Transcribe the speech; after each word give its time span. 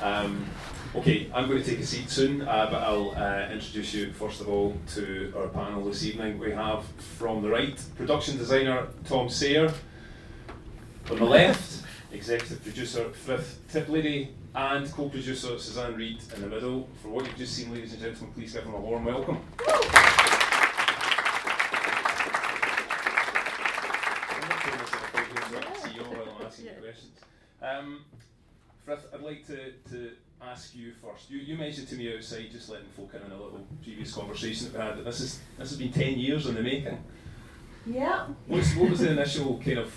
Um, 0.00 0.46
okay, 0.94 1.28
I'm 1.34 1.48
going 1.48 1.60
to 1.60 1.68
take 1.68 1.80
a 1.80 1.86
seat 1.86 2.08
soon, 2.08 2.42
uh, 2.42 2.68
but 2.70 2.82
I'll 2.82 3.10
uh, 3.16 3.48
introduce 3.50 3.92
you 3.94 4.12
first 4.12 4.40
of 4.40 4.48
all 4.48 4.76
to 4.94 5.32
our 5.36 5.48
panel 5.48 5.84
this 5.84 6.04
evening. 6.04 6.38
We 6.38 6.52
have 6.52 6.84
from 7.18 7.42
the 7.42 7.48
right 7.48 7.82
production 7.96 8.38
designer 8.38 8.86
Tom 9.06 9.28
Sayer, 9.28 9.72
on 11.10 11.18
the 11.18 11.24
left 11.24 11.84
executive 12.12 12.62
producer 12.62 13.10
Frith 13.10 13.60
Tiplady, 13.72 14.28
and 14.54 14.90
co 14.92 15.08
producer 15.08 15.58
Suzanne 15.58 15.96
Reid 15.96 16.22
in 16.36 16.42
the 16.42 16.48
middle. 16.48 16.88
For 17.02 17.08
what 17.08 17.26
you've 17.26 17.36
just 17.36 17.54
seen, 17.54 17.72
ladies 17.72 17.92
and 17.92 18.00
gentlemen, 18.00 18.32
please 18.34 18.52
give 18.52 18.64
them 18.64 18.74
a 18.74 18.80
warm 18.80 19.04
welcome. 19.04 19.38
Um, 27.60 28.04
I'd 28.90 29.20
like 29.20 29.46
to, 29.48 29.72
to 29.90 30.12
ask 30.40 30.74
you 30.74 30.92
first. 30.92 31.30
You, 31.30 31.38
you 31.38 31.56
mentioned 31.56 31.88
to 31.88 31.96
me 31.96 32.14
outside, 32.14 32.50
just 32.50 32.68
letting 32.68 32.86
folk 32.88 33.12
in 33.14 33.22
on 33.22 33.30
a 33.30 33.42
little 33.42 33.66
previous 33.82 34.14
conversation 34.14 34.72
that 34.72 34.78
we 34.78 34.84
had, 34.84 34.98
that 34.98 35.04
this, 35.04 35.20
is, 35.20 35.40
this 35.58 35.70
has 35.70 35.78
been 35.78 35.92
10 35.92 36.18
years 36.18 36.46
in 36.46 36.54
the 36.54 36.62
making. 36.62 36.98
Yeah. 37.86 38.26
What's, 38.46 38.74
what 38.76 38.90
was 38.90 39.00
the 39.00 39.10
initial 39.10 39.58
kind 39.58 39.78
of, 39.78 39.94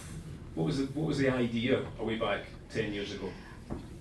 what 0.56 0.66
was 0.66 0.80
the, 0.80 0.86
what 0.88 1.08
was 1.08 1.18
the 1.18 1.30
idea 1.30 1.86
a 2.00 2.04
way 2.04 2.18
back 2.18 2.42
10 2.74 2.94
years 2.94 3.14
ago? 3.14 3.30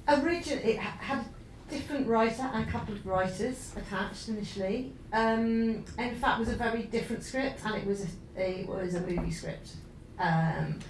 Originally, 0.09 0.73
it 0.73 0.79
had 0.79 1.19
a 1.19 1.71
different 1.71 2.09
writer 2.09 2.51
and 2.53 2.69
a 2.69 2.71
couple 2.71 2.95
of 2.95 3.07
writers 3.07 3.73
attached 3.77 4.29
initially. 4.29 4.93
Um, 5.13 5.85
in 5.99 6.17
fact, 6.17 6.39
it 6.39 6.41
was 6.41 6.49
a 6.49 6.57
very 6.57 6.85
different 6.85 7.23
script, 7.23 7.61
and 7.65 7.77
it 7.77 7.87
was 7.87 8.03
a, 8.03 8.41
a 8.41 8.61
it 8.63 8.69
was 8.69 8.95
a 8.95 9.01
movie 9.03 9.31
script. 9.31 9.75
Um, 10.19 10.81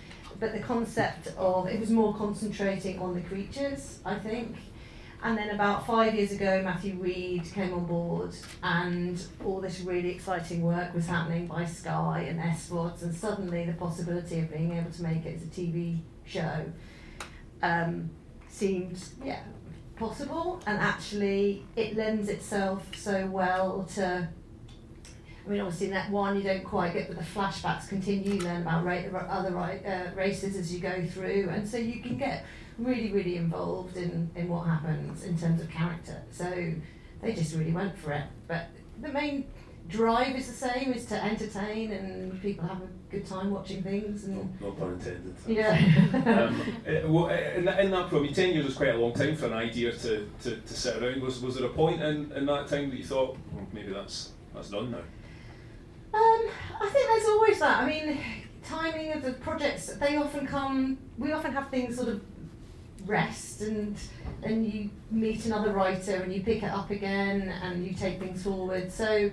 but 0.41 0.53
the 0.53 0.59
concept 0.59 1.29
of 1.37 1.69
it 1.69 1.79
was 1.79 1.91
more 1.91 2.15
concentrating 2.15 2.99
on 2.99 3.15
the 3.15 3.21
creatures, 3.21 4.01
I 4.05 4.15
think. 4.17 4.57
And 5.23 5.37
then 5.37 5.51
about 5.51 5.87
five 5.87 6.15
years 6.15 6.33
ago, 6.33 6.63
Matthew 6.65 6.95
Read 6.95 7.45
came 7.53 7.75
on 7.75 7.85
board, 7.85 8.35
and 8.63 9.23
all 9.45 9.61
this 9.61 9.81
really 9.81 10.09
exciting 10.09 10.63
work 10.63 10.95
was 10.95 11.07
happening 11.07 11.47
by 11.47 11.67
Sky 11.67 12.25
and 12.27 12.41
SVODs, 12.41 13.03
and 13.03 13.15
suddenly 13.15 13.67
the 13.67 13.75
possibility 13.75 14.41
of 14.41 14.51
being 14.51 14.73
able 14.73 14.91
to 14.91 15.03
make 15.03 15.27
it 15.27 15.37
as 15.37 15.43
a 15.43 15.47
TV 15.47 15.99
show 16.25 16.65
um, 17.63 18.09
seemed, 18.49 18.99
yeah, 19.23 19.41
possible. 19.97 20.63
And 20.67 20.79
actually, 20.79 21.67
it 21.77 21.97
lends 21.99 22.31
itself 22.31 22.89
so 22.97 23.27
well 23.27 23.87
to 23.97 24.27
I 25.51 25.53
mean, 25.53 25.63
obviously 25.63 25.89
in 25.89 25.95
that 25.95 26.09
one 26.13 26.37
you 26.37 26.45
don't 26.45 26.63
quite 26.63 26.93
get, 26.93 27.09
but 27.09 27.19
the 27.19 27.25
flashbacks 27.25 27.89
continue. 27.89 28.35
You 28.35 28.39
learn 28.39 28.63
about 28.63 28.85
ra- 28.85 29.27
other 29.29 29.59
uh, 29.59 30.15
races 30.15 30.55
as 30.55 30.73
you 30.73 30.79
go 30.79 31.05
through, 31.07 31.49
and 31.51 31.69
so 31.69 31.77
you 31.77 32.01
can 32.01 32.17
get 32.17 32.45
really, 32.79 33.11
really 33.11 33.35
involved 33.35 33.97
in, 33.97 34.31
in 34.37 34.49
what 34.49 34.61
happens 34.61 35.25
in 35.25 35.37
terms 35.37 35.61
of 35.61 35.69
character. 35.69 36.23
So 36.31 36.73
they 37.21 37.33
just 37.33 37.57
really 37.57 37.73
went 37.73 37.99
for 37.99 38.13
it. 38.13 38.27
But 38.47 38.69
the 39.03 39.09
main 39.09 39.49
drive 39.89 40.37
is 40.37 40.47
the 40.47 40.69
same: 40.69 40.93
is 40.93 41.07
to 41.07 41.21
entertain 41.21 41.91
and 41.91 42.41
people 42.41 42.69
have 42.69 42.83
a 42.83 42.89
good 43.11 43.27
time 43.27 43.51
watching 43.51 43.83
things. 43.83 44.27
And 44.27 44.61
no, 44.61 44.69
no 44.69 44.73
pun 44.75 44.93
intended. 44.93 45.35
Yeah. 45.49 45.73
um, 46.15 46.61
uh, 46.87 47.09
well, 47.09 47.25
uh, 47.25 47.57
in, 47.57 47.65
that, 47.65 47.81
in 47.81 47.91
that, 47.91 48.13
I 48.13 48.27
ten 48.29 48.55
years 48.55 48.67
is 48.67 48.77
quite 48.77 48.95
a 48.95 48.99
long 48.99 49.15
time 49.15 49.35
for 49.35 49.47
an 49.47 49.55
idea 49.55 49.91
to, 49.91 50.31
to, 50.43 50.57
to 50.61 50.75
sit 50.75 51.03
around. 51.03 51.21
Was 51.21 51.41
was 51.41 51.57
there 51.57 51.67
a 51.67 51.71
point 51.71 52.01
in, 52.01 52.31
in 52.31 52.47
that 52.47 52.69
time 52.69 52.91
that 52.91 52.97
you 52.97 53.05
thought 53.05 53.37
well, 53.53 53.67
maybe 53.73 53.93
that's 53.93 54.31
that's 54.55 54.71
done 54.71 54.93
now? 54.93 55.03
Um, 56.13 56.49
I 56.81 56.89
think 56.89 57.09
there's 57.09 57.29
always 57.29 57.59
that. 57.61 57.83
I 57.83 57.87
mean, 57.87 58.19
timing 58.65 59.13
of 59.13 59.23
the 59.23 59.33
projects, 59.35 59.87
they 59.95 60.17
often 60.17 60.47
come, 60.47 60.99
we 61.19 61.33
often 61.33 61.53
have 61.53 61.69
things 61.71 61.97
sort 61.97 62.09
of 62.09 62.21
rest 63.07 63.63
and 63.63 63.97
and 64.43 64.67
you 64.67 64.91
meet 65.11 65.47
another 65.47 65.73
writer 65.73 66.17
and 66.17 66.33
you 66.33 66.43
pick 66.43 66.63
it 66.63 66.71
up 66.71 66.91
again 66.91 67.49
and 67.63 67.87
you 67.87 67.95
take 67.95 68.19
things 68.19 68.43
forward. 68.43 68.91
So 68.93 69.31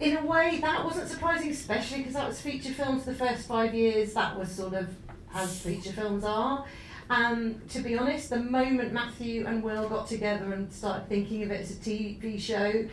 in 0.00 0.16
a 0.16 0.24
way 0.24 0.58
that 0.60 0.84
wasn't 0.84 1.08
surprising, 1.08 1.50
especially 1.50 1.98
because 1.98 2.14
that 2.14 2.28
was 2.28 2.40
feature 2.40 2.72
films 2.72 3.04
the 3.04 3.14
first 3.14 3.46
five 3.46 3.74
years, 3.74 4.12
that 4.14 4.38
was 4.38 4.50
sort 4.50 4.74
of 4.74 4.94
as 5.34 5.60
feature 5.60 5.92
films 5.92 6.24
are. 6.24 6.64
Um, 7.10 7.62
to 7.70 7.80
be 7.80 7.96
honest, 7.96 8.30
the 8.30 8.38
moment 8.38 8.92
Matthew 8.92 9.46
and 9.46 9.62
Will 9.62 9.88
got 9.88 10.06
together 10.06 10.52
and 10.52 10.70
started 10.72 11.08
thinking 11.08 11.42
of 11.42 11.50
it 11.50 11.62
as 11.62 11.70
a 11.70 11.74
TV 11.74 12.38
show, 12.38 12.86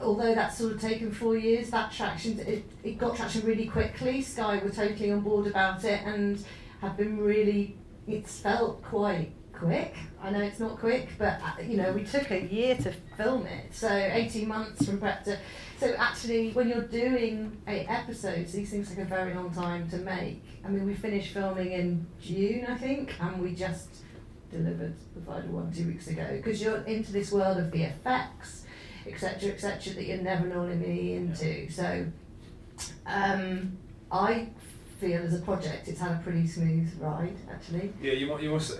although 0.00 0.34
that's 0.34 0.58
sort 0.58 0.72
of 0.72 0.80
taken 0.80 1.10
four 1.12 1.36
years, 1.36 1.70
that 1.70 1.92
traction 1.92 2.38
it, 2.40 2.64
it 2.82 2.98
got 2.98 3.16
traction 3.16 3.42
really 3.42 3.66
quickly. 3.66 4.22
Sky 4.22 4.60
were 4.62 4.70
totally 4.70 5.10
on 5.10 5.20
board 5.20 5.46
about 5.46 5.84
it 5.84 6.02
and 6.04 6.44
have 6.80 6.96
been 6.96 7.18
really. 7.18 7.76
It's 8.06 8.38
felt 8.38 8.82
quite 8.82 9.32
quick. 9.52 9.94
I 10.22 10.30
know 10.30 10.40
it's 10.40 10.60
not 10.60 10.78
quick, 10.78 11.08
but 11.18 11.40
uh, 11.42 11.62
you 11.62 11.76
know 11.76 11.92
we 11.92 12.04
took 12.04 12.30
a 12.30 12.44
year 12.44 12.76
to 12.76 12.92
film 13.16 13.46
it, 13.46 13.74
so 13.74 13.88
eighteen 13.88 14.48
months 14.48 14.86
from 14.86 14.98
prep 14.98 15.24
to. 15.24 15.38
So 15.78 15.94
actually, 15.98 16.52
when 16.52 16.68
you're 16.68 16.86
doing 16.86 17.56
eight 17.66 17.86
episodes, 17.88 18.52
these 18.52 18.70
things 18.70 18.88
take 18.88 18.98
a 18.98 19.04
very 19.04 19.34
long 19.34 19.52
time 19.52 19.88
to 19.90 19.98
make. 19.98 20.42
I 20.64 20.68
mean, 20.68 20.86
we 20.86 20.94
finished 20.94 21.32
filming 21.32 21.72
in 21.72 22.06
June, 22.20 22.66
I 22.68 22.76
think, 22.76 23.14
and 23.20 23.42
we 23.42 23.54
just 23.54 23.88
delivered 24.50 24.94
the 25.14 25.20
final 25.20 25.50
one 25.50 25.72
two 25.72 25.86
weeks 25.86 26.06
ago 26.06 26.26
because 26.32 26.62
you're 26.62 26.82
into 26.82 27.12
this 27.12 27.32
world 27.32 27.58
of 27.58 27.72
VFX 27.72 28.62
etc., 29.06 29.50
etc., 29.50 29.94
that 29.94 30.04
you're 30.04 30.18
never 30.18 30.46
normally 30.46 31.14
into. 31.14 31.70
So 31.70 32.06
um, 33.06 33.76
I 34.10 34.48
feel 35.00 35.22
as 35.22 35.34
a 35.34 35.40
project, 35.40 35.88
it's 35.88 36.00
had 36.00 36.12
a 36.12 36.20
pretty 36.22 36.46
smooth 36.46 36.92
ride, 37.00 37.36
actually. 37.50 37.92
Yeah, 38.00 38.12
you, 38.12 38.28
want 38.28 38.42
you 38.42 38.50
must. 38.50 38.78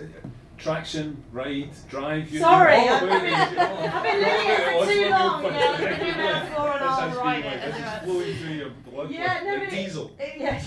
Traction, 0.57 1.23
ride, 1.31 1.69
drive. 1.87 2.31
You, 2.31 2.39
Sorry, 2.39 2.75
I've, 2.75 3.01
been, 3.01 3.11
I've 3.11 4.03
been 4.03 4.21
living 4.21 4.47
it 4.49 4.79
for 4.79 4.91
too 4.91 5.09
long. 5.09 5.43
Yeah, 5.43 5.69
I've 5.69 5.77
been 5.77 5.99
doing 5.99 6.17
that 6.17 6.55
for 6.55 6.71
an 6.71 6.81
hour 6.81 7.23
ride 7.23 7.45
it. 7.45 7.63
It's 7.63 8.03
flowing 8.03 8.35
through 8.37 8.53
your 8.55 8.69
blood. 8.69 9.11
Yeah, 9.11 9.41
no, 9.43 9.53
like 9.53 9.69
diesel. 9.69 10.11
It, 10.19 10.39
yeah, 10.39 10.63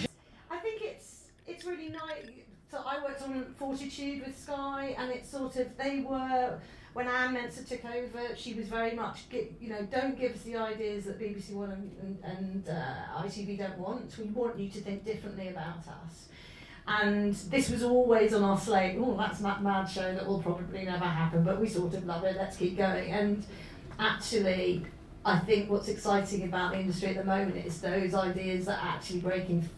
I 0.49 0.59
think 0.59 0.83
it's 0.83 1.25
it's 1.49 1.65
really 1.65 1.89
nice. 1.89 2.25
So 2.71 2.85
I 2.87 3.03
worked 3.03 3.23
on 3.23 3.53
Fortitude 3.59 4.25
with 4.25 4.39
Sky, 4.39 4.95
and 4.97 5.11
it's 5.11 5.29
sort 5.29 5.57
of 5.57 5.77
they 5.77 6.05
were 6.09 6.61
when 6.93 7.07
Anne 7.07 7.37
Mensah 7.37 7.67
took 7.67 7.85
over, 7.85 8.35
she 8.37 8.55
was 8.55 8.67
very 8.67 8.95
much, 8.95 9.25
you 9.61 9.69
know, 9.69 9.83
don't 9.91 10.19
give 10.19 10.35
us 10.35 10.43
the 10.43 10.57
ideas 10.57 11.05
that 11.05 11.21
BBC 11.21 11.53
One 11.53 11.71
and, 11.71 11.91
and, 12.03 12.19
and 12.25 12.69
uh, 12.69 13.23
ITV 13.23 13.59
don't 13.59 13.79
want. 13.79 14.17
We 14.19 14.25
want 14.27 14.59
you 14.59 14.69
to 14.71 14.81
think 14.81 15.05
differently 15.05 15.49
about 15.49 15.79
us. 15.87 16.29
And 16.89 17.35
this 17.35 17.71
was 17.71 17.85
always 17.85 18.35
on 18.35 18.43
our 18.43 18.59
slate. 18.59 18.97
Oh, 18.99 19.17
that's 19.17 19.39
that 19.41 19.63
mad 19.63 19.85
show 19.85 20.15
that 20.15 20.27
will 20.27 20.43
probably 20.43 20.85
never 20.85 21.05
happen, 21.05 21.45
but 21.45 21.61
we 21.61 21.69
sort 21.69 21.95
of 21.95 22.05
love 22.05 22.25
it. 22.25 22.37
Let's 22.37 22.57
keep 22.57 22.77
going. 22.77 23.13
And 23.13 23.47
actually, 24.01 24.85
I 25.25 25.39
think 25.39 25.71
what's 25.71 25.89
exciting 25.89 26.45
about 26.45 26.73
the 26.73 26.81
industry 26.81 27.11
at 27.11 27.17
the 27.17 27.25
moment 27.25 27.65
is 27.65 27.81
those 27.81 28.15
ideas 28.15 28.67
that 28.67 28.83
are 28.83 28.89
actually 28.89 29.21
breaking 29.21 29.69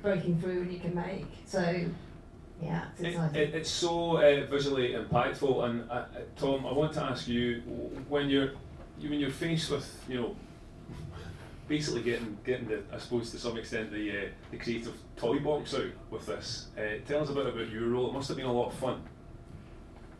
breaking 0.00 0.38
through 0.40 0.62
and 0.62 0.72
you 0.72 0.78
can 0.78 0.94
make. 0.94 1.26
So 1.46 1.86
yeah, 2.64 2.86
it's, 2.98 3.16
it, 3.16 3.36
it, 3.36 3.54
it's 3.54 3.70
so 3.70 4.16
uh, 4.16 4.46
visually 4.46 4.94
impactful. 4.94 5.64
And 5.64 5.90
uh, 5.90 5.94
uh, 5.94 6.06
Tom, 6.36 6.66
I 6.66 6.72
want 6.72 6.94
to 6.94 7.02
ask 7.02 7.28
you 7.28 7.60
when 8.08 8.30
you're 8.30 8.52
you, 8.98 9.10
when 9.10 9.20
you're 9.20 9.30
faced 9.30 9.70
with 9.70 9.86
you 10.08 10.20
know 10.20 10.36
basically 11.68 12.02
getting 12.02 12.38
getting 12.44 12.68
the 12.68 12.82
I 12.92 12.98
suppose 12.98 13.30
to 13.32 13.38
some 13.38 13.58
extent 13.58 13.92
the 13.92 14.10
uh, 14.10 14.28
the 14.50 14.56
creative 14.56 14.94
toy 15.16 15.40
box 15.40 15.74
out 15.74 15.90
with 16.10 16.26
this. 16.26 16.68
Uh, 16.78 17.04
tell 17.06 17.22
us 17.22 17.28
a 17.28 17.34
bit 17.34 17.46
about 17.46 17.68
your 17.68 17.88
role. 17.88 18.08
It 18.08 18.14
must 18.14 18.28
have 18.28 18.38
been 18.38 18.46
a 18.46 18.52
lot 18.52 18.68
of 18.68 18.74
fun. 18.74 19.02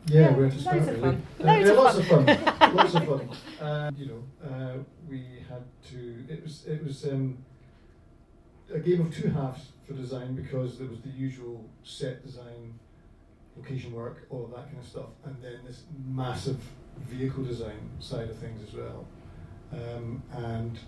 Yeah, 0.05 0.21
yeah 0.21 0.31
where 0.35 0.49
to 0.49 0.59
start 0.59 0.81
really? 0.81 1.03
Uh, 1.03 1.17
yeah, 1.39 1.71
lots 1.71 1.97
of 1.97 2.07
fun. 2.07 2.25
lots 2.75 2.93
of 2.93 3.05
fun. 3.05 3.29
And 3.59 3.97
you 3.97 4.05
know, 4.05 4.47
uh, 4.47 4.77
we 5.09 5.43
had 5.49 5.63
to. 5.89 6.25
It 6.29 6.43
was 6.43 6.65
it 6.67 6.83
was 6.85 7.05
um, 7.05 7.39
a 8.73 8.79
game 8.79 9.01
of 9.01 9.15
two 9.15 9.29
halves 9.29 9.71
for 9.87 9.93
design 9.93 10.35
because 10.35 10.77
there 10.77 10.87
was 10.87 10.99
the 11.01 11.09
usual 11.09 11.63
set 11.83 12.23
design, 12.25 12.79
location 13.55 13.93
work, 13.93 14.25
all 14.29 14.45
of 14.45 14.51
that 14.51 14.65
kind 14.65 14.79
of 14.79 14.85
stuff, 14.85 15.09
and 15.23 15.35
then 15.41 15.59
this 15.65 15.83
massive 16.05 16.59
vehicle 16.99 17.43
design 17.43 17.89
side 17.99 18.29
of 18.29 18.37
things 18.37 18.67
as 18.67 18.73
well. 18.73 19.05
Um, 19.71 20.23
and 20.31 20.79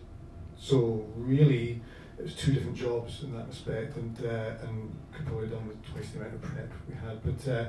so 0.57 1.05
really, 1.15 1.81
it 2.17 2.23
was 2.23 2.35
two 2.35 2.53
different 2.53 2.77
jobs 2.77 3.23
in 3.23 3.35
that 3.35 3.47
respect, 3.47 3.95
and 3.97 4.17
uh, 4.25 4.67
and 4.67 4.95
could 5.13 5.25
probably 5.25 5.47
done 5.47 5.67
with 5.67 5.83
twice 5.85 6.09
the 6.11 6.19
amount 6.19 6.35
of 6.35 6.41
prep 6.41 6.71
we 6.89 6.95
had. 6.95 7.21
But 7.23 7.51
uh, 7.51 7.65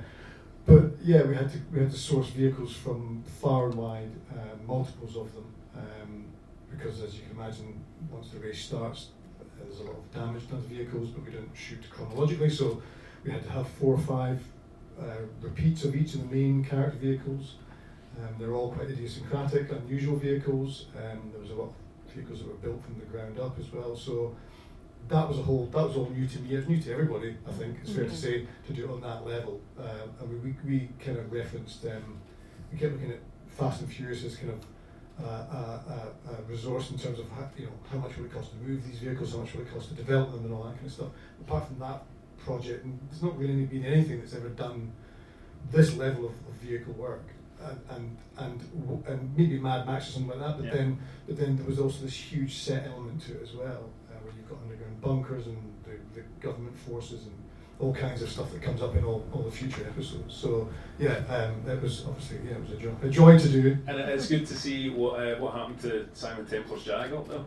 but 0.64 0.92
yeah, 1.02 1.22
we 1.22 1.34
had 1.34 1.50
to 1.52 1.58
we 1.72 1.80
had 1.80 1.90
to 1.90 1.98
source 1.98 2.28
vehicles 2.28 2.74
from 2.74 3.24
far 3.40 3.66
and 3.66 3.74
wide, 3.74 4.10
uh, 4.32 4.56
multiples 4.66 5.16
of 5.16 5.34
them, 5.34 5.54
um, 5.76 6.24
because 6.70 7.02
as 7.02 7.14
you 7.14 7.22
can 7.22 7.32
imagine, 7.32 7.84
once 8.10 8.30
the 8.30 8.38
race 8.38 8.64
starts, 8.64 9.08
there's 9.66 9.80
a 9.80 9.84
lot 9.84 9.96
of 9.96 10.14
damage 10.14 10.48
done 10.50 10.62
to 10.62 10.68
vehicles, 10.68 11.10
but 11.10 11.24
we 11.24 11.30
didn't 11.30 11.50
shoot 11.54 11.82
chronologically, 11.90 12.50
so 12.50 12.82
we 13.24 13.30
had 13.30 13.42
to 13.42 13.50
have 13.50 13.68
four 13.68 13.94
or 13.94 13.98
five 13.98 14.40
uh, 15.00 15.04
repeats 15.40 15.84
of 15.84 15.94
each 15.94 16.14
of 16.14 16.28
the 16.28 16.34
main 16.34 16.64
character 16.64 16.98
vehicles. 16.98 17.56
Um, 18.18 18.34
they're 18.38 18.54
all 18.54 18.72
quite 18.72 18.90
idiosyncratic, 18.90 19.70
unusual 19.70 20.16
vehicles. 20.16 20.86
Um, 20.96 21.30
there 21.30 21.40
was 21.40 21.50
a 21.50 21.54
lot 21.54 21.68
of 21.68 22.12
vehicles 22.12 22.40
that 22.40 22.48
were 22.48 22.54
built 22.54 22.82
from 22.84 22.98
the 22.98 23.06
ground 23.06 23.38
up 23.38 23.58
as 23.58 23.72
well. 23.72 23.94
So 23.96 24.34
that 25.08 25.28
was 25.28 25.38
a 25.38 25.42
whole 25.42 25.66
that 25.66 25.86
was 25.86 25.96
all 25.96 26.10
new 26.10 26.26
to 26.26 26.38
me. 26.40 26.54
It's 26.54 26.68
new 26.68 26.80
to 26.80 26.92
everybody. 26.92 27.36
I 27.46 27.52
think 27.52 27.78
it's 27.82 27.92
fair 27.92 28.04
mm-hmm. 28.04 28.14
to 28.14 28.20
say 28.20 28.46
to 28.66 28.72
do 28.72 28.84
it 28.84 28.90
on 28.90 29.00
that 29.02 29.24
level. 29.24 29.60
Uh, 29.78 30.06
I 30.20 30.24
mean, 30.26 30.56
we, 30.64 30.70
we 30.70 30.88
kind 30.98 31.18
of 31.18 31.32
referenced 31.32 31.84
um, 31.86 32.18
we 32.72 32.78
kept 32.78 32.92
looking 32.92 33.12
at 33.12 33.20
Fast 33.46 33.80
and 33.80 33.92
Furious 33.92 34.24
as 34.24 34.36
kind 34.36 34.50
of 34.50 34.58
Uh, 35.20 35.26
uh, 35.26 35.90
uh, 36.30 36.42
resource 36.46 36.90
in 36.92 36.98
terms 36.98 37.18
of 37.18 37.28
how, 37.30 37.50
you 37.56 37.66
know 37.66 37.72
how 37.90 37.98
much 37.98 38.16
will 38.16 38.26
it 38.26 38.32
cost 38.32 38.52
to 38.52 38.56
move 38.58 38.86
these 38.86 39.00
vehicles, 39.00 39.32
how 39.32 39.38
much 39.38 39.52
will 39.52 39.62
it 39.62 39.74
cost 39.74 39.88
to 39.88 39.94
develop 39.94 40.30
them, 40.30 40.44
and 40.44 40.54
all 40.54 40.62
that 40.62 40.74
kind 40.74 40.86
of 40.86 40.92
stuff. 40.92 41.08
Apart 41.40 41.66
from 41.66 41.80
that 41.80 42.02
project, 42.36 42.86
there's 43.10 43.22
not 43.22 43.36
really 43.36 43.66
been 43.66 43.84
anything 43.84 44.20
that's 44.20 44.34
ever 44.34 44.48
done 44.50 44.92
this 45.72 45.96
level 45.96 46.26
of, 46.26 46.34
of 46.46 46.54
vehicle 46.62 46.92
work. 46.92 47.26
And, 47.60 47.80
and 47.90 48.16
and 48.36 49.04
and 49.08 49.36
maybe 49.36 49.58
Mad 49.58 49.84
Max 49.86 50.08
or 50.08 50.12
something 50.12 50.38
like 50.38 50.46
that, 50.46 50.56
but 50.58 50.66
yeah. 50.66 50.74
then 50.76 50.98
but 51.26 51.36
then 51.36 51.56
there 51.56 51.66
was 51.66 51.80
also 51.80 52.04
this 52.04 52.14
huge 52.14 52.54
set 52.54 52.86
element 52.86 53.20
to 53.22 53.32
it 53.32 53.42
as 53.42 53.52
well, 53.54 53.90
uh, 54.08 54.14
where 54.22 54.32
you've 54.36 54.48
got 54.48 54.58
underground 54.62 55.00
bunkers 55.00 55.48
and 55.48 55.58
the, 55.84 55.98
the 56.14 56.24
government 56.40 56.78
forces 56.78 57.26
and 57.26 57.34
all 57.80 57.94
kinds 57.94 58.22
of 58.22 58.30
stuff 58.30 58.50
that 58.52 58.62
comes 58.62 58.82
up 58.82 58.96
in 58.96 59.04
all, 59.04 59.24
all 59.32 59.42
the 59.42 59.50
future 59.50 59.86
episodes. 59.86 60.34
So 60.34 60.68
yeah, 60.98 61.18
um, 61.28 61.68
it 61.68 61.80
was 61.80 62.04
obviously 62.06 62.38
yeah, 62.44 62.56
it 62.56 62.60
was 62.60 62.72
a 62.72 62.76
joy, 62.76 62.92
a 63.02 63.08
joy 63.08 63.38
to 63.38 63.48
do. 63.48 63.78
And 63.86 63.98
it's 64.00 64.28
good 64.28 64.46
to 64.46 64.54
see 64.54 64.90
what 64.90 65.20
uh, 65.20 65.36
what 65.36 65.54
happened 65.54 65.80
to 65.80 66.08
Simon 66.12 66.46
Templar's 66.46 66.84
Jag 66.84 67.12
up 67.12 67.28
there. 67.28 67.44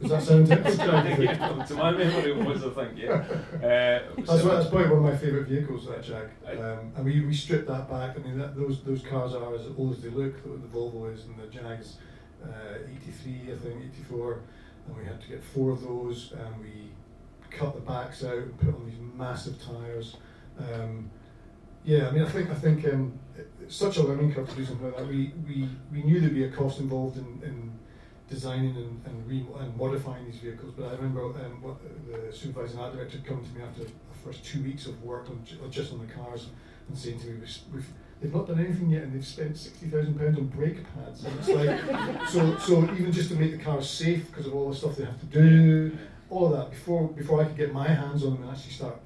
Does 0.00 0.10
that 0.10 0.22
sound 0.22 0.46
Jag? 0.46 1.18
yeah, 1.18 1.64
to 1.64 1.74
my 1.74 1.90
memory, 1.90 2.30
it 2.30 2.36
was 2.36 2.64
I 2.64 2.70
think 2.70 2.98
yeah. 2.98 3.14
Uh, 3.14 4.02
that's, 4.16 4.44
what, 4.44 4.44
that's 4.44 4.68
probably 4.68 4.90
one 4.90 4.98
of 4.98 5.04
my 5.04 5.16
favourite 5.16 5.48
vehicles, 5.48 5.86
that 5.86 6.02
Jag. 6.02 6.30
Um, 6.46 6.92
and 6.96 7.04
we, 7.04 7.20
we 7.24 7.34
stripped 7.34 7.68
that 7.68 7.90
back. 7.90 8.16
I 8.16 8.22
mean, 8.22 8.38
that, 8.38 8.56
those 8.56 8.82
those 8.82 9.02
cars 9.02 9.34
are 9.34 9.54
as 9.54 9.66
old 9.76 9.92
as 9.92 10.02
they 10.02 10.10
look. 10.10 10.42
The, 10.42 10.50
the 10.50 10.68
Volvo 10.68 11.12
is, 11.12 11.24
and 11.24 11.36
the 11.38 11.46
Jag's 11.46 11.96
uh, 12.44 12.78
83, 13.02 13.52
I 13.52 13.56
think 13.56 13.76
84, 14.08 14.40
and 14.86 14.96
we 14.96 15.04
had 15.04 15.20
to 15.20 15.28
get 15.28 15.42
four 15.42 15.72
of 15.72 15.82
those, 15.82 16.32
and 16.32 16.60
we 16.60 16.90
cut 17.50 17.74
the 17.74 17.80
backs 17.80 18.24
out 18.24 18.36
and 18.36 18.58
put 18.58 18.74
on 18.74 18.86
these 18.86 18.98
massive 19.16 19.56
tyres. 19.62 20.16
Um, 20.58 21.10
yeah, 21.84 22.08
I 22.08 22.10
mean, 22.10 22.22
I 22.22 22.28
think 22.28 22.50
I 22.50 22.54
think 22.54 22.84
um, 22.86 23.18
it's 23.62 23.76
such 23.76 23.96
a 23.96 24.02
learning 24.02 24.34
curve 24.34 24.48
to 24.50 24.56
do 24.56 24.64
something 24.64 24.86
like 24.86 24.96
that. 24.96 25.08
We, 25.08 25.32
we, 25.46 25.68
we 25.92 26.02
knew 26.02 26.20
there'd 26.20 26.34
be 26.34 26.44
a 26.44 26.50
cost 26.50 26.80
involved 26.80 27.16
in, 27.16 27.40
in 27.42 27.72
designing 28.28 28.76
and 28.76 29.00
and, 29.06 29.26
re- 29.26 29.46
and 29.60 29.76
modifying 29.76 30.26
these 30.26 30.36
vehicles, 30.36 30.74
but 30.76 30.88
I 30.88 30.92
remember 30.92 31.24
um, 31.24 31.62
what, 31.62 31.76
the 32.10 32.32
supervising 32.32 32.78
art 32.78 32.94
director 32.94 33.18
coming 33.24 33.44
to 33.44 33.50
me 33.52 33.62
after 33.62 33.84
the 33.84 33.90
first 34.24 34.44
two 34.44 34.62
weeks 34.62 34.86
of 34.86 35.02
work 35.02 35.28
on 35.30 35.42
just 35.70 35.92
on 35.92 36.00
the 36.00 36.12
cars 36.12 36.48
and 36.88 36.98
saying 36.98 37.20
to 37.20 37.26
me, 37.26 37.40
we've, 37.72 37.86
they've 38.20 38.34
not 38.34 38.46
done 38.46 38.58
anything 38.58 38.90
yet 38.90 39.04
and 39.04 39.14
they've 39.14 39.26
spent 39.26 39.56
sixty 39.56 39.86
thousand 39.86 40.18
pounds 40.18 40.36
on 40.36 40.46
brake 40.46 40.78
pads. 40.94 41.24
And 41.24 41.38
it's 41.38 41.48
like 41.48 42.28
so 42.28 42.58
so 42.58 42.82
even 42.94 43.12
just 43.12 43.30
to 43.30 43.36
make 43.36 43.52
the 43.56 43.64
cars 43.64 43.88
safe 43.88 44.26
because 44.28 44.46
of 44.46 44.54
all 44.54 44.68
the 44.68 44.76
stuff 44.76 44.96
they 44.96 45.04
have 45.04 45.20
to 45.20 45.26
do 45.26 45.96
all 46.30 46.52
of 46.52 46.58
that 46.58 46.70
before 46.70 47.08
before 47.08 47.40
I 47.42 47.44
could 47.44 47.56
get 47.56 47.72
my 47.72 47.88
hands 47.88 48.24
on 48.24 48.34
them 48.34 48.42
and 48.42 48.52
actually 48.52 48.72
start 48.72 48.98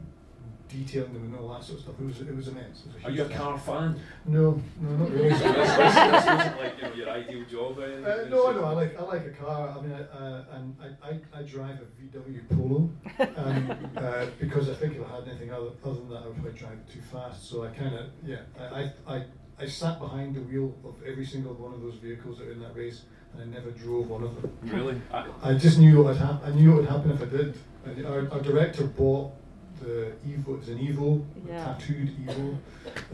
detailing 0.72 1.12
them 1.12 1.24
and 1.24 1.36
all 1.36 1.48
that 1.52 1.62
sort 1.62 1.78
of 1.78 1.84
stuff. 1.84 1.94
It 2.00 2.06
was 2.06 2.20
it 2.20 2.34
was 2.34 2.48
immense. 2.48 2.84
It 2.86 2.94
was 2.94 3.04
Are 3.04 3.10
you 3.10 3.24
a 3.24 3.28
car 3.28 3.58
fan? 3.58 4.00
No, 4.26 4.60
no, 4.80 4.96
not 4.96 5.10
really. 5.10 5.30
so 5.30 5.52
this, 5.52 5.76
this, 5.76 5.94
this 5.94 6.24
wasn't 6.24 6.60
like 6.60 6.76
you 6.76 6.82
know 6.82 6.94
your 6.94 7.10
ideal 7.10 7.44
job. 7.44 7.78
Uh, 7.78 8.28
no, 8.28 8.52
no, 8.52 8.64
I 8.64 8.72
like 8.72 8.98
I 8.98 9.02
like 9.02 9.26
a 9.26 9.30
car. 9.30 9.74
I 9.76 9.80
mean, 9.80 9.92
I, 9.92 10.00
uh, 10.16 10.44
and 10.52 10.76
I, 10.80 11.08
I, 11.08 11.40
I 11.40 11.42
drive 11.42 11.78
a 11.80 12.18
VW 12.18 12.48
Polo 12.48 12.90
um, 13.36 13.76
uh, 13.96 14.26
because 14.40 14.70
I 14.70 14.74
think 14.74 14.96
if 14.96 15.02
I 15.06 15.16
had 15.16 15.28
anything 15.28 15.52
other, 15.52 15.70
other 15.84 15.94
than 15.94 16.08
that, 16.10 16.22
I 16.22 16.26
would 16.26 16.36
probably 16.36 16.58
drive 16.58 16.78
too 16.92 17.02
fast. 17.12 17.48
So 17.48 17.64
I 17.64 17.68
kind 17.68 17.94
of 17.94 18.06
yeah, 18.24 18.38
I, 18.58 18.64
I, 18.64 19.16
I 19.16 19.24
I 19.58 19.66
sat 19.66 20.00
behind 20.00 20.34
the 20.34 20.40
wheel 20.40 20.74
of 20.84 20.96
every 21.06 21.26
single 21.26 21.54
one 21.54 21.74
of 21.74 21.82
those 21.82 21.96
vehicles 21.96 22.38
that 22.38 22.46
were 22.46 22.52
in 22.52 22.60
that 22.60 22.74
race 22.74 23.02
and 23.34 23.42
I 23.42 23.58
never 23.58 23.70
drove 23.70 24.08
one 24.08 24.22
of 24.22 24.40
them. 24.40 24.52
Really? 24.62 25.00
I 25.42 25.54
just 25.54 25.78
knew 25.78 25.98
what 25.98 26.06
would 26.06 26.16
happen. 26.16 26.40
I 26.44 26.54
knew 26.54 26.70
what 26.70 26.80
would 26.80 26.90
happen 26.90 27.10
if 27.12 27.22
I 27.22 27.26
did. 27.26 27.58
And 27.84 28.06
our, 28.06 28.30
our 28.32 28.40
director 28.40 28.84
bought 28.84 29.32
the 29.80 30.12
Evo. 30.26 30.54
It 30.54 30.58
was 30.58 30.68
an 30.68 30.78
Evo, 30.78 31.24
yeah. 31.46 31.64
tattooed 31.64 32.16
Evo. 32.26 32.56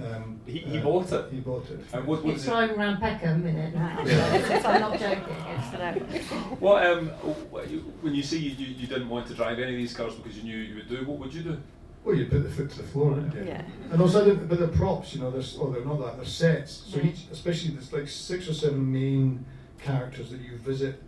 Um, 0.02 0.40
he, 0.46 0.58
he 0.58 0.78
uh, 0.78 0.82
bought 0.82 1.12
it. 1.12 1.32
He 1.32 1.40
bought 1.40 1.70
it. 1.70 1.80
And 1.92 2.06
what, 2.06 2.24
it's 2.24 2.44
driving 2.44 2.78
around 2.78 2.98
Peckham 2.98 3.46
in 3.46 3.56
it. 3.56 3.74
Yeah. 3.74 4.62
I'm 4.66 4.80
not 4.80 4.98
joking. 4.98 5.24
what 6.58 6.86
um, 6.86 7.08
when 7.08 8.14
you 8.14 8.22
say 8.22 8.36
you, 8.36 8.50
you, 8.50 8.74
you 8.74 8.86
didn't 8.86 9.08
want 9.08 9.26
to 9.28 9.34
drive 9.34 9.58
any 9.58 9.72
of 9.72 9.78
these 9.78 9.94
cars 9.94 10.14
because 10.14 10.36
you 10.36 10.42
knew 10.42 10.56
you 10.56 10.74
would 10.76 10.88
do, 10.88 11.04
what 11.06 11.18
would 11.18 11.32
you 11.32 11.42
do? 11.42 11.58
Well, 12.04 12.14
you'd 12.14 12.30
put 12.30 12.42
the 12.42 12.50
foot 12.50 12.70
to 12.70 12.82
the 12.82 12.88
floor, 12.88 13.12
right? 13.12 13.34
Yeah. 13.34 13.42
yeah. 13.44 13.62
And 13.90 14.00
also, 14.00 14.34
but 14.34 14.58
the 14.58 14.68
props, 14.68 15.14
you 15.14 15.20
know, 15.20 15.30
there's 15.30 15.58
oh, 15.60 15.70
they're 15.70 15.84
not 15.84 16.00
that, 16.00 16.16
they're 16.16 16.24
sets. 16.24 16.84
So 16.86 17.00
each, 17.00 17.26
especially 17.32 17.70
there's 17.70 17.92
like 17.92 18.08
six 18.08 18.48
or 18.48 18.54
seven 18.54 18.90
main 18.90 19.44
characters 19.78 20.30
that 20.30 20.40
you 20.40 20.56
visit 20.58 21.02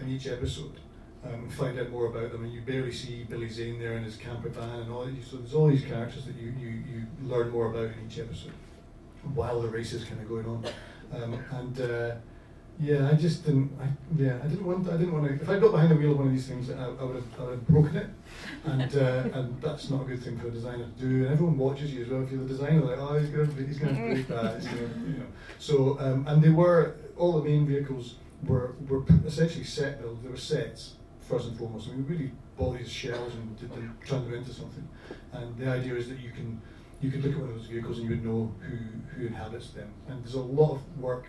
in 0.00 0.08
each 0.08 0.26
episode 0.26 0.78
um, 1.24 1.34
and 1.34 1.52
find 1.52 1.78
out 1.78 1.90
more 1.90 2.06
about 2.06 2.32
them. 2.32 2.44
And 2.44 2.52
you 2.52 2.60
barely 2.60 2.92
see 2.92 3.24
Billy 3.24 3.48
Zane 3.48 3.78
there 3.78 3.96
in 3.96 4.04
his 4.04 4.16
camper 4.16 4.48
van 4.48 4.80
and 4.80 4.92
all 4.92 5.06
these. 5.06 5.26
So 5.26 5.36
there's 5.36 5.54
all 5.54 5.68
these 5.68 5.84
characters 5.84 6.26
that 6.26 6.36
you, 6.36 6.54
you, 6.58 6.68
you 6.68 7.06
learn 7.22 7.50
more 7.50 7.66
about 7.66 7.96
in 7.96 8.06
each 8.06 8.18
episode 8.18 8.52
while 9.34 9.60
the 9.60 9.68
race 9.68 9.92
is 9.92 10.04
kind 10.04 10.20
of 10.20 10.28
going 10.28 10.46
on. 10.46 10.64
Um, 11.12 11.38
and 11.52 11.80
uh, 11.80 12.14
yeah, 12.80 13.08
I 13.08 13.14
just 13.14 13.44
didn't. 13.46 13.70
I, 13.80 13.86
yeah, 14.16 14.38
I 14.42 14.48
didn't 14.48 14.66
want. 14.66 14.88
I 14.88 14.96
didn't 14.96 15.12
want 15.12 15.26
to. 15.26 15.34
If 15.34 15.48
I 15.48 15.60
got 15.60 15.70
behind 15.70 15.92
the 15.92 15.94
wheel 15.94 16.12
of 16.12 16.18
one 16.18 16.26
of 16.26 16.32
these 16.32 16.48
things, 16.48 16.70
I, 16.70 16.84
I 16.84 17.04
would 17.04 17.14
have. 17.14 17.24
I 17.38 17.44
would 17.44 17.50
have 17.52 17.68
broken 17.68 17.96
it, 17.96 18.06
and 18.64 18.96
uh, 18.96 19.38
and 19.38 19.62
that's 19.62 19.90
not 19.90 20.02
a 20.02 20.04
good 20.04 20.22
thing 20.22 20.38
for 20.38 20.48
a 20.48 20.50
designer 20.50 20.84
to 20.84 21.00
do. 21.00 21.24
And 21.24 21.32
everyone 21.32 21.56
watches 21.56 21.94
you 21.94 22.02
as 22.02 22.08
well. 22.08 22.22
If 22.22 22.32
you're 22.32 22.42
the 22.42 22.48
designer, 22.48 22.80
like, 22.80 22.98
oh, 22.98 23.16
he's 23.18 23.30
going 23.30 23.54
to 23.54 23.66
he's 23.66 23.78
going 23.78 23.94
to 23.94 24.02
break 24.02 24.26
that. 24.26 24.62
you 24.64 25.18
know. 25.18 25.26
So 25.58 25.98
um, 26.00 26.26
and 26.26 26.42
they 26.42 26.48
were 26.48 26.96
all 27.16 27.40
the 27.40 27.48
main 27.48 27.66
vehicles 27.66 28.16
were 28.44 28.76
were 28.88 29.04
essentially 29.26 29.64
set. 29.64 30.00
They 30.00 30.28
were 30.28 30.36
sets 30.36 30.94
first 31.20 31.48
and 31.48 31.58
foremost. 31.58 31.88
I 31.88 31.92
mean, 31.92 32.06
we 32.06 32.14
really 32.14 32.32
bought 32.56 32.78
these 32.78 32.90
shells 32.90 33.34
and 33.34 33.58
did 33.58 33.70
them, 33.70 33.96
turned 34.06 34.26
them 34.26 34.34
into 34.34 34.52
something. 34.52 34.86
And 35.32 35.56
the 35.56 35.68
idea 35.68 35.94
is 35.94 36.08
that 36.08 36.20
you 36.20 36.30
can 36.30 36.60
you 37.00 37.10
can 37.10 37.22
look 37.22 37.32
at 37.32 37.40
one 37.40 37.50
of 37.50 37.56
those 37.56 37.66
vehicles 37.66 37.98
and 37.98 38.08
you 38.08 38.16
would 38.16 38.24
know 38.24 38.54
who 38.60 38.76
who 39.16 39.26
inhabits 39.26 39.70
them. 39.70 39.90
And 40.08 40.22
there's 40.22 40.34
a 40.34 40.40
lot 40.40 40.72
of 40.72 40.98
work 40.98 41.26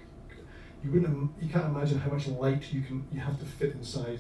you 0.86 0.92
wouldn't 0.92 1.32
you 1.42 1.50
can't 1.50 1.66
imagine 1.66 2.00
how 2.00 2.12
much 2.12 2.28
light 2.28 2.72
you 2.72 2.82
can 2.82 3.06
you 3.12 3.20
have 3.20 3.40
to 3.40 3.46
fit 3.46 3.74
inside 3.74 4.20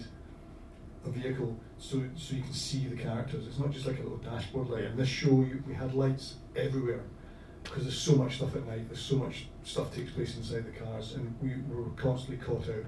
a 1.05 1.09
vehicle 1.09 1.55
so 1.77 2.03
so 2.15 2.35
you 2.35 2.41
can 2.41 2.53
see 2.53 2.87
the 2.87 2.95
characters. 2.95 3.45
It's 3.47 3.59
not 3.59 3.71
just 3.71 3.85
like 3.85 3.99
a 3.99 4.01
little 4.01 4.17
dashboard 4.17 4.69
light. 4.69 4.85
In 4.85 4.97
this 4.97 5.09
show, 5.09 5.41
you, 5.41 5.63
we 5.67 5.73
had 5.73 5.93
lights 5.93 6.35
everywhere 6.55 7.03
because 7.65 7.83
there's 7.83 7.97
so 7.97 8.15
much 8.15 8.37
stuff 8.37 8.55
at 8.55 8.65
night. 8.67 8.87
There's 8.87 9.01
so 9.01 9.17
much 9.17 9.47
stuff 9.63 9.93
takes 9.93 10.11
place 10.11 10.37
inside 10.37 10.65
the 10.65 10.79
cars, 10.79 11.13
and 11.15 11.35
we 11.41 11.49
were 11.73 11.89
constantly 11.95 12.37
caught 12.37 12.69
out. 12.69 12.85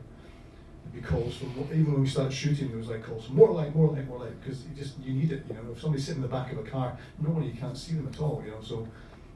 There'd 0.83 0.93
be 0.93 1.01
calls 1.01 1.35
from 1.35 1.51
even 1.71 1.91
when 1.91 2.01
we 2.01 2.07
started 2.07 2.33
shooting, 2.33 2.69
there 2.69 2.77
was 2.77 2.87
like 2.87 3.03
calls 3.03 3.29
more 3.29 3.51
light, 3.51 3.75
more 3.75 3.91
light, 3.91 4.07
more 4.07 4.19
light 4.19 4.41
because 4.41 4.63
you 4.63 4.75
just 4.75 4.97
you 4.99 5.13
need 5.13 5.31
it. 5.31 5.43
You 5.49 5.55
know, 5.55 5.71
if 5.73 5.81
somebody's 5.81 6.05
sitting 6.05 6.23
in 6.23 6.29
the 6.29 6.33
back 6.33 6.51
of 6.51 6.59
a 6.59 6.63
car, 6.63 6.97
normally 7.19 7.47
you 7.47 7.59
can't 7.59 7.77
see 7.77 7.93
them 7.93 8.07
at 8.11 8.19
all. 8.21 8.41
You 8.45 8.51
know, 8.51 8.61
so 8.61 8.87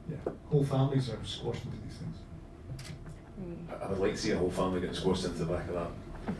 yeah, 0.08 0.32
whole 0.48 0.64
families 0.64 1.10
are 1.10 1.18
squashed 1.24 1.64
into 1.64 1.76
these 1.86 1.96
things. 1.96 2.16
I 3.82 3.88
would 3.88 3.98
like 3.98 4.12
to 4.12 4.18
see 4.18 4.30
a 4.30 4.38
whole 4.38 4.50
family 4.50 4.80
getting 4.80 4.94
squashed 4.94 5.24
into 5.24 5.38
the 5.38 5.52
back 5.52 5.68
of 5.68 5.74
that, 5.74 5.90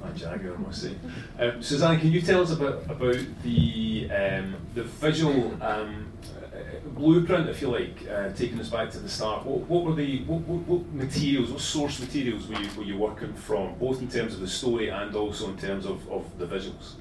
that 0.03 0.17
Jaguar, 0.17 0.55
I 0.55 0.59
must 0.59 0.83
say. 0.83 0.95
Um, 1.39 1.63
Suzanne, 1.63 1.99
can 1.99 2.13
you 2.13 2.21
tell 2.21 2.43
us 2.43 2.53
about 2.53 2.85
about 2.89 3.17
the 3.43 4.11
um, 4.11 4.57
the 4.75 4.85
visual 4.85 5.57
um, 5.63 6.13
blueprint, 6.91 7.49
if 7.49 7.63
you 7.63 7.69
like, 7.69 8.09
uh, 8.09 8.31
taking 8.33 8.59
us 8.61 8.69
back 8.69 8.91
to 8.91 8.99
the 8.99 9.09
start? 9.09 9.45
What, 9.47 9.61
what 9.69 9.85
were 9.85 9.95
the 9.95 10.23
what, 10.25 10.41
what, 10.43 10.61
what, 10.67 10.93
materials, 10.93 11.51
what 11.51 11.61
source 11.61 12.01
materials 12.01 12.49
were 12.49 12.61
you 12.61 12.69
were 12.77 12.85
you 12.85 12.99
working 12.99 13.35
from, 13.35 13.75
both 13.75 14.01
in 14.01 14.09
terms 14.09 14.35
of 14.35 14.41
the 14.41 14.49
story 14.49 14.89
and 14.89 15.15
also 15.15 15.49
in 15.49 15.57
terms 15.57 15.87
of, 15.87 16.09
of 16.11 16.39
the 16.39 16.47
visuals? 16.47 16.95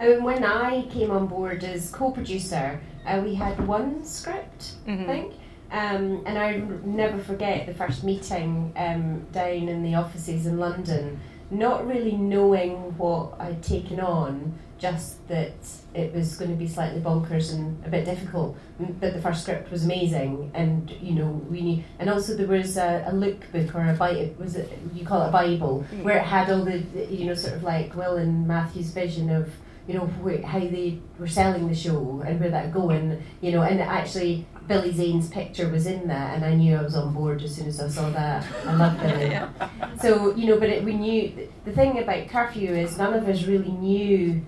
Um, 0.00 0.22
when 0.22 0.44
I 0.44 0.82
came 0.90 1.10
on 1.10 1.26
board 1.26 1.64
as 1.64 1.90
co-producer, 1.90 2.80
uh, 3.06 3.20
we 3.24 3.34
had 3.34 3.66
one 3.66 4.04
script, 4.04 4.74
mm-hmm. 4.86 5.02
I 5.02 5.06
think. 5.06 5.34
Um, 5.70 6.22
and 6.24 6.38
I 6.38 6.62
never 6.84 7.18
forget 7.18 7.66
the 7.66 7.74
first 7.74 8.02
meeting 8.02 8.72
um, 8.76 9.20
down 9.32 9.68
in 9.68 9.82
the 9.82 9.96
offices 9.96 10.46
in 10.46 10.58
London, 10.58 11.20
not 11.50 11.86
really 11.86 12.12
knowing 12.12 12.96
what 12.96 13.34
I'd 13.38 13.62
taken 13.62 14.00
on, 14.00 14.58
just 14.78 15.26
that 15.28 15.52
it 15.94 16.14
was 16.14 16.36
going 16.36 16.50
to 16.50 16.56
be 16.56 16.68
slightly 16.68 17.00
bonkers 17.00 17.52
and 17.52 17.84
a 17.84 17.88
bit 17.88 18.04
difficult. 18.04 18.56
But 18.78 19.12
the 19.12 19.20
first 19.20 19.42
script 19.42 19.70
was 19.70 19.84
amazing, 19.84 20.50
and 20.54 20.90
you 21.02 21.14
know 21.14 21.26
we 21.50 21.60
knew. 21.60 21.84
And 21.98 22.08
also 22.08 22.34
there 22.34 22.46
was 22.46 22.76
a, 22.76 23.04
a 23.06 23.12
lookbook 23.12 23.74
or 23.74 23.90
a 23.90 23.94
Bible, 23.94 24.34
was 24.38 24.56
it 24.56 24.78
you 24.94 25.04
call 25.04 25.22
it 25.22 25.28
a 25.28 25.32
Bible, 25.32 25.84
mm. 25.92 26.02
where 26.02 26.18
it 26.18 26.24
had 26.24 26.50
all 26.50 26.64
the 26.64 26.78
you 27.10 27.26
know 27.26 27.34
sort 27.34 27.54
of 27.54 27.62
like 27.62 27.94
Will 27.94 28.16
and 28.16 28.46
Matthew's 28.46 28.90
vision 28.90 29.30
of 29.30 29.50
you 29.88 29.94
know 29.94 30.06
wh- 30.06 30.44
how 30.44 30.60
they 30.60 31.00
were 31.18 31.26
selling 31.26 31.68
the 31.68 31.74
show 31.74 32.22
and 32.24 32.38
where 32.38 32.50
that 32.50 32.72
going, 32.72 33.20
you 33.40 33.50
know, 33.50 33.62
and 33.62 33.80
actually 33.80 34.46
Billy 34.68 34.92
Zane's 34.92 35.28
picture 35.28 35.68
was 35.68 35.86
in 35.86 36.06
that, 36.08 36.36
and 36.36 36.44
I 36.44 36.54
knew 36.54 36.76
I 36.76 36.82
was 36.82 36.94
on 36.94 37.12
board 37.14 37.42
as 37.42 37.56
soon 37.56 37.66
as 37.66 37.80
I 37.80 37.88
saw 37.88 38.10
that. 38.10 38.46
I 38.64 38.74
love 38.76 39.00
Billy. 39.02 39.98
So 40.00 40.36
you 40.36 40.46
know, 40.46 40.60
but 40.60 40.68
it, 40.68 40.84
we 40.84 40.94
knew 40.94 41.48
the 41.64 41.72
thing 41.72 41.98
about 41.98 42.28
curfew 42.28 42.70
is 42.70 42.96
none 42.96 43.14
of 43.14 43.28
us 43.28 43.44
really 43.44 43.72
knew 43.72 44.44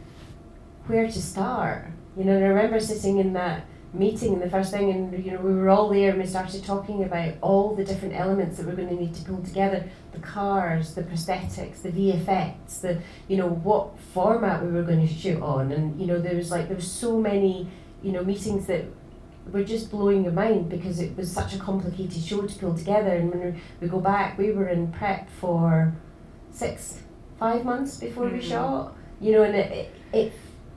where 0.90 1.06
to 1.06 1.23
start. 1.23 1.87
You 2.16 2.25
know, 2.25 2.35
and 2.37 2.44
I 2.44 2.49
remember 2.49 2.80
sitting 2.80 3.18
in 3.18 3.32
that 3.35 3.64
meeting 3.92 4.35
and 4.35 4.42
the 4.42 4.50
first 4.50 4.70
thing 4.70 4.90
and 4.90 5.25
you 5.25 5.32
know 5.32 5.40
we 5.40 5.52
were 5.52 5.68
all 5.68 5.88
there 5.88 6.11
and 6.11 6.20
we 6.20 6.26
started 6.26 6.62
talking 6.62 7.02
about 7.02 7.35
all 7.40 7.75
the 7.75 7.85
different 7.85 8.14
elements 8.14 8.56
that 8.56 8.64
we're 8.64 8.76
going 8.76 8.88
to 8.88 8.94
need 8.94 9.12
to 9.12 9.23
pull 9.25 9.42
together 9.42 9.85
the 10.12 10.18
cars 10.20 10.94
the 10.94 11.02
prosthetics 11.02 11.82
the 11.82 11.90
VFX 11.90 12.80
the 12.82 13.00
you 13.26 13.37
know 13.37 13.49
what 13.49 13.99
format 13.99 14.64
we 14.64 14.70
were 14.70 14.85
going 14.85 15.06
to 15.06 15.12
shoot 15.12 15.42
on 15.42 15.73
and 15.73 16.00
you 16.00 16.06
know 16.06 16.20
there 16.20 16.37
was 16.37 16.52
like 16.52 16.68
there 16.68 16.76
was 16.76 16.90
so 16.90 17.18
many 17.18 17.68
you 18.00 18.12
know 18.12 18.23
meetings 18.23 18.66
that 18.66 18.85
were 19.50 19.64
just 19.64 19.90
blowing 19.90 20.23
your 20.23 20.32
mind 20.32 20.68
because 20.68 21.00
it 21.00 21.16
was 21.16 21.30
such 21.30 21.54
a 21.54 21.59
complicated 21.59 22.23
show 22.23 22.42
to 22.47 22.59
pull 22.61 22.76
together 22.76 23.16
and 23.16 23.30
when 23.32 23.61
we 23.80 23.88
go 23.88 23.99
back 23.99 24.38
we 24.38 24.52
were 24.52 24.68
in 24.68 24.92
prep 24.92 25.28
for 25.28 25.92
six 26.52 27.00
five 27.40 27.64
months 27.64 27.97
before 27.97 28.26
mm-hmm. 28.26 28.37
we 28.37 28.42
shot 28.42 28.94
you 29.20 29.32
know 29.32 29.42
and 29.42 29.56
it, 29.56 29.73
it, 29.73 29.94
it 30.12 30.32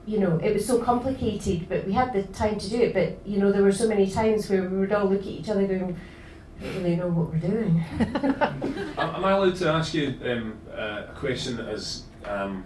you 0.06 0.18
know, 0.20 0.38
it 0.38 0.52
was 0.52 0.66
so 0.66 0.82
complicated, 0.82 1.68
but 1.68 1.86
we 1.86 1.92
had 1.92 2.12
the 2.12 2.22
time 2.24 2.58
to 2.58 2.70
do 2.70 2.80
it. 2.80 2.94
But 2.94 3.26
you 3.26 3.38
know, 3.38 3.50
there 3.50 3.62
were 3.62 3.72
so 3.72 3.88
many 3.88 4.10
times 4.10 4.48
where 4.48 4.62
we 4.68 4.78
would 4.78 4.92
all 4.92 5.06
look 5.06 5.20
at 5.20 5.26
each 5.26 5.48
other 5.48 5.66
going, 5.66 5.96
"I 6.60 6.64
don't 6.64 6.76
really 6.76 6.96
know 6.96 7.08
what 7.08 7.32
we're 7.32 7.38
doing." 7.38 7.82
Am 8.98 9.24
I 9.24 9.30
allowed 9.32 9.56
to 9.56 9.68
ask 9.68 9.94
you 9.94 10.14
um, 10.24 10.58
uh, 10.72 11.04
a 11.08 11.14
question 11.16 11.58
as? 11.60 12.04
Um, 12.24 12.64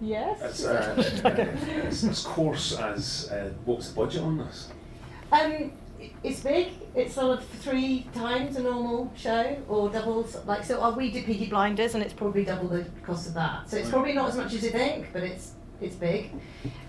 yes. 0.00 0.40
As, 0.40 0.66
uh, 0.66 1.20
as, 1.86 2.04
as 2.04 2.22
coarse 2.24 2.78
as 2.78 3.30
uh, 3.30 3.50
what's 3.64 3.88
the 3.88 3.94
budget 3.94 4.22
on 4.22 4.38
this? 4.38 4.68
Um, 5.30 5.72
it's 6.22 6.40
big. 6.40 6.72
It's 6.94 7.14
sort 7.14 7.38
of 7.38 7.44
three 7.46 8.06
times 8.14 8.56
a 8.56 8.62
normal 8.62 9.12
show, 9.14 9.56
or 9.68 9.90
doubles. 9.90 10.36
Like 10.46 10.64
so, 10.64 10.82
uh, 10.82 10.94
we 10.94 11.10
did 11.10 11.26
Peaky 11.26 11.46
Blinders, 11.46 11.94
and 11.94 12.02
it's 12.02 12.14
probably 12.14 12.44
double 12.44 12.68
the 12.68 12.86
cost 13.04 13.28
of 13.28 13.34
that. 13.34 13.68
So 13.68 13.76
it's 13.76 13.90
probably 13.90 14.14
not 14.14 14.30
as 14.30 14.36
much 14.36 14.54
as 14.54 14.62
you 14.62 14.70
think, 14.70 15.12
but 15.12 15.22
it's 15.22 15.52
it's 15.82 15.96
big. 15.96 16.30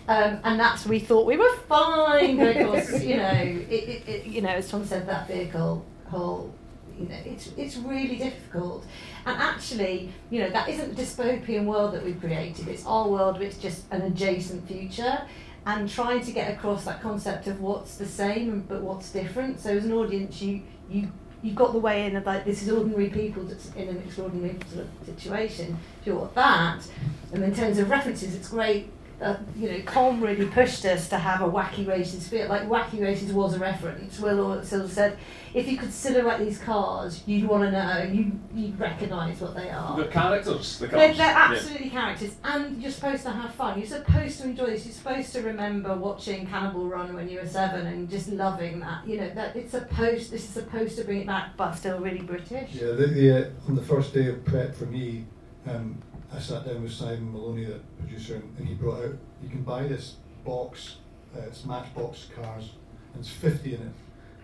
Um, 0.08 0.40
and 0.44 0.60
that's 0.60 0.86
we 0.86 1.00
thought 1.00 1.26
we 1.26 1.38
were 1.38 1.56
fine 1.70 2.38
because 2.38 3.04
you 3.06 3.18
know 3.18 3.32
it, 3.32 3.72
it, 3.72 4.08
it, 4.08 4.26
you 4.26 4.42
know 4.42 4.50
as 4.50 4.70
Tom 4.70 4.86
said 4.86 5.08
that 5.08 5.28
vehicle 5.28 5.86
whole 6.08 6.54
you 7.00 7.08
know 7.08 7.18
it's 7.26 7.52
it's 7.58 7.78
really 7.78 8.18
difficult. 8.18 8.86
And 9.26 9.38
actually 9.38 10.12
you 10.30 10.42
know 10.42 10.50
that 10.50 10.68
isn't 10.70 10.96
the 10.96 11.02
dystopian 11.02 11.66
world 11.66 11.94
that 11.94 12.04
we've 12.04 12.20
created. 12.20 12.68
It's 12.68 12.86
our 12.86 13.08
world 13.08 13.40
which 13.40 13.50
is 13.50 13.58
just 13.58 13.84
an 13.92 14.02
adjacent 14.02 14.68
future. 14.68 15.22
And 15.66 15.90
trying 15.90 16.20
to 16.26 16.32
get 16.34 16.54
across 16.54 16.84
that 16.84 17.02
concept 17.02 17.48
of 17.48 17.62
what's 17.62 17.96
the 17.96 18.06
same 18.06 18.66
but 18.68 18.82
what's 18.82 19.12
different. 19.12 19.62
So 19.62 19.70
as 19.70 19.86
an 19.86 19.94
audience 19.94 20.42
you 20.42 20.64
you 20.90 21.10
you 21.44 21.52
got 21.52 21.74
the 21.74 21.80
way 21.80 22.06
in 22.06 22.16
of 22.16 22.26
like 22.26 22.46
this 22.46 22.64
is 22.64 22.72
ordinary 22.72 23.10
people 23.10 23.44
that's 23.44 23.72
in 23.76 23.90
an 23.90 24.02
extraordinary 24.04 24.58
sort 24.74 24.86
of 24.86 25.06
situation. 25.06 25.78
If 26.00 26.08
you 26.08 26.16
want 26.16 26.34
that, 26.36 26.88
and 27.34 27.44
in 27.44 27.54
terms 27.54 27.78
of 27.78 27.90
references, 27.90 28.34
it's 28.34 28.48
great. 28.48 28.90
Uh, 29.22 29.38
you 29.56 29.70
know, 29.70 29.78
Colm 29.80 30.22
really 30.22 30.46
pushed 30.48 30.84
us 30.86 31.08
to 31.10 31.18
have 31.18 31.42
a 31.42 31.50
wacky 31.50 31.88
races 31.88 32.28
feel. 32.28 32.50
Like 32.50 32.64
wacky 32.64 33.02
races 33.02 33.32
was 33.32 33.54
a 33.54 33.60
reference. 33.60 34.20
Will 34.20 34.64
sort 34.64 34.82
of 34.82 34.92
said, 34.92 35.18
if 35.54 35.68
you 35.68 35.78
could 35.78 35.94
silhouette 35.94 36.40
these 36.40 36.58
cars, 36.58 37.24
you'd 37.26 37.48
want 37.48 37.64
to 37.64 37.72
know, 37.72 38.04
you 38.12 38.32
you'd 38.54 38.78
recognise 38.80 39.40
what 39.40 39.56
they 39.56 39.70
are. 39.70 39.96
The 39.96 40.08
characters, 40.08 40.80
the 40.80 40.88
cars. 40.88 41.00
They're, 41.00 41.14
they're 41.14 41.36
absolutely 41.36 41.88
yeah. 41.88 41.92
characters, 41.92 42.36
and 42.44 42.82
you're 42.82 42.92
supposed 42.92 43.24
to 43.24 43.32
have 43.32 43.54
fun. 43.54 43.78
You're 43.78 43.88
supposed 43.88 44.40
to 44.42 44.46
enjoy 44.46 44.66
this. 44.68 44.86
You're 44.86 44.96
supposed 44.96 45.32
to 45.34 45.42
remember 45.42 45.96
watching 45.96 46.48
Cannonball 46.48 46.88
Run 46.88 47.14
when 47.14 47.30
you 47.30 47.40
were 47.40 47.48
seven 47.48 47.88
and 47.88 48.10
just 48.10 48.30
loving 48.30 48.80
that. 48.80 49.08
You 49.08 49.18
know 49.18 49.30
that 49.36 49.56
it's 49.56 49.72
supposed. 49.72 50.32
This 50.32 50.44
is 50.44 50.50
supposed 50.50 50.98
to 50.98 51.04
bring 51.04 51.22
it 51.22 51.28
back, 51.28 51.56
but 51.56 51.74
still 51.74 52.00
really 52.00 52.22
British. 52.22 52.74
Yeah, 52.74 52.92
the, 52.92 53.08
the 53.08 53.32
uh, 53.32 53.50
on 53.68 53.76
the 53.76 53.84
first 53.84 54.14
day 54.14 54.28
of 54.28 54.44
prep 54.44 54.76
for 54.76 54.86
me. 54.86 55.26
Um, 55.66 56.02
I 56.34 56.40
sat 56.40 56.66
down 56.66 56.82
with 56.82 56.92
Simon 56.92 57.32
Maloney, 57.32 57.66
the 57.66 57.80
producer, 58.00 58.36
and, 58.36 58.58
and 58.58 58.68
he 58.68 58.74
brought 58.74 59.04
out, 59.04 59.16
you 59.42 59.50
can 59.50 59.62
buy 59.62 59.84
this 59.84 60.16
box, 60.44 60.98
uh, 61.36 61.42
it's 61.42 61.64
Matchbox 61.64 62.30
cars, 62.36 62.72
and 63.14 63.22
it's 63.22 63.30
50 63.30 63.76
in 63.76 63.82
it. 63.82 63.94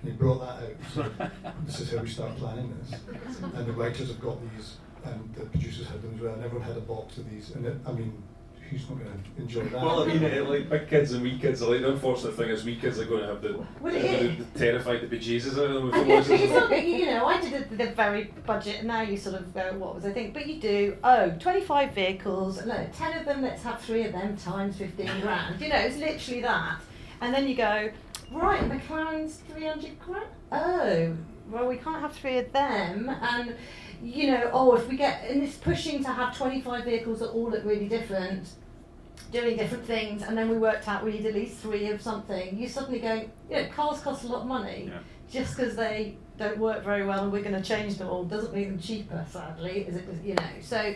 And 0.01 0.11
he 0.11 0.11
brought 0.11 0.39
that 0.39 0.63
out. 0.63 0.75
So 0.93 1.29
this 1.65 1.79
is 1.81 1.91
how 1.91 2.01
we 2.01 2.07
start 2.09 2.37
planning 2.37 2.73
this. 2.81 2.99
And 3.53 3.65
the 3.65 3.73
writers 3.73 4.09
have 4.09 4.21
got 4.21 4.37
these, 4.55 4.77
and 5.03 5.33
the 5.35 5.45
producers 5.45 5.87
had 5.87 6.01
them 6.01 6.13
as 6.15 6.21
well, 6.21 6.33
and 6.33 6.43
everyone 6.43 6.67
had 6.67 6.77
a 6.77 6.81
box 6.81 7.17
of 7.17 7.29
these. 7.29 7.51
And 7.51 7.65
it, 7.65 7.75
I 7.85 7.91
mean, 7.91 8.21
who's 8.69 8.87
not 8.87 8.99
going 8.99 9.11
to 9.11 9.41
enjoy 9.41 9.63
that? 9.63 9.73
Well, 9.73 10.03
I 10.03 10.05
mean, 10.05 10.23
it, 10.23 10.47
like 10.47 10.69
big 10.69 10.87
kids 10.87 11.11
and 11.13 11.23
wee 11.23 11.39
kids. 11.39 11.61
Like 11.61 11.81
the 11.81 11.91
unfortunate 11.91 12.35
thing 12.35 12.49
is, 12.49 12.63
wee 12.63 12.75
kids 12.75 12.99
are 12.99 13.05
going 13.05 13.21
to 13.21 13.27
have 13.27 13.41
the, 13.41 13.57
well, 13.79 13.93
the, 13.93 13.99
the, 13.99 14.43
the 14.43 14.59
terrified 14.59 15.01
the 15.01 15.17
bejesus 15.17 15.57
out 15.57 15.75
of 15.75 15.91
them. 15.91 16.07
With 16.07 16.29
it's 16.29 16.53
not, 16.53 16.85
you 16.85 17.05
know, 17.07 17.25
I 17.25 17.41
did 17.41 17.53
the, 17.69 17.75
the 17.75 17.91
very 17.91 18.31
budget, 18.45 18.77
and 18.79 18.87
now 18.87 19.01
you 19.01 19.17
sort 19.17 19.35
of 19.35 19.53
go, 19.53 19.73
what 19.77 19.95
was 19.95 20.05
I 20.05 20.11
think? 20.11 20.33
But 20.33 20.47
you 20.47 20.59
do, 20.59 20.97
oh, 21.03 21.31
25 21.39 21.93
vehicles, 21.93 22.65
no, 22.65 22.87
10 22.97 23.17
of 23.19 23.25
them, 23.25 23.41
let's 23.41 23.63
have 23.63 23.81
three 23.81 24.05
of 24.05 24.11
them 24.11 24.35
times 24.37 24.77
15 24.77 25.05
grand. 25.21 25.61
You 25.61 25.69
know, 25.69 25.77
it's 25.77 25.97
literally 25.97 26.41
that. 26.41 26.79
And 27.21 27.33
then 27.33 27.47
you 27.47 27.55
go, 27.55 27.89
right, 28.31 28.61
McLaren's 28.61 29.37
300 29.51 29.99
grand. 29.99 30.25
Oh, 30.51 31.15
well, 31.49 31.67
we 31.67 31.77
can't 31.77 31.99
have 31.99 32.13
three 32.13 32.37
of 32.37 32.51
them. 32.51 33.09
And 33.09 33.55
you 34.01 34.27
know, 34.27 34.49
oh, 34.53 34.75
if 34.75 34.87
we 34.87 34.95
get, 34.95 35.25
and 35.29 35.43
it's 35.43 35.55
pushing 35.55 36.03
to 36.03 36.09
have 36.09 36.37
25 36.37 36.85
vehicles 36.85 37.19
that 37.19 37.29
all 37.29 37.49
look 37.49 37.65
really 37.65 37.87
different, 37.87 38.49
doing 39.31 39.57
different 39.57 39.85
things, 39.85 40.23
and 40.23 40.37
then 40.37 40.49
we 40.49 40.57
worked 40.57 40.87
out 40.87 41.03
we 41.03 41.11
need 41.11 41.25
at 41.25 41.33
least 41.33 41.57
three 41.57 41.89
of 41.89 42.01
something, 42.01 42.57
you're 42.57 42.69
suddenly 42.69 42.99
going, 42.99 43.31
you 43.49 43.57
know, 43.57 43.67
cars 43.69 43.99
cost 43.99 44.23
a 44.23 44.27
lot 44.27 44.41
of 44.41 44.47
money. 44.47 44.85
Yeah. 44.87 44.99
Just 45.29 45.55
because 45.55 45.75
they 45.75 46.15
don't 46.39 46.57
work 46.57 46.83
very 46.83 47.05
well 47.05 47.23
and 47.23 47.31
we're 47.31 47.43
going 47.43 47.61
to 47.61 47.61
change 47.61 47.97
them 47.97 48.07
all 48.07 48.23
doesn't 48.23 48.53
make 48.53 48.67
them 48.67 48.79
cheaper, 48.79 49.25
sadly, 49.29 49.81
is 49.81 49.97
it, 49.97 50.05
you 50.23 50.33
know. 50.33 50.49
So 50.61 50.95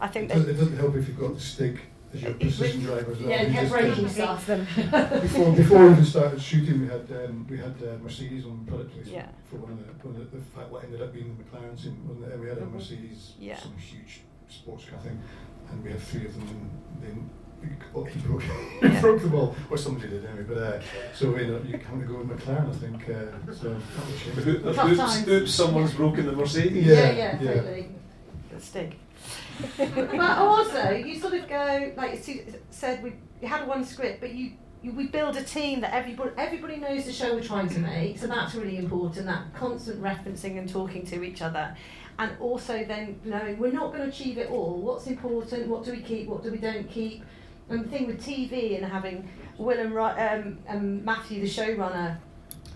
I 0.00 0.06
think 0.06 0.30
it, 0.30 0.34
doesn't, 0.34 0.50
it 0.50 0.52
doesn't 0.54 0.76
help 0.76 0.94
if 0.94 1.08
you've 1.08 1.18
got 1.18 1.34
the 1.34 1.40
stick 1.40 1.80
as 2.14 2.22
your 2.22 2.34
precision 2.34 2.82
driver 2.82 3.12
as 3.12 3.18
well. 3.18 3.28
Yeah, 3.28 3.52
kept 3.52 3.70
breaking 3.70 4.08
stuff. 4.08 4.46
before, 4.46 5.52
before 5.52 5.86
we 5.86 5.92
even 5.92 6.04
started 6.04 6.40
shooting, 6.40 6.82
we 6.82 6.86
had 6.86 7.10
um, 7.10 7.44
we 7.50 7.58
had 7.58 7.74
uh, 7.82 7.98
Mercedes 8.02 8.46
on 8.46 8.64
product 8.66 8.92
placement 8.92 9.16
yeah. 9.16 9.28
for 9.50 9.56
one 9.56 9.72
of 9.72 9.78
the, 9.78 10.06
one 10.06 10.14
of 10.20 10.30
the, 10.30 10.38
the 10.38 10.44
fact 10.44 10.70
what 10.70 10.84
ended 10.84 11.02
up 11.02 11.12
being 11.12 11.36
the 11.36 11.42
McLaren 11.42 11.78
scene. 11.78 11.98
And 12.08 12.40
we 12.40 12.48
had 12.48 12.58
a 12.58 12.60
mm-hmm. 12.60 12.76
Mercedes, 12.76 13.32
yeah. 13.40 13.58
some 13.58 13.76
huge 13.76 14.20
sports 14.48 14.84
car 14.84 15.00
thing, 15.00 15.20
and 15.70 15.82
we 15.82 15.90
had 15.90 16.00
three 16.00 16.26
of 16.26 16.34
them, 16.34 16.70
and 16.94 17.02
then 17.02 17.30
oh, 17.94 18.04
he 18.04 18.20
broke, 18.20 18.42
he 18.42 18.48
yeah. 18.82 19.00
broke 19.00 19.22
them 19.22 19.34
all, 19.34 19.56
or 19.70 19.76
somebody 19.76 20.08
did 20.08 20.24
anyway. 20.24 20.44
But 20.48 20.58
uh, 20.58 20.80
so 21.14 21.30
we 21.30 21.40
ended 21.40 21.56
up 21.56 21.64
you 21.66 21.78
having 21.78 22.00
to 22.00 22.06
go 22.06 22.18
with 22.18 22.28
McLaren, 22.28 22.68
I 22.68 22.72
think. 22.72 23.08
Uh, 23.08 23.52
so 23.52 23.76
oops, 24.50 25.28
oops, 25.28 25.54
someone's 25.54 25.94
broken 25.94 26.26
the 26.26 26.32
Mercedes. 26.32 26.86
Yeah, 26.86 27.12
yeah, 27.12 27.38
yeah, 27.40 27.54
totally. 27.54 27.88
The 28.52 28.60
stick 28.60 28.96
but 29.78 30.38
also, 30.38 30.90
you 30.90 31.18
sort 31.18 31.34
of 31.34 31.48
go 31.48 31.92
like 31.96 32.26
you 32.26 32.44
said, 32.70 33.02
we 33.02 33.12
you 33.40 33.48
had 33.48 33.66
one 33.66 33.84
script, 33.84 34.20
but 34.20 34.32
you, 34.32 34.52
you 34.82 34.92
we 34.92 35.06
build 35.06 35.36
a 35.36 35.42
team 35.42 35.80
that 35.80 35.94
everybody 35.94 36.30
everybody 36.36 36.76
knows 36.76 37.04
the 37.04 37.12
show 37.12 37.34
we're 37.34 37.42
trying 37.42 37.68
to 37.68 37.78
make, 37.78 38.18
so 38.18 38.26
that's 38.26 38.54
really 38.54 38.78
important. 38.78 39.26
That 39.26 39.54
constant 39.54 40.02
referencing 40.02 40.58
and 40.58 40.68
talking 40.68 41.06
to 41.06 41.22
each 41.22 41.40
other, 41.40 41.76
and 42.18 42.32
also 42.40 42.84
then 42.84 43.20
knowing 43.24 43.58
we're 43.58 43.72
not 43.72 43.92
going 43.92 44.02
to 44.02 44.08
achieve 44.08 44.38
it 44.38 44.50
all. 44.50 44.80
What's 44.80 45.06
important? 45.06 45.68
What 45.68 45.84
do 45.84 45.92
we 45.92 46.00
keep? 46.00 46.26
What 46.26 46.42
do 46.42 46.50
we 46.50 46.58
don't 46.58 46.88
keep? 46.88 47.22
And 47.68 47.84
the 47.84 47.88
thing 47.88 48.06
with 48.06 48.24
TV 48.24 48.76
and 48.76 48.84
having 48.84 49.28
Will 49.58 49.78
and 49.78 49.96
um, 49.96 50.58
um, 50.68 51.04
Matthew, 51.04 51.40
the 51.40 51.46
showrunner, 51.46 52.18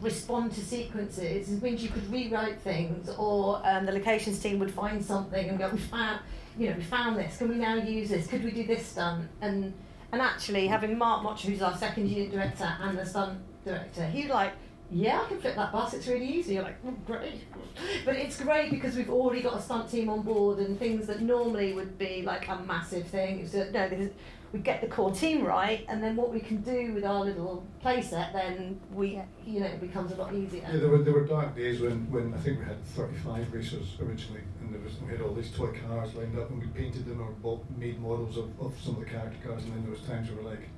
respond 0.00 0.52
to 0.52 0.60
sequences 0.60 1.50
it 1.50 1.60
means 1.60 1.82
you 1.82 1.88
could 1.88 2.08
rewrite 2.08 2.60
things 2.60 3.08
or 3.18 3.60
um, 3.64 3.84
the 3.84 3.90
locations 3.90 4.38
team 4.38 4.60
would 4.60 4.70
find 4.70 5.04
something 5.04 5.48
and 5.48 5.58
go 5.58 5.68
we 5.70 5.78
found 5.78 6.20
you 6.58 6.68
know, 6.70 6.76
we 6.76 6.82
found 6.82 7.16
this, 7.16 7.38
can 7.38 7.48
we 7.48 7.54
now 7.54 7.76
use 7.76 8.10
this? 8.10 8.26
Could 8.26 8.44
we 8.44 8.50
do 8.50 8.66
this 8.66 8.84
stunt? 8.84 9.28
And 9.40 9.72
and 10.10 10.22
actually 10.22 10.66
having 10.66 10.96
Mark 10.96 11.22
Motch, 11.22 11.44
who's 11.44 11.62
our 11.62 11.76
second 11.76 12.08
unit 12.08 12.32
director 12.32 12.76
and 12.80 12.98
the 12.98 13.04
stunt 13.04 13.38
director, 13.64 14.06
he's 14.06 14.28
like, 14.28 14.52
yeah, 14.90 15.20
I 15.20 15.28
can 15.28 15.38
flip 15.38 15.54
that 15.54 15.70
bus, 15.70 15.92
it's 15.92 16.08
really 16.08 16.26
easy. 16.26 16.54
You're 16.54 16.62
like, 16.62 16.78
oh, 16.86 16.94
great. 17.06 17.44
But 18.04 18.16
it's 18.16 18.40
great 18.40 18.72
because 18.72 18.96
we've 18.96 19.10
already 19.10 19.40
got 19.40 19.56
a 19.56 19.62
stunt 19.62 19.88
team 19.88 20.08
on 20.08 20.22
board 20.22 20.58
and 20.58 20.76
things 20.76 21.06
that 21.06 21.20
normally 21.20 21.74
would 21.74 21.96
be 21.96 22.22
like 22.22 22.48
a 22.48 22.56
massive 22.56 23.06
thing. 23.06 23.40
It's 23.40 23.54
no, 23.54 23.88
this 23.88 24.00
is, 24.00 24.10
we 24.52 24.60
get 24.60 24.80
the 24.80 24.86
core 24.86 25.12
team 25.12 25.44
right, 25.44 25.84
and 25.88 26.02
then 26.02 26.16
what 26.16 26.32
we 26.32 26.40
can 26.40 26.62
do 26.62 26.92
with 26.94 27.04
our 27.04 27.24
little 27.24 27.66
playset, 27.84 28.32
then 28.32 28.80
we, 28.92 29.20
you 29.46 29.60
know, 29.60 29.66
it 29.66 29.80
becomes 29.80 30.12
a 30.12 30.16
lot 30.16 30.34
easier. 30.34 30.62
Yeah, 30.62 30.78
there 30.78 30.88
were, 30.88 30.98
there 30.98 31.12
were 31.12 31.26
dark 31.26 31.54
days 31.54 31.80
when, 31.80 32.10
when 32.10 32.32
I 32.32 32.38
think 32.38 32.60
we 32.60 32.64
had 32.64 32.82
35 32.84 33.52
racers 33.52 33.96
originally, 34.00 34.40
and 34.60 34.72
there 34.72 34.80
was, 34.80 34.94
we 35.00 35.12
had 35.12 35.20
all 35.20 35.34
these 35.34 35.50
toy 35.50 35.72
cars 35.86 36.14
lined 36.14 36.38
up, 36.38 36.50
and 36.50 36.60
we 36.60 36.66
painted 36.68 37.04
them 37.06 37.20
or 37.20 37.30
bought, 37.42 37.64
made 37.76 38.00
models 38.00 38.38
of, 38.38 38.48
of 38.60 38.74
some 38.82 38.94
of 38.94 39.00
the 39.00 39.06
character 39.06 39.36
cars, 39.46 39.64
and 39.64 39.74
then 39.74 39.82
there 39.82 39.92
was 39.92 40.00
times 40.02 40.30
where 40.30 40.42
we're 40.42 40.50
like, 40.50 40.68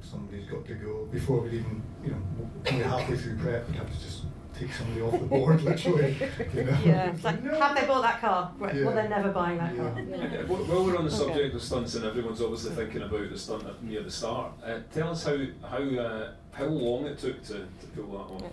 somebody's 0.00 0.46
got 0.46 0.64
to 0.66 0.74
go 0.74 1.06
before 1.06 1.40
we'd 1.40 1.54
even, 1.54 1.82
you 2.04 2.10
know, 2.10 2.22
only 2.70 2.84
halfway 2.84 3.16
through 3.16 3.36
prep, 3.38 3.66
we'd 3.68 3.76
have 3.76 3.90
to 3.90 4.00
just 4.00 4.24
take 4.58 4.72
somebody 4.72 5.00
off 5.02 5.12
the 5.12 5.26
board, 5.26 5.62
literally. 5.64 6.16
You 6.54 6.64
know? 6.64 6.78
Yeah, 6.84 7.14
like, 7.22 7.42
no. 7.42 7.58
have 7.58 7.76
they 7.76 7.86
bought 7.86 8.02
that 8.02 8.20
car? 8.20 8.52
Right. 8.58 8.74
Yeah. 8.74 8.84
Well, 8.84 8.94
they're 8.94 9.08
never 9.08 9.30
buying 9.30 9.58
that 9.58 9.74
yeah. 9.74 9.82
car. 9.82 10.00
Yeah. 10.00 10.42
While 10.44 10.84
we're 10.84 10.96
on 10.96 11.04
the 11.04 11.10
subject 11.10 11.38
okay. 11.38 11.54
of 11.54 11.62
stunts, 11.62 11.94
and 11.94 12.04
everyone's 12.04 12.40
obviously 12.40 12.74
thinking 12.74 13.02
about 13.02 13.30
the 13.30 13.38
stunt 13.38 13.82
near 13.82 14.02
the 14.02 14.10
start, 14.10 14.52
uh, 14.64 14.80
tell 14.92 15.10
us 15.10 15.24
how 15.24 15.36
how 15.62 15.78
uh, 15.78 16.32
how 16.52 16.64
long 16.64 17.06
it 17.06 17.18
took 17.18 17.42
to, 17.44 17.54
to 17.54 17.86
pull 17.94 18.06
that 18.06 18.44
off. 18.44 18.52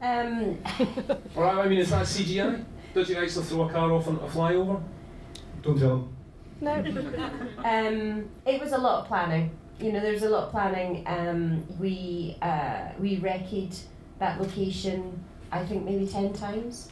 Um. 0.00 0.58
well, 1.34 1.60
I 1.60 1.68
mean, 1.68 1.78
is 1.78 1.90
that 1.90 2.06
CGI? 2.06 2.64
Did 2.94 3.08
you 3.08 3.16
actually 3.16 3.44
throw 3.44 3.68
a 3.68 3.72
car 3.72 3.92
off 3.92 4.08
on 4.08 4.16
a 4.16 4.28
flyover? 4.28 4.82
Don't 5.62 5.78
tell 5.78 5.96
them. 5.98 6.12
No. 6.58 6.72
um, 7.64 8.28
it 8.46 8.60
was 8.60 8.72
a 8.72 8.78
lot 8.78 9.02
of 9.02 9.08
planning 9.08 9.50
you 9.78 9.92
know, 9.92 10.00
there's 10.00 10.22
a 10.22 10.28
lot 10.28 10.44
of 10.44 10.50
planning. 10.50 11.04
Um, 11.06 11.66
we 11.78 12.36
uh, 12.40 12.90
we 12.98 13.18
recce'd 13.20 13.78
that 14.18 14.40
location, 14.40 15.24
I 15.50 15.64
think 15.64 15.84
maybe 15.84 16.06
ten 16.06 16.32
times. 16.32 16.90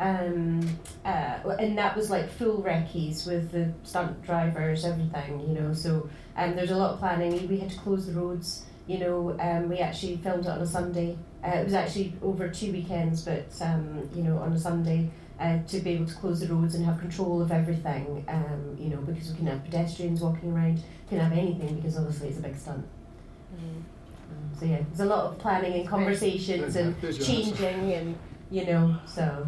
Um, 0.00 0.60
uh, 1.04 1.38
and 1.60 1.78
that 1.78 1.96
was 1.96 2.10
like 2.10 2.28
full 2.28 2.60
recce's 2.62 3.26
with 3.26 3.52
the 3.52 3.72
stunt 3.84 4.22
drivers, 4.22 4.84
everything, 4.84 5.40
you 5.40 5.60
know. 5.60 5.72
So 5.72 6.08
um, 6.36 6.56
there's 6.56 6.72
a 6.72 6.76
lot 6.76 6.94
of 6.94 6.98
planning. 6.98 7.48
We 7.48 7.58
had 7.58 7.70
to 7.70 7.78
close 7.78 8.06
the 8.06 8.12
roads. 8.12 8.64
You 8.86 8.98
know, 8.98 9.36
um, 9.40 9.68
we 9.68 9.78
actually 9.78 10.16
filmed 10.18 10.44
it 10.44 10.50
on 10.50 10.60
a 10.60 10.66
Sunday. 10.66 11.16
Uh, 11.44 11.58
it 11.58 11.64
was 11.64 11.74
actually 11.74 12.12
over 12.22 12.48
two 12.48 12.72
weekends, 12.72 13.22
but 13.22 13.46
um, 13.60 14.08
you 14.14 14.22
know, 14.22 14.38
on 14.38 14.52
a 14.52 14.58
Sunday 14.58 15.10
uh, 15.40 15.58
to 15.68 15.80
be 15.80 15.90
able 15.90 16.06
to 16.06 16.14
close 16.14 16.40
the 16.40 16.52
roads 16.52 16.74
and 16.74 16.84
have 16.84 16.98
control 17.00 17.40
of 17.40 17.50
everything. 17.50 18.24
Um, 18.28 18.76
you 18.78 18.88
know, 18.88 18.98
because 18.98 19.30
we 19.30 19.36
can 19.36 19.46
have 19.46 19.64
pedestrians 19.64 20.20
walking 20.20 20.52
around, 20.52 20.82
can 21.08 21.20
have 21.20 21.32
anything 21.32 21.76
because 21.76 21.96
obviously 21.96 22.28
it's 22.28 22.38
a 22.38 22.42
big 22.42 22.56
stunt. 22.56 22.86
Mm. 23.56 23.82
So 24.58 24.66
yeah, 24.66 24.82
there's 24.88 25.00
a 25.00 25.04
lot 25.04 25.24
of 25.24 25.38
planning 25.38 25.74
and 25.74 25.88
conversations 25.88 26.76
and 26.76 27.00
changing 27.22 27.92
and 27.92 28.18
you 28.50 28.64
know 28.66 28.96
so 29.06 29.46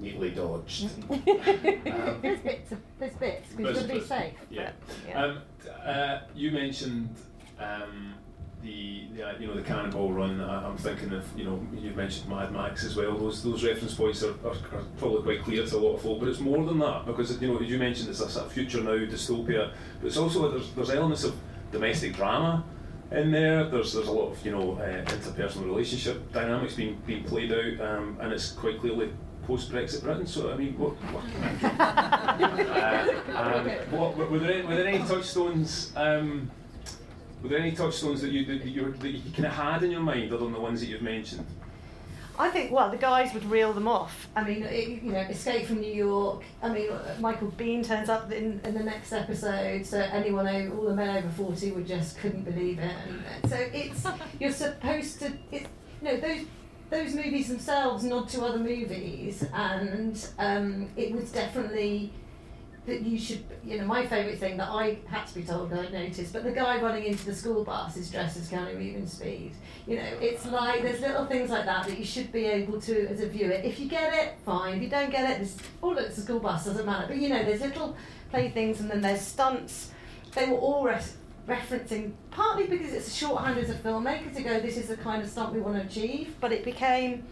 neatly 0.00 0.30
dodged. 0.30 0.84
um, 1.10 2.18
there's 2.22 2.40
bits, 2.40 2.72
there's 2.98 3.14
bits, 3.14 3.52
because 3.52 3.76
you've 3.76 3.88
got 3.88 3.94
to 3.94 4.00
be 4.00 4.06
safe. 4.06 4.34
Yeah. 4.50 4.72
yeah. 5.06 5.22
Um, 5.22 5.38
uh, 5.84 6.20
you 6.34 6.50
mentioned 6.50 7.14
um, 7.58 8.14
the, 8.62 9.08
the 9.14 9.28
uh, 9.28 9.38
you 9.38 9.46
know 9.46 9.54
the 9.54 9.62
Cannonball 9.62 10.12
Run. 10.12 10.40
I, 10.40 10.68
am 10.68 10.76
thinking 10.76 11.12
of 11.12 11.24
you 11.36 11.44
know 11.44 11.64
you've 11.72 11.96
mentioned 11.96 12.28
Mad 12.28 12.52
Max 12.52 12.84
as 12.84 12.96
well. 12.96 13.16
Those 13.16 13.42
those 13.42 13.64
reference 13.64 13.94
points 13.94 14.22
are, 14.22 14.34
are, 14.44 14.56
are, 14.72 14.84
probably 14.98 15.22
quite 15.22 15.44
clear 15.44 15.66
to 15.66 15.76
a 15.76 15.78
lot 15.78 15.94
of 15.94 16.02
folk, 16.02 16.20
but 16.20 16.28
it's 16.28 16.40
more 16.40 16.64
than 16.64 16.78
that 16.78 17.06
because 17.06 17.40
you 17.40 17.48
know 17.48 17.58
as 17.58 17.68
you 17.68 17.78
mentioned 17.78 18.08
it's 18.08 18.20
a 18.20 18.28
sort 18.28 18.46
of 18.46 18.52
future 18.52 18.82
now 18.82 18.90
dystopia, 18.90 19.72
but 20.00 20.06
it's 20.06 20.16
also 20.16 20.50
there's 20.50 20.70
there's 20.72 20.90
elements 20.90 21.24
of 21.24 21.34
domestic 21.72 22.14
drama 22.14 22.64
in 23.12 23.30
there. 23.30 23.64
There's 23.64 23.92
there's 23.92 24.08
a 24.08 24.12
lot 24.12 24.32
of 24.32 24.44
you 24.44 24.52
know 24.52 24.74
uh, 24.74 25.04
interpersonal 25.04 25.64
relationship 25.64 26.32
dynamics 26.32 26.74
being 26.74 27.00
being 27.06 27.24
played 27.24 27.52
out, 27.52 27.80
um, 27.80 28.18
and 28.20 28.32
it's 28.32 28.52
quite 28.52 28.80
clearly 28.80 29.12
post 29.46 29.72
Brexit 29.72 30.02
Britain. 30.02 30.26
So 30.26 30.52
I 30.52 30.56
mean, 30.56 30.78
what, 30.78 30.92
what, 30.92 31.24
uh, 31.80 33.14
um, 33.36 33.68
what 33.90 34.16
were, 34.16 34.38
there 34.38 34.52
any, 34.52 34.66
were 34.66 34.74
there 34.76 34.86
any 34.86 34.98
touchstones? 34.98 35.92
Um, 35.96 36.50
were 37.42 37.48
there 37.48 37.58
any 37.58 37.72
touchstones 37.72 38.20
that 38.22 38.30
you 38.30 38.44
that 38.46 38.64
you, 38.64 38.92
that 38.92 39.10
you 39.10 39.32
kind 39.32 39.46
of 39.46 39.52
had 39.52 39.82
in 39.82 39.90
your 39.90 40.00
mind, 40.00 40.32
other 40.32 40.44
than 40.44 40.52
the 40.52 40.60
ones 40.60 40.80
that 40.80 40.86
you've 40.86 41.02
mentioned? 41.02 41.46
I 42.40 42.48
think, 42.48 42.72
well, 42.72 42.90
the 42.90 42.96
guys 42.96 43.34
would 43.34 43.44
reel 43.44 43.74
them 43.74 43.86
off. 43.86 44.28
I 44.34 44.42
mean, 44.42 44.62
it, 44.62 45.02
you 45.02 45.12
know, 45.12 45.20
Escape 45.20 45.66
from 45.66 45.80
New 45.80 45.92
York. 45.92 46.42
I 46.62 46.70
mean, 46.70 46.88
Michael 47.18 47.52
Biehn 47.52 47.86
turns 47.86 48.08
up 48.08 48.32
in, 48.32 48.60
in 48.64 48.72
the 48.72 48.82
next 48.82 49.12
episode, 49.12 49.84
so 49.84 49.98
anyone, 49.98 50.48
over, 50.48 50.76
all 50.76 50.84
the 50.86 50.94
men 50.94 51.18
over 51.18 51.28
40 51.28 51.72
would 51.72 51.86
just 51.86 52.18
couldn't 52.18 52.44
believe 52.44 52.78
it. 52.78 52.94
And 53.06 53.50
so 53.50 53.56
it's, 53.56 54.06
you're 54.38 54.52
supposed 54.52 55.18
to, 55.18 55.32
you 55.52 55.66
know, 56.00 56.16
those 56.16 56.46
those 56.88 57.14
movies 57.14 57.48
themselves 57.48 58.02
nod 58.02 58.28
to 58.30 58.42
other 58.42 58.58
movies, 58.58 59.44
and 59.54 60.28
um, 60.38 60.88
it 60.96 61.12
was 61.12 61.30
definitely 61.30 62.12
that 62.86 63.02
you 63.02 63.18
should, 63.18 63.44
you 63.64 63.78
know, 63.78 63.84
my 63.84 64.06
favourite 64.06 64.38
thing 64.38 64.56
that 64.56 64.68
I 64.70 64.98
had 65.06 65.26
to 65.26 65.34
be 65.34 65.42
told 65.42 65.70
that 65.70 65.88
I 65.88 65.90
noticed, 65.90 66.32
but 66.32 66.44
the 66.44 66.50
guy 66.52 66.80
running 66.80 67.04
into 67.04 67.26
the 67.26 67.34
school 67.34 67.62
bus 67.62 67.96
is 67.96 68.10
dressed 68.10 68.38
as 68.38 68.50
Keanu 68.50 68.76
Reeves 68.78 69.12
speed. 69.12 69.52
You 69.86 69.96
know, 69.96 70.18
it's 70.20 70.46
like 70.46 70.82
there's 70.82 71.00
little 71.00 71.26
things 71.26 71.50
like 71.50 71.66
that 71.66 71.86
that 71.86 71.98
you 71.98 72.04
should 72.04 72.32
be 72.32 72.46
able 72.46 72.80
to, 72.80 73.06
as 73.08 73.20
a 73.20 73.28
viewer, 73.28 73.52
if 73.52 73.78
you 73.78 73.88
get 73.88 74.14
it, 74.14 74.38
fine. 74.44 74.76
If 74.76 74.82
you 74.82 74.88
don't 74.88 75.10
get 75.10 75.30
it, 75.30 75.42
it's, 75.42 75.56
oh 75.82 75.90
look, 75.90 76.06
it's 76.06 76.18
a 76.18 76.22
school 76.22 76.40
bus, 76.40 76.64
doesn't 76.64 76.86
matter. 76.86 77.06
But 77.06 77.18
you 77.18 77.28
know, 77.28 77.44
there's 77.44 77.60
little 77.60 77.96
playthings 78.30 78.80
and 78.80 78.90
then 78.90 79.02
there's 79.02 79.20
stunts. 79.20 79.90
They 80.34 80.46
were 80.46 80.56
all 80.56 80.88
referencing, 81.46 82.12
partly 82.30 82.66
because 82.66 82.92
it's 82.92 83.08
a 83.08 83.10
shorthand 83.10 83.58
as 83.58 83.68
a 83.68 83.74
filmmaker 83.74 84.34
to 84.34 84.42
go, 84.42 84.60
this 84.60 84.76
is 84.76 84.88
the 84.88 84.96
kind 84.96 85.22
of 85.22 85.28
stunt 85.28 85.52
we 85.52 85.60
want 85.60 85.76
to 85.76 85.82
achieve, 85.82 86.34
but 86.40 86.52
it 86.52 86.64
became 86.64 87.24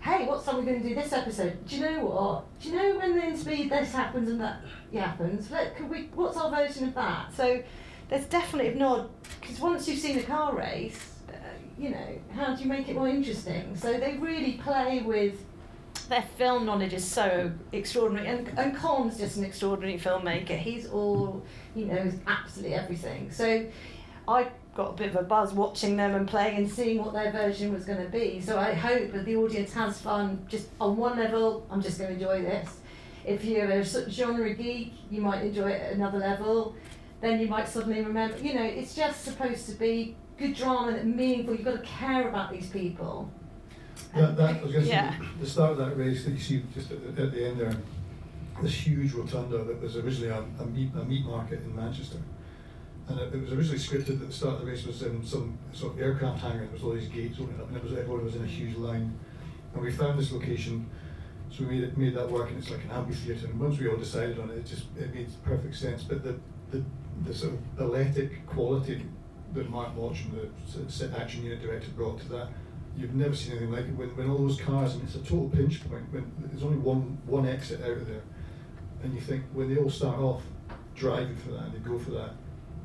hey, 0.00 0.26
what's 0.26 0.48
are 0.48 0.58
we 0.58 0.64
going 0.64 0.82
to 0.82 0.88
do 0.88 0.94
this 0.94 1.12
episode? 1.12 1.66
Do 1.66 1.76
you 1.76 1.82
know 1.82 2.04
what? 2.06 2.60
Do 2.60 2.70
you 2.70 2.76
know 2.76 2.98
when 2.98 3.18
in 3.18 3.36
speed 3.36 3.70
this 3.70 3.92
happens 3.92 4.28
and 4.28 4.40
that 4.40 4.62
happens? 4.92 5.50
Let, 5.50 5.76
could 5.76 5.90
we? 5.90 6.08
What's 6.14 6.36
our 6.36 6.50
version 6.50 6.88
of 6.88 6.94
that? 6.94 7.34
So 7.34 7.62
there's 8.08 8.26
definitely 8.26 8.72
a 8.72 8.74
nod 8.74 9.10
because 9.40 9.60
once 9.60 9.88
you've 9.88 9.98
seen 9.98 10.18
a 10.18 10.22
car 10.22 10.56
race, 10.56 10.98
uh, 11.28 11.32
you 11.78 11.90
know 11.90 12.18
how 12.34 12.54
do 12.54 12.62
you 12.62 12.68
make 12.68 12.88
it 12.88 12.94
more 12.94 13.08
interesting? 13.08 13.76
So 13.76 13.98
they 13.98 14.16
really 14.16 14.52
play 14.54 15.02
with. 15.02 15.44
Their 16.08 16.22
film 16.36 16.66
knowledge 16.66 16.92
is 16.92 17.04
so 17.04 17.52
extraordinary, 17.70 18.26
and, 18.26 18.48
and 18.58 18.76
Colm's 18.76 19.16
just 19.16 19.36
an 19.36 19.44
extraordinary 19.44 19.96
filmmaker. 19.96 20.58
He's 20.58 20.88
all, 20.88 21.44
he 21.72 21.84
knows 21.84 22.14
absolutely 22.26 22.74
everything. 22.74 23.30
So 23.30 23.64
I 24.26 24.48
got 24.74 24.90
a 24.90 24.92
bit 24.92 25.10
of 25.10 25.16
a 25.16 25.22
buzz 25.22 25.52
watching 25.52 25.96
them 25.96 26.14
and 26.14 26.28
playing 26.28 26.56
and 26.56 26.70
seeing 26.70 26.98
what 26.98 27.12
their 27.12 27.32
version 27.32 27.72
was 27.72 27.84
going 27.84 28.02
to 28.02 28.10
be. 28.10 28.40
So 28.40 28.58
I 28.58 28.72
hope 28.72 29.12
that 29.12 29.24
the 29.24 29.36
audience 29.36 29.72
has 29.74 30.00
fun. 30.00 30.46
Just 30.48 30.68
on 30.80 30.96
one 30.96 31.18
level, 31.18 31.66
I'm 31.70 31.82
just 31.82 31.98
going 31.98 32.10
to 32.10 32.14
enjoy 32.14 32.42
this. 32.42 32.78
If 33.24 33.44
you're 33.44 33.68
a 33.68 33.84
genre 33.84 34.54
geek, 34.54 34.94
you 35.10 35.20
might 35.20 35.42
enjoy 35.42 35.70
it 35.70 35.82
at 35.82 35.92
another 35.92 36.18
level. 36.18 36.74
Then 37.20 37.40
you 37.40 37.48
might 37.48 37.68
suddenly 37.68 38.02
remember, 38.02 38.38
you 38.38 38.54
know, 38.54 38.62
it's 38.62 38.94
just 38.94 39.24
supposed 39.24 39.66
to 39.68 39.74
be 39.74 40.16
good 40.38 40.54
drama 40.54 40.92
that 40.92 41.06
meaningful. 41.06 41.54
You've 41.54 41.64
got 41.64 41.82
to 41.82 41.86
care 41.86 42.28
about 42.28 42.50
these 42.50 42.68
people. 42.70 43.30
That, 44.14 44.36
that 44.36 44.56
I 44.56 44.62
was 44.62 44.88
yeah. 44.88 45.18
say, 45.18 45.26
the 45.38 45.46
start 45.46 45.72
of 45.72 45.78
that 45.78 45.96
race 45.96 46.24
that 46.24 46.30
you 46.30 46.38
see 46.38 46.64
just 46.72 46.90
at 46.90 47.14
the, 47.14 47.22
at 47.22 47.32
the 47.32 47.46
end 47.46 47.60
there, 47.60 47.76
this 48.62 48.72
huge 48.72 49.12
rotunda 49.12 49.58
that 49.64 49.80
was 49.82 49.96
originally 49.96 50.30
a, 50.30 50.42
a, 50.62 50.66
meat, 50.66 50.90
a 50.94 51.04
meat 51.04 51.26
market 51.26 51.60
in 51.60 51.76
Manchester 51.76 52.18
and 53.10 53.20
it, 53.20 53.34
it, 53.34 53.40
was 53.40 53.52
originally 53.52 53.78
scripted 53.78 54.18
that 54.20 54.26
the 54.26 54.32
start 54.32 54.54
of 54.54 54.60
the 54.60 54.66
race 54.66 54.86
was 54.86 55.02
in 55.02 55.24
some 55.24 55.58
sort 55.72 55.94
of 55.94 56.00
aircraft 56.00 56.40
hangar. 56.40 56.64
There 56.64 56.72
was 56.72 56.82
all 56.82 56.92
these 56.92 57.08
gates 57.08 57.38
opening 57.40 57.60
up, 57.60 57.68
and 57.68 57.76
it 57.76 57.82
was 57.82 57.92
everyone 57.92 58.24
was 58.24 58.36
in 58.36 58.44
a 58.44 58.46
huge 58.46 58.76
line. 58.76 59.18
And 59.74 59.82
we 59.82 59.90
found 59.90 60.18
this 60.18 60.32
location, 60.32 60.88
so 61.50 61.64
we 61.64 61.70
made 61.70 61.84
it, 61.84 61.98
made 61.98 62.14
that 62.14 62.30
work, 62.30 62.48
and 62.50 62.58
it's 62.58 62.70
like 62.70 62.84
an 62.84 62.90
amphitheatre. 62.90 63.46
And 63.46 63.58
once 63.58 63.78
we 63.78 63.88
all 63.88 63.96
decided 63.96 64.38
on 64.38 64.50
it, 64.50 64.58
it 64.58 64.66
just 64.66 64.84
it 64.98 65.12
made 65.14 65.28
perfect 65.42 65.74
sense. 65.74 66.04
But 66.04 66.22
the 66.22 66.38
the, 66.70 66.84
the 67.24 67.34
sort 67.34 67.54
of 67.54 67.80
athletic 67.80 68.46
quality 68.46 69.04
that 69.54 69.68
Mark 69.68 69.96
Watch 69.96 70.22
and 70.22 70.50
the 70.74 71.18
action 71.18 71.42
unit 71.42 71.60
director 71.60 71.90
brought 71.90 72.20
to 72.20 72.28
that, 72.28 72.48
you've 72.96 73.14
never 73.14 73.34
seen 73.34 73.52
anything 73.52 73.72
like 73.72 73.86
it. 73.86 73.96
When, 73.96 74.16
when 74.16 74.30
all 74.30 74.38
those 74.38 74.60
cars, 74.60 74.94
and 74.94 75.02
it's 75.02 75.16
a 75.16 75.18
total 75.18 75.48
pinch 75.48 75.88
point. 75.88 76.04
When 76.12 76.32
there's 76.38 76.62
only 76.62 76.78
one 76.78 77.18
one 77.26 77.46
exit 77.46 77.82
out 77.82 77.90
of 77.90 78.06
there, 78.06 78.22
and 79.02 79.12
you 79.12 79.20
think 79.20 79.44
when 79.52 79.72
they 79.72 79.80
all 79.80 79.90
start 79.90 80.18
off 80.18 80.42
driving 80.94 81.36
for 81.36 81.50
that, 81.52 81.64
and 81.64 81.74
they 81.74 81.78
go 81.78 81.98
for 81.98 82.12
that 82.12 82.34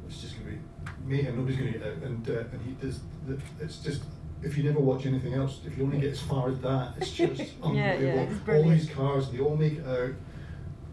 it's 0.08 0.22
just 0.22 0.36
going 0.36 0.46
to 0.46 0.52
be 0.54 1.16
me, 1.16 1.28
and 1.28 1.38
Nobody's 1.38 1.58
going 1.58 1.74
to 1.74 1.80
get 1.80 1.88
out. 1.88 1.98
And 2.04 2.30
uh, 2.30 2.40
and 2.52 2.62
he 2.66 2.72
does. 2.74 3.00
The, 3.28 3.40
it's 3.60 3.78
just 3.80 4.04
if 4.44 4.58
you 4.58 4.64
never 4.64 4.80
watch 4.80 5.06
anything 5.06 5.34
else, 5.34 5.62
if 5.66 5.78
you 5.78 5.84
only 5.84 6.00
get 6.00 6.12
as 6.12 6.22
far 6.22 6.50
as 6.50 6.60
that, 6.60 6.94
it's 6.98 7.12
just 7.12 7.40
unbelievable. 7.64 7.76
yeah, 7.76 7.92
it's 7.92 8.50
all 8.50 8.70
these 8.70 8.90
cars, 8.90 9.32
they 9.32 9.40
all 9.40 9.56
make 9.56 9.74
it 9.74 9.88
out 9.88 10.14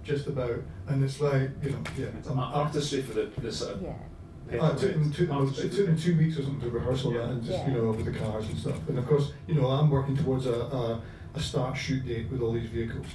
just 0.03 0.27
about, 0.27 0.62
and 0.88 1.05
it's 1.05 1.20
like 1.20 1.51
you 1.62 1.70
know, 1.70 1.83
yeah, 1.96 2.07
it's 2.18 2.29
um, 2.29 2.38
artistry 2.38 3.03
for 3.03 3.14
the, 3.14 3.31
the 3.40 3.53
sort 3.53 3.75
of. 3.75 3.83
Yeah. 3.83 3.94
Uh, 4.61 4.72
it, 4.72 4.79
took 4.79 4.92
them 4.92 5.11
two, 5.12 5.62
it 5.62 5.72
took 5.72 5.87
them 5.87 5.96
two 5.96 6.18
weeks 6.18 6.37
or 6.37 6.42
something 6.42 6.61
to 6.61 6.70
rehearse 6.70 7.07
all 7.07 7.14
yeah. 7.14 7.20
that 7.20 7.31
and 7.31 7.42
just, 7.42 7.59
yeah. 7.59 7.68
you 7.68 7.75
know, 7.75 7.90
with 7.90 8.05
the 8.05 8.12
cars 8.12 8.46
and 8.48 8.59
stuff. 8.59 8.77
And 8.87 8.98
of 8.98 9.07
course, 9.07 9.33
you 9.46 9.55
know, 9.55 9.66
I'm 9.68 9.88
working 9.88 10.14
towards 10.14 10.46
a, 10.46 10.53
a, 10.53 11.01
a 11.35 11.40
start 11.40 11.75
shoot 11.75 12.05
date 12.05 12.29
with 12.31 12.42
all 12.42 12.53
these 12.53 12.68
vehicles. 12.68 13.07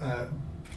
Uh, 0.00 0.26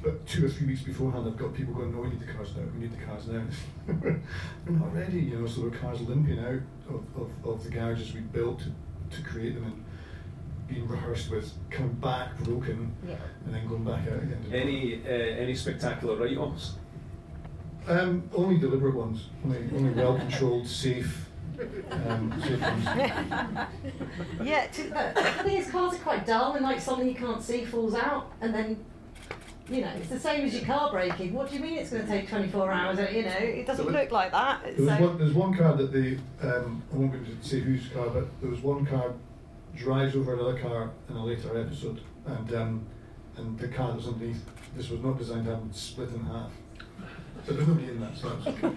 but 0.02 0.26
two 0.26 0.46
or 0.46 0.50
three 0.50 0.68
weeks 0.68 0.82
beforehand, 0.82 1.28
I've 1.28 1.38
got 1.38 1.54
people 1.54 1.74
going, 1.74 1.94
no, 1.94 2.02
we 2.02 2.10
need 2.10 2.20
the 2.20 2.32
cars 2.32 2.56
now, 2.56 2.64
we 2.74 2.82
need 2.82 2.92
the 2.92 3.06
cars 3.06 3.28
now. 3.28 3.44
We're 3.88 4.22
not 4.70 4.94
ready, 4.94 5.20
you 5.20 5.40
know, 5.40 5.48
so 5.48 5.62
there 5.62 5.70
are 5.70 5.82
cars 5.82 6.02
limping 6.02 6.40
out 6.40 6.62
of, 6.90 7.04
of, 7.16 7.32
of 7.44 7.64
the 7.64 7.70
garages 7.70 8.14
we 8.14 8.22
built 8.22 8.60
to, 8.60 9.18
to 9.18 9.22
create 9.24 9.56
them 9.56 9.66
and 9.66 9.84
being 10.68 10.88
rehearsed 10.88 11.32
with, 11.32 11.52
coming 11.70 11.94
back 11.94 12.38
broken, 12.40 12.94
yeah. 13.08 13.16
and 13.46 13.56
then 13.56 13.68
going 13.68 13.84
back 13.84 14.02
out 14.08 14.22
again. 14.22 14.44
Any 14.52 15.02
uh, 15.06 15.10
any 15.10 15.56
spectacular 15.56 16.18
write-offs? 16.18 16.76
Um, 17.88 18.30
only 18.36 18.58
deliberate 18.58 18.96
ones, 18.96 19.30
only, 19.46 19.60
only 19.74 19.92
well-controlled, 19.92 20.68
safe 20.68 21.28
um, 21.92 22.34
yeah, 24.44 24.68
to, 24.68 24.90
but 24.92 25.16
the 25.16 25.44
thing 25.44 25.58
is, 25.58 25.70
cars 25.70 25.96
are 25.96 26.00
quite 26.00 26.26
dull, 26.26 26.54
and 26.54 26.64
like 26.64 26.80
something 26.80 27.08
you 27.08 27.16
can't 27.16 27.42
see 27.42 27.66
falls 27.66 27.96
out, 27.96 28.32
and 28.42 28.54
then 28.54 28.86
you 29.70 29.82
know, 29.82 29.92
it's 29.98 30.10
the 30.10 30.20
same 30.20 30.46
as 30.46 30.54
your 30.54 30.64
car 30.64 30.90
braking. 30.92 31.34
What 31.34 31.50
do 31.50 31.56
you 31.56 31.62
mean 31.62 31.78
it's 31.78 31.90
going 31.90 32.04
to 32.04 32.08
take 32.08 32.30
24 32.30 32.72
hours? 32.72 32.98
You 33.14 33.24
know, 33.24 33.32
it 33.32 33.66
doesn't 33.66 33.86
so 33.86 33.92
look 33.92 34.12
like 34.12 34.32
that. 34.32 34.64
There 34.64 34.86
was, 34.86 35.00
one, 35.00 35.18
there's 35.18 35.34
one 35.34 35.58
car 35.58 35.76
that 35.76 35.92
the, 35.92 36.18
um, 36.42 36.82
I 36.94 36.96
won't 36.96 37.12
go 37.12 37.20
to 37.20 37.48
say 37.48 37.60
whose 37.60 37.88
car, 37.90 38.10
but 38.10 38.28
there 38.42 38.50
was 38.50 38.62
one 38.62 38.86
car 38.86 39.14
drives 39.76 40.16
over 40.16 40.34
another 40.34 40.60
car 40.60 40.92
in 41.10 41.16
a 41.16 41.24
later 41.24 41.60
episode, 41.60 42.02
and 42.26 42.54
um, 42.54 42.88
and 43.36 43.60
the 43.60 43.68
car 43.68 43.94
that's 43.94 44.08
underneath, 44.08 44.44
this 44.76 44.90
was 44.90 45.02
not 45.02 45.18
designed 45.18 45.46
to 45.46 45.52
have 45.52 45.64
split 45.72 46.10
in 46.10 46.24
half. 46.26 46.52
But 47.46 47.56
there's 47.56 47.68
nobody 47.68 47.90
in 47.90 48.00
that, 48.00 48.18
so 48.18 48.30
that's 48.30 48.48
okay. 48.48 48.68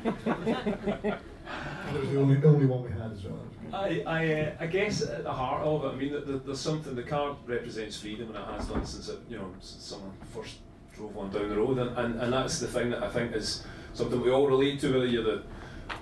it 1.95 2.01
was 2.01 2.11
the 2.11 2.21
only, 2.21 2.45
only 2.45 2.67
one 2.67 2.83
we 2.85 2.91
had 2.91 3.13
as 3.13 3.25
well. 3.25 3.39
I, 3.73 4.03
I, 4.07 4.35
uh, 4.35 4.53
I 4.61 4.67
guess 4.67 5.03
at 5.03 5.25
the 5.25 5.33
heart 5.33 5.63
of 5.63 5.85
it, 5.85 5.89
I 5.89 5.95
mean, 5.97 6.13
the, 6.13 6.21
the, 6.21 6.39
there's 6.39 6.61
something, 6.61 6.95
the 6.95 7.03
car 7.03 7.37
represents 7.47 7.99
freedom 7.99 8.29
and 8.29 8.37
it 8.37 8.45
has 8.45 8.69
done 8.69 8.85
since, 8.85 9.09
it, 9.09 9.21
you 9.29 9.39
know, 9.39 9.51
since 9.61 9.85
someone 9.85 10.13
first 10.35 10.59
drove 11.01 11.15
one 11.15 11.31
down 11.31 11.49
the 11.49 11.57
road, 11.57 11.79
and, 11.79 11.97
and, 11.97 12.21
and 12.21 12.33
that's 12.33 12.59
the 12.59 12.67
thing 12.67 12.91
that 12.91 13.03
I 13.03 13.09
think 13.09 13.35
is 13.35 13.65
something 13.95 14.21
we 14.21 14.31
all 14.31 14.47
relate 14.47 14.81
to, 14.81 14.93
whether 14.93 15.07
you're 15.07 15.25
the 15.25 15.43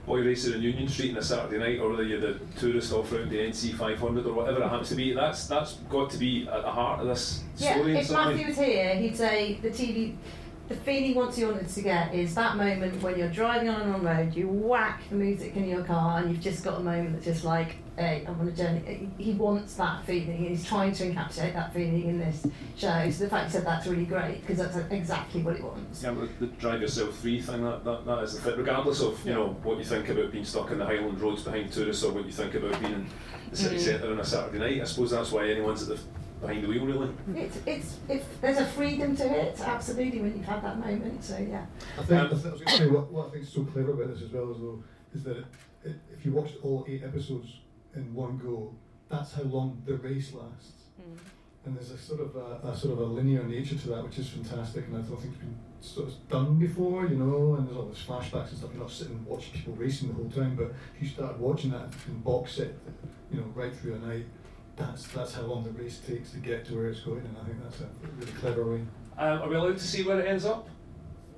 boy 0.04 0.20
racer 0.20 0.54
in 0.54 0.62
Union 0.62 0.88
Street 0.88 1.12
on 1.12 1.18
a 1.18 1.22
Saturday 1.22 1.58
night, 1.58 1.80
or 1.80 1.90
whether 1.90 2.02
you're 2.02 2.20
the 2.20 2.38
tourist 2.58 2.92
off 2.92 3.12
round 3.12 3.30
the 3.30 3.38
NC 3.38 3.76
500 3.76 4.26
or 4.26 4.34
whatever 4.34 4.62
it 4.62 4.68
happens 4.68 4.88
to 4.88 4.96
be, 4.96 5.12
that's 5.12 5.46
that's 5.46 5.74
got 5.88 6.10
to 6.10 6.18
be 6.18 6.48
at 6.48 6.62
the 6.62 6.70
heart 6.70 7.00
of 7.00 7.06
this 7.06 7.44
story. 7.54 7.92
Yeah, 7.94 8.00
if 8.00 8.10
Matthew 8.10 8.46
was 8.48 8.56
here, 8.56 8.94
he'd 8.96 9.16
say 9.16 9.58
the 9.62 9.70
TV 9.70 10.16
the 10.68 10.76
feeling 10.76 11.04
he 11.04 11.14
wants 11.14 11.36
the 11.36 11.48
audience 11.48 11.74
to 11.74 11.82
get 11.82 12.14
is 12.14 12.34
that 12.34 12.56
moment 12.56 13.02
when 13.02 13.18
you're 13.18 13.30
driving 13.30 13.70
on 13.70 13.94
a 13.94 13.98
road, 13.98 14.34
you 14.34 14.48
whack 14.48 15.00
the 15.08 15.16
music 15.16 15.56
in 15.56 15.66
your 15.66 15.82
car, 15.82 16.18
and 16.18 16.30
you've 16.30 16.42
just 16.42 16.62
got 16.62 16.78
a 16.78 16.82
moment 16.82 17.14
that's 17.14 17.24
just 17.24 17.44
like, 17.44 17.76
hey, 17.96 18.22
I'm 18.28 18.38
on 18.38 18.48
a 18.48 18.52
journey. 18.52 19.08
He 19.16 19.32
wants 19.32 19.74
that 19.74 20.04
feeling, 20.04 20.36
and 20.36 20.48
he's 20.48 20.66
trying 20.66 20.92
to 20.92 21.10
encapsulate 21.10 21.54
that 21.54 21.72
feeling 21.72 22.08
in 22.08 22.18
this 22.18 22.46
show. 22.76 23.10
So 23.10 23.24
the 23.24 23.30
fact 23.30 23.46
he 23.46 23.52
said 23.52 23.64
that's 23.64 23.86
really 23.86 24.04
great 24.04 24.42
because 24.42 24.58
that's 24.58 24.76
exactly 24.92 25.42
what 25.42 25.56
he 25.56 25.62
wants. 25.62 26.02
Yeah, 26.02 26.10
but 26.10 26.38
the 26.38 26.46
drive 26.46 26.82
yourself 26.82 27.16
free 27.16 27.40
thing, 27.40 27.64
that, 27.64 27.84
that, 27.84 28.04
that 28.04 28.18
is 28.24 28.34
the 28.34 28.42
fit, 28.42 28.58
regardless 28.58 29.00
of 29.00 29.24
you 29.24 29.32
know 29.32 29.56
what 29.62 29.78
you 29.78 29.84
think 29.84 30.08
about 30.10 30.32
being 30.32 30.44
stuck 30.44 30.70
in 30.70 30.78
the 30.78 30.84
Highland 30.84 31.18
roads 31.18 31.44
behind 31.44 31.72
tourists 31.72 32.04
or 32.04 32.12
what 32.12 32.26
you 32.26 32.32
think 32.32 32.54
about 32.54 32.78
being 32.80 32.92
in 32.92 33.06
the 33.50 33.56
city 33.56 33.76
mm. 33.76 33.80
centre 33.80 34.12
on 34.12 34.20
a 34.20 34.24
Saturday 34.24 34.58
night. 34.58 34.82
I 34.82 34.84
suppose 34.84 35.12
that's 35.12 35.32
why 35.32 35.48
anyone's 35.48 35.88
at 35.88 35.96
the 35.96 36.02
behind 36.40 36.64
the 36.64 36.68
wheel, 36.68 36.86
really. 36.86 37.10
It's, 37.34 37.58
it's, 37.66 37.98
if 38.08 38.40
there's 38.40 38.58
a 38.58 38.66
freedom 38.66 39.16
to 39.16 39.24
it, 39.24 39.60
absolutely, 39.60 40.20
when 40.20 40.36
you've 40.36 40.46
had 40.46 40.62
that 40.62 40.78
moment, 40.78 41.22
so 41.24 41.38
yeah. 41.38 41.66
I 41.98 42.02
think, 42.02 42.20
um, 42.20 42.26
I, 42.32 42.38
think, 42.38 42.68
I 42.68 42.76
say, 42.76 42.86
what, 42.88 43.10
what 43.10 43.28
I 43.28 43.30
think 43.30 43.44
is 43.44 43.52
so 43.52 43.64
clever 43.64 43.92
about 43.92 44.14
this 44.14 44.22
as 44.22 44.30
well, 44.30 44.50
as 44.50 44.58
though, 44.58 44.82
is 45.14 45.24
that 45.24 45.36
it, 45.38 45.44
it, 45.84 45.96
if 46.16 46.24
you 46.24 46.32
watched 46.32 46.56
all 46.62 46.84
eight 46.88 47.02
episodes 47.04 47.60
in 47.94 48.14
one 48.14 48.38
go, 48.38 48.74
that's 49.08 49.34
how 49.34 49.42
long 49.42 49.82
the 49.86 49.96
race 49.96 50.32
lasts. 50.32 50.72
Mm. 51.00 51.18
And 51.64 51.76
there's 51.76 51.90
a 51.90 51.98
sort 51.98 52.20
of 52.20 52.36
a, 52.36 52.68
a, 52.68 52.76
sort 52.76 52.94
of 52.94 53.00
a 53.00 53.04
linear 53.04 53.42
nature 53.42 53.76
to 53.76 53.88
that, 53.88 54.04
which 54.04 54.18
is 54.18 54.28
fantastic, 54.28 54.86
and 54.86 54.96
I 54.96 55.00
don't 55.00 55.20
think 55.20 55.34
it's 55.34 55.42
been 55.42 55.58
sort 55.80 56.08
of 56.08 56.28
done 56.28 56.58
before, 56.58 57.06
you 57.06 57.16
know. 57.16 57.56
And 57.56 57.66
there's 57.66 57.76
all 57.76 57.86
these 57.86 57.98
flashbacks 57.98 58.50
and 58.50 58.58
stuff. 58.58 58.70
You're 58.72 58.82
not 58.82 58.90
sitting 58.90 59.14
and 59.14 59.26
watching 59.26 59.52
people 59.52 59.74
racing 59.74 60.08
the 60.08 60.14
whole 60.14 60.30
time, 60.30 60.54
but 60.56 60.72
if 60.96 61.02
you 61.02 61.08
start 61.08 61.38
watching 61.38 61.70
that 61.72 61.92
in 62.06 62.20
box 62.20 62.52
set, 62.52 62.72
you 63.30 63.40
know, 63.40 63.46
right 63.54 63.74
through 63.74 63.96
a 63.96 63.98
night, 63.98 64.26
that's 64.78 65.06
that's 65.08 65.34
how 65.34 65.42
long 65.42 65.64
the 65.64 65.70
race 65.70 66.00
takes 66.06 66.30
to 66.30 66.38
get 66.38 66.64
to 66.66 66.76
where 66.76 66.86
it's 66.86 67.00
going, 67.00 67.20
and 67.20 67.36
I 67.40 67.44
think 67.44 67.62
that's 67.62 67.80
a 67.80 67.88
really 68.18 68.32
clever 68.32 68.64
way. 68.64 68.80
Um, 69.18 69.42
are 69.42 69.48
we 69.48 69.56
allowed 69.56 69.78
to 69.78 69.86
see 69.86 70.04
where 70.04 70.20
it 70.20 70.28
ends 70.28 70.44
up? 70.44 70.68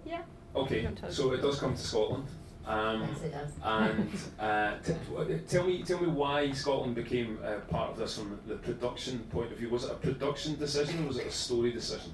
Yeah. 0.04 0.22
Okay, 0.54 0.88
so 1.08 1.32
it 1.32 1.40
does 1.40 1.58
come 1.58 1.74
to 1.74 1.80
Scotland. 1.80 2.26
Um, 2.66 3.08
yes, 3.08 3.22
it 3.22 3.32
does. 3.32 3.50
and 3.64 4.10
uh, 4.38 4.74
t- 4.84 5.38
tell 5.48 5.64
me, 5.64 5.82
tell 5.82 6.00
me 6.00 6.08
why 6.08 6.52
Scotland 6.52 6.94
became 6.94 7.38
uh, 7.44 7.60
part 7.70 7.90
of 7.92 7.96
this 7.98 8.18
from 8.18 8.38
the 8.46 8.56
production 8.56 9.20
point 9.30 9.50
of 9.50 9.58
view. 9.58 9.70
Was 9.70 9.84
it 9.84 9.92
a 9.92 9.94
production 9.94 10.56
decision 10.56 11.04
or 11.04 11.08
was 11.08 11.18
it 11.18 11.26
a 11.26 11.32
story 11.32 11.72
decision? 11.72 12.12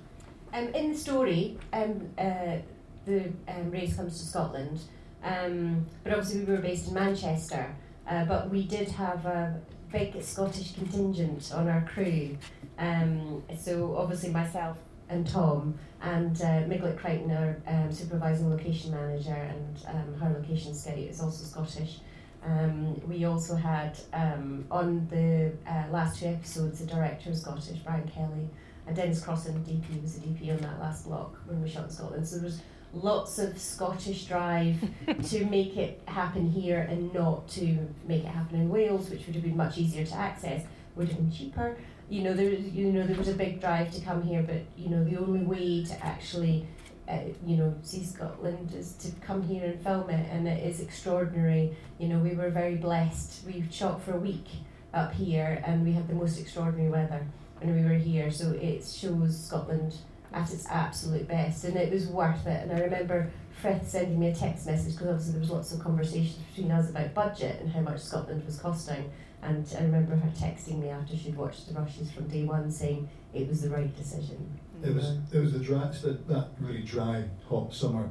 Um, 0.54 0.68
in 0.68 0.92
the 0.92 0.98
story, 0.98 1.58
um, 1.72 2.08
uh, 2.16 2.58
the 3.04 3.32
um, 3.48 3.70
race 3.70 3.96
comes 3.96 4.18
to 4.20 4.26
Scotland, 4.26 4.80
um, 5.24 5.84
but 6.04 6.12
obviously 6.12 6.44
we 6.44 6.52
were 6.52 6.60
based 6.60 6.88
in 6.88 6.94
Manchester. 6.94 7.74
Uh, 8.08 8.24
but 8.24 8.48
we 8.50 8.62
did 8.62 8.88
have 8.88 9.26
a 9.26 9.60
big 9.92 10.22
Scottish 10.22 10.75
contingent 10.75 11.53
on 11.55 11.68
our 11.68 11.83
crew. 11.83 12.37
Um, 12.79 13.42
so 13.59 13.96
obviously 13.96 14.31
myself 14.31 14.79
and 15.09 15.27
Tom 15.27 15.79
and 16.03 16.37
uh, 16.42 16.64
Miglet 16.64 16.99
Crichton, 16.99 17.31
our 17.31 17.57
um, 17.66 17.92
supervising 17.92 18.51
location 18.51 18.90
manager, 18.90 19.35
and 19.35 19.79
um, 19.88 20.14
her 20.20 20.35
location 20.38 20.75
scout 20.75 20.99
is 20.99 21.20
also 21.20 21.44
Scottish. 21.44 22.01
Um, 22.44 23.01
we 23.09 23.25
also 23.25 23.57
had 23.57 23.99
um, 24.12 24.66
on 24.70 25.07
the 25.09 25.53
uh, 25.68 25.85
last 25.90 26.20
two 26.20 26.27
episodes 26.27 26.79
the 26.79 26.87
director 26.87 27.31
was 27.31 27.40
Scottish, 27.40 27.79
Brian 27.79 28.07
Kelly, 28.09 28.49
and 28.87 28.94
Denis 28.94 29.20
Crossan, 29.20 29.64
DP, 29.64 30.01
was 30.03 30.18
the 30.18 30.27
DP 30.27 30.53
on 30.53 30.59
that 30.59 30.79
last 30.81 31.07
block 31.07 31.37
when 31.46 31.61
we 31.61 31.68
shot 31.68 31.85
in 31.85 31.90
Scotland. 31.90 32.27
So 32.27 32.37
there 32.37 32.44
was 32.44 32.61
lots 33.02 33.38
of 33.38 33.59
Scottish 33.59 34.24
drive 34.24 34.76
to 35.28 35.44
make 35.46 35.76
it 35.76 36.02
happen 36.06 36.50
here 36.50 36.80
and 36.80 37.12
not 37.12 37.48
to 37.48 37.78
make 38.06 38.24
it 38.24 38.28
happen 38.28 38.61
in 38.61 38.68
Wales, 38.68 39.11
which 39.11 39.26
would 39.26 39.35
have 39.35 39.44
been 39.44 39.56
much 39.56 39.78
easier 39.78 40.04
to 40.04 40.14
access, 40.14 40.64
would 40.94 41.09
have 41.09 41.16
been 41.16 41.32
cheaper. 41.32 41.76
You 42.09 42.22
know, 42.22 42.35
there 42.35 42.50
you 42.50 42.92
know 42.92 43.06
there 43.06 43.16
was 43.16 43.28
a 43.28 43.35
big 43.35 43.61
drive 43.61 43.92
to 43.92 44.00
come 44.00 44.22
here, 44.22 44.42
but 44.42 44.62
you 44.76 44.88
know 44.88 45.04
the 45.04 45.16
only 45.16 45.40
way 45.40 45.85
to 45.85 46.06
actually 46.06 46.66
uh, 47.09 47.18
you 47.44 47.56
know, 47.56 47.72
see 47.82 48.04
Scotland 48.04 48.74
is 48.74 48.94
to 48.94 49.12
come 49.20 49.42
here 49.42 49.64
and 49.64 49.80
film 49.82 50.11
it, 50.11 50.28
and 50.30 50.48
it 50.48 50.64
is 50.64 50.80
extraordinary. 50.80 51.76
You 51.98 52.09
know, 52.09 52.18
we 52.18 52.35
were 52.35 52.50
very 52.50 52.74
blessed. 52.74 53.46
We 53.46 53.64
shot 53.70 54.02
for 54.02 54.14
a 54.14 54.18
week 54.18 54.46
up 54.92 55.12
here, 55.12 55.62
and 55.64 55.85
we 55.85 55.92
had 55.92 56.09
the 56.09 56.14
most 56.14 56.40
extraordinary 56.40 56.90
weather 56.90 57.24
when 57.61 57.74
we 57.74 57.88
were 57.88 57.98
here. 57.98 58.30
So 58.30 58.50
it 58.52 58.85
shows 58.85 59.38
Scotland 59.46 59.94
at 60.37 60.53
its 60.53 60.66
absolute 60.68 61.27
best, 61.27 61.64
and 61.64 61.77
it 61.77 61.90
was 61.90 62.07
worth 62.07 62.46
it. 62.46 62.62
And 62.62 62.72
I 62.72 62.81
remember 62.81 63.33
Frith 63.51 63.88
sending 63.88 64.20
me 64.20 64.29
a 64.29 64.35
text 64.35 64.66
message 64.66 64.92
because 64.92 65.09
obviously 65.09 65.33
there 65.33 65.40
was 65.40 65.51
lots 65.51 65.72
of 65.72 65.81
conversations 65.81 66.37
between 66.55 66.70
us 66.70 66.90
about 66.90 67.14
budget 67.14 67.59
and 67.61 67.70
how 67.70 67.81
much 67.81 68.01
Scotland 68.01 68.44
was 68.44 68.59
costing. 68.59 69.11
And 69.42 69.66
I 69.79 69.83
remember 69.83 70.14
her 70.14 70.31
texting 70.31 70.81
me 70.81 70.90
after 70.90 71.16
she'd 71.16 71.37
watched 71.37 71.68
the 71.68 71.75
rushes 71.75 72.11
from 72.11 72.29
day 72.29 72.44
one, 72.44 72.70
saying 72.70 73.09
it 73.33 73.49
was 73.49 73.62
the 73.62 73.70
right 73.70 73.94
decision. 73.96 74.61
It 74.85 74.94
was 74.94 75.05
mm-hmm. 75.05 75.37
it 75.37 75.40
was 75.40 75.53
the 75.55 75.59
dry 75.59 75.87
that, 76.03 76.29
that 76.29 76.49
really 76.61 76.83
dry 76.83 77.25
hot 77.49 77.72
summer, 77.72 78.11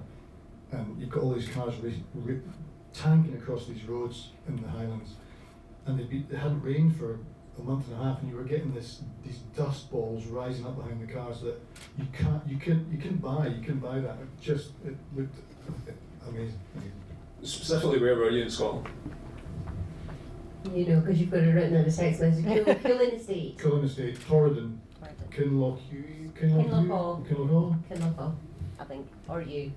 and 0.71 0.99
you've 0.99 1.11
got 1.11 1.21
all 1.23 1.33
these 1.33 1.49
cars 1.49 1.75
re- 1.77 2.03
re- 2.15 2.41
tanking 2.91 3.35
across 3.35 3.67
these 3.67 3.83
roads 3.83 4.29
in 4.47 4.59
the 4.61 4.67
Highlands, 4.67 5.11
and 5.85 5.99
they 5.99 6.03
be 6.03 6.25
it 6.31 6.37
hadn't 6.37 6.61
rained 6.63 6.95
for 6.95 7.19
a 7.57 7.61
month 7.61 7.87
and 7.87 7.99
a 7.99 8.03
half, 8.03 8.21
and 8.21 8.29
you 8.29 8.35
were 8.35 8.43
getting 8.43 8.73
this 8.73 9.01
these 9.23 9.39
dust 9.55 9.89
balls 9.91 10.25
rising 10.25 10.65
up 10.65 10.75
behind 10.75 11.07
the 11.07 11.11
cars 11.11 11.41
that 11.41 11.59
you 11.97 12.05
can't 12.13 12.41
you 12.47 12.57
can 12.57 12.87
you 12.91 12.97
can 12.97 13.17
buy 13.17 13.47
you 13.47 13.61
can 13.61 13.79
buy 13.79 13.99
that. 13.99 14.17
It 14.21 14.41
just 14.41 14.71
it 14.85 14.95
looked 15.15 15.37
amazing. 16.27 16.59
Specifically, 17.43 17.99
where 17.99 18.15
were 18.15 18.29
you 18.29 18.43
in 18.43 18.49
Scotland? 18.49 18.87
You 20.73 20.85
know, 20.87 20.99
because 20.99 21.19
you've 21.19 21.29
got 21.29 21.41
it 21.41 21.53
written 21.53 21.77
on 21.77 21.83
the 21.83 21.91
text 21.91 22.21
message. 22.21 22.81
Cullen 22.81 23.11
Estate. 23.11 23.57
Cullen 23.57 23.85
Estate, 23.85 24.17
Torridon, 24.19 24.77
Kinloch, 25.29 25.79
Kinloch 26.39 26.87
Hall. 26.87 27.23
Kinloch 27.29 27.49
Hall. 27.49 27.75
Kinloch 27.87 28.15
Hall, 28.15 28.35
I 28.79 28.83
think, 28.85 29.07
or 29.29 29.41
you. 29.41 29.71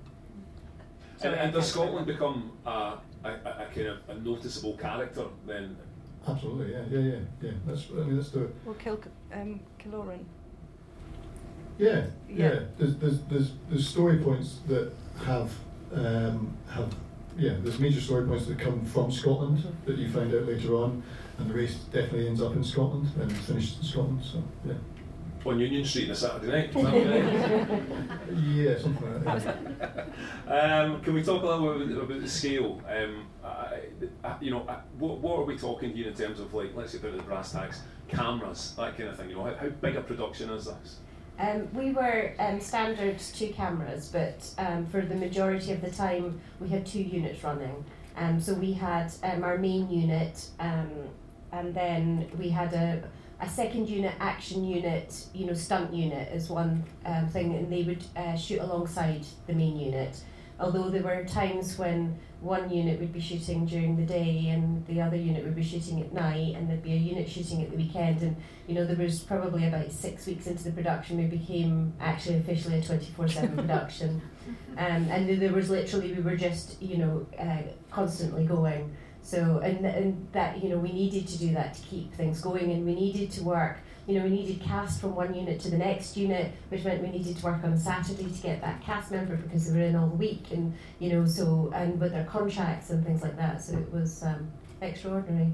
and, 1.21 1.35
and 1.35 1.53
does 1.53 1.69
Scotland 1.69 2.07
become 2.07 2.51
a, 2.65 2.97
a, 3.23 3.29
a, 3.29 3.67
kind 3.73 3.87
of 3.87 3.97
a 4.09 4.15
noticeable 4.15 4.75
character 4.77 5.25
then 5.45 5.77
Absolutely, 6.27 6.73
yeah, 6.73 6.83
yeah, 6.89 6.99
yeah, 6.99 7.19
yeah. 7.41 7.51
That's 7.65 7.87
I 7.91 8.03
mean 8.03 8.17
that's 8.17 8.29
the. 8.29 8.49
Well, 8.65 8.75
Kil 8.75 8.99
um, 9.33 9.59
Killorn. 9.79 10.19
Yeah, 11.77 12.05
yeah, 12.29 12.35
yeah. 12.35 12.59
There's, 12.77 12.95
there's 12.97 13.21
there's 13.21 13.51
there's 13.69 13.87
story 13.87 14.17
points 14.17 14.59
that 14.67 14.91
have 15.25 15.51
um, 15.93 16.55
have 16.69 16.93
yeah. 17.37 17.55
There's 17.61 17.79
major 17.79 18.01
story 18.01 18.27
points 18.27 18.47
that 18.47 18.59
come 18.59 18.85
from 18.85 19.11
Scotland 19.11 19.63
that 19.85 19.97
you 19.97 20.09
find 20.09 20.33
out 20.33 20.45
later 20.45 20.75
on, 20.75 21.03
and 21.37 21.49
the 21.49 21.53
race 21.53 21.75
definitely 21.93 22.27
ends 22.27 22.41
up 22.41 22.53
in 22.53 22.63
Scotland 22.63 23.09
and 23.19 23.31
finishes 23.31 23.77
in 23.79 23.83
Scotland. 23.83 24.23
So 24.23 24.43
yeah 24.65 24.73
on 25.45 25.59
Union 25.59 25.85
Street 25.85 26.05
on 26.05 26.11
a 26.11 26.15
Saturday 26.15 26.47
night. 26.47 26.73
yeah, 28.43 28.77
something 28.77 29.25
like 29.25 29.39
that. 29.39 30.09
um, 30.47 31.01
can 31.01 31.13
we 31.13 31.23
talk 31.23 31.43
a 31.43 31.45
little 31.45 31.79
bit 31.79 31.97
about 31.97 32.21
the 32.21 32.27
scale? 32.27 32.81
Um, 32.87 33.27
you 34.41 34.51
know, 34.51 34.59
what, 34.97 35.19
what 35.19 35.39
are 35.39 35.43
we 35.43 35.57
talking 35.57 35.93
here 35.93 36.07
in 36.07 36.13
terms 36.13 36.39
of 36.39 36.53
like, 36.53 36.75
let's 36.75 36.93
get 36.93 37.03
down 37.03 37.11
to 37.11 37.17
the 37.17 37.23
brass 37.23 37.51
tacks, 37.51 37.81
cameras, 38.07 38.73
that 38.77 38.97
kind 38.97 39.09
of 39.09 39.17
thing. 39.17 39.29
You 39.29 39.35
know, 39.35 39.43
how, 39.45 39.55
how 39.55 39.69
big 39.69 39.95
a 39.95 40.01
production 40.01 40.49
is 40.51 40.65
this? 40.65 40.99
Um, 41.39 41.69
we 41.73 41.91
were 41.91 42.33
um, 42.37 42.59
standard 42.59 43.19
two 43.19 43.53
cameras, 43.53 44.09
but 44.11 44.49
um, 44.57 44.85
for 44.87 45.01
the 45.01 45.15
majority 45.15 45.71
of 45.71 45.81
the 45.81 45.89
time 45.89 46.39
we 46.59 46.67
had 46.67 46.85
two 46.85 47.01
units 47.01 47.43
running. 47.43 47.85
Um, 48.17 48.41
so 48.41 48.53
we 48.53 48.73
had 48.73 49.13
um, 49.23 49.43
our 49.43 49.57
main 49.57 49.89
unit, 49.89 50.49
um, 50.59 50.89
and 51.53 51.73
then 51.73 52.29
we 52.37 52.49
had 52.49 52.73
a 52.73 53.03
a 53.41 53.47
second 53.47 53.87
unit, 53.87 54.13
action 54.19 54.63
unit, 54.63 55.25
you 55.33 55.45
know, 55.45 55.53
stunt 55.53 55.93
unit 55.93 56.31
is 56.33 56.49
one 56.49 56.83
um, 57.05 57.27
thing, 57.29 57.55
and 57.55 57.71
they 57.71 57.83
would 57.83 58.03
uh, 58.15 58.35
shoot 58.35 58.59
alongside 58.59 59.25
the 59.47 59.53
main 59.53 59.79
unit. 59.79 60.21
Although 60.59 60.89
there 60.89 61.03
were 61.03 61.23
times 61.23 61.77
when 61.77 62.19
one 62.41 62.69
unit 62.69 62.99
would 62.99 63.13
be 63.13 63.21
shooting 63.21 63.65
during 63.65 63.95
the 63.95 64.05
day 64.05 64.47
and 64.49 64.85
the 64.87 65.01
other 65.01 65.15
unit 65.15 65.43
would 65.43 65.55
be 65.55 65.63
shooting 65.63 66.01
at 66.01 66.11
night, 66.11 66.55
and 66.55 66.69
there'd 66.69 66.83
be 66.83 66.93
a 66.93 66.97
unit 66.97 67.29
shooting 67.29 67.63
at 67.63 67.71
the 67.71 67.77
weekend. 67.77 68.21
And 68.21 68.35
you 68.67 68.75
know, 68.75 68.85
there 68.85 68.97
was 68.97 69.19
probably 69.19 69.67
about 69.67 69.91
six 69.91 70.25
weeks 70.25 70.47
into 70.47 70.65
the 70.65 70.71
production, 70.71 71.17
we 71.17 71.25
became 71.25 71.93
actually 72.01 72.37
officially 72.37 72.79
a 72.79 72.81
24 72.81 73.27
7 73.29 73.55
production. 73.55 74.21
Um, 74.77 75.09
and 75.09 75.41
there 75.41 75.53
was 75.53 75.69
literally, 75.69 76.13
we 76.13 76.21
were 76.21 76.37
just, 76.37 76.81
you 76.81 76.97
know, 76.97 77.25
uh, 77.37 77.61
constantly 77.91 78.45
going. 78.45 78.95
So, 79.29 79.59
and, 79.59 79.85
and 79.85 80.27
that, 80.31 80.63
you 80.63 80.69
know, 80.69 80.79
we 80.79 80.91
needed 80.91 81.27
to 81.27 81.37
do 81.37 81.53
that 81.53 81.75
to 81.75 81.81
keep 81.83 82.11
things 82.15 82.41
going 82.41 82.71
and 82.71 82.83
we 82.83 82.95
needed 82.95 83.29
to 83.33 83.43
work, 83.43 83.77
you 84.07 84.17
know, 84.17 84.23
we 84.23 84.31
needed 84.31 84.59
cast 84.59 84.99
from 84.99 85.13
one 85.13 85.35
unit 85.35 85.59
to 85.59 85.69
the 85.69 85.77
next 85.77 86.17
unit, 86.17 86.51
which 86.69 86.83
meant 86.83 87.03
we 87.03 87.11
needed 87.11 87.37
to 87.37 87.45
work 87.45 87.63
on 87.63 87.77
Saturday 87.77 88.23
to 88.23 88.41
get 88.41 88.59
that 88.61 88.81
cast 88.81 89.11
member 89.11 89.35
because 89.35 89.71
they 89.71 89.79
were 89.79 89.85
in 89.85 89.95
all 89.95 90.07
the 90.07 90.15
week 90.15 90.45
and, 90.49 90.73
you 90.97 91.11
know, 91.13 91.27
so, 91.27 91.71
and 91.75 92.01
with 92.01 92.11
their 92.11 92.23
contracts 92.23 92.89
and 92.89 93.05
things 93.05 93.21
like 93.21 93.37
that. 93.37 93.61
So 93.61 93.77
it 93.77 93.93
was 93.93 94.23
um, 94.23 94.51
extraordinary. 94.81 95.51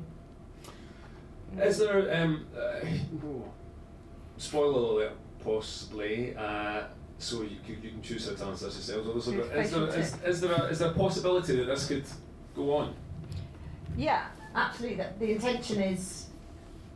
Is 1.61 1.77
there, 1.79 2.15
um, 2.15 2.45
uh, 2.57 2.79
spoiler 4.37 4.79
alert, 4.79 5.13
possibly, 5.43 6.33
uh, 6.37 6.83
so 7.17 7.41
you, 7.41 7.57
you 7.67 7.75
can 7.89 8.01
choose 8.01 8.29
how 8.29 8.35
to 8.35 8.45
answer 8.45 8.67
this 8.67 8.87
yourselves. 8.87 9.27
Is 9.27 9.33
there, 9.33 9.61
is, 9.61 9.71
there, 9.71 9.99
is, 9.99 10.17
is, 10.23 10.39
there 10.41 10.53
a, 10.53 10.63
is 10.67 10.79
there 10.79 10.91
a 10.91 10.93
possibility 10.93 11.57
that 11.57 11.65
this 11.65 11.87
could 11.87 12.05
go 12.55 12.73
on? 12.77 12.95
Yeah, 13.97 14.25
absolutely. 14.55 14.97
The, 14.97 15.09
the 15.19 15.31
intention 15.33 15.81
is, 15.81 16.27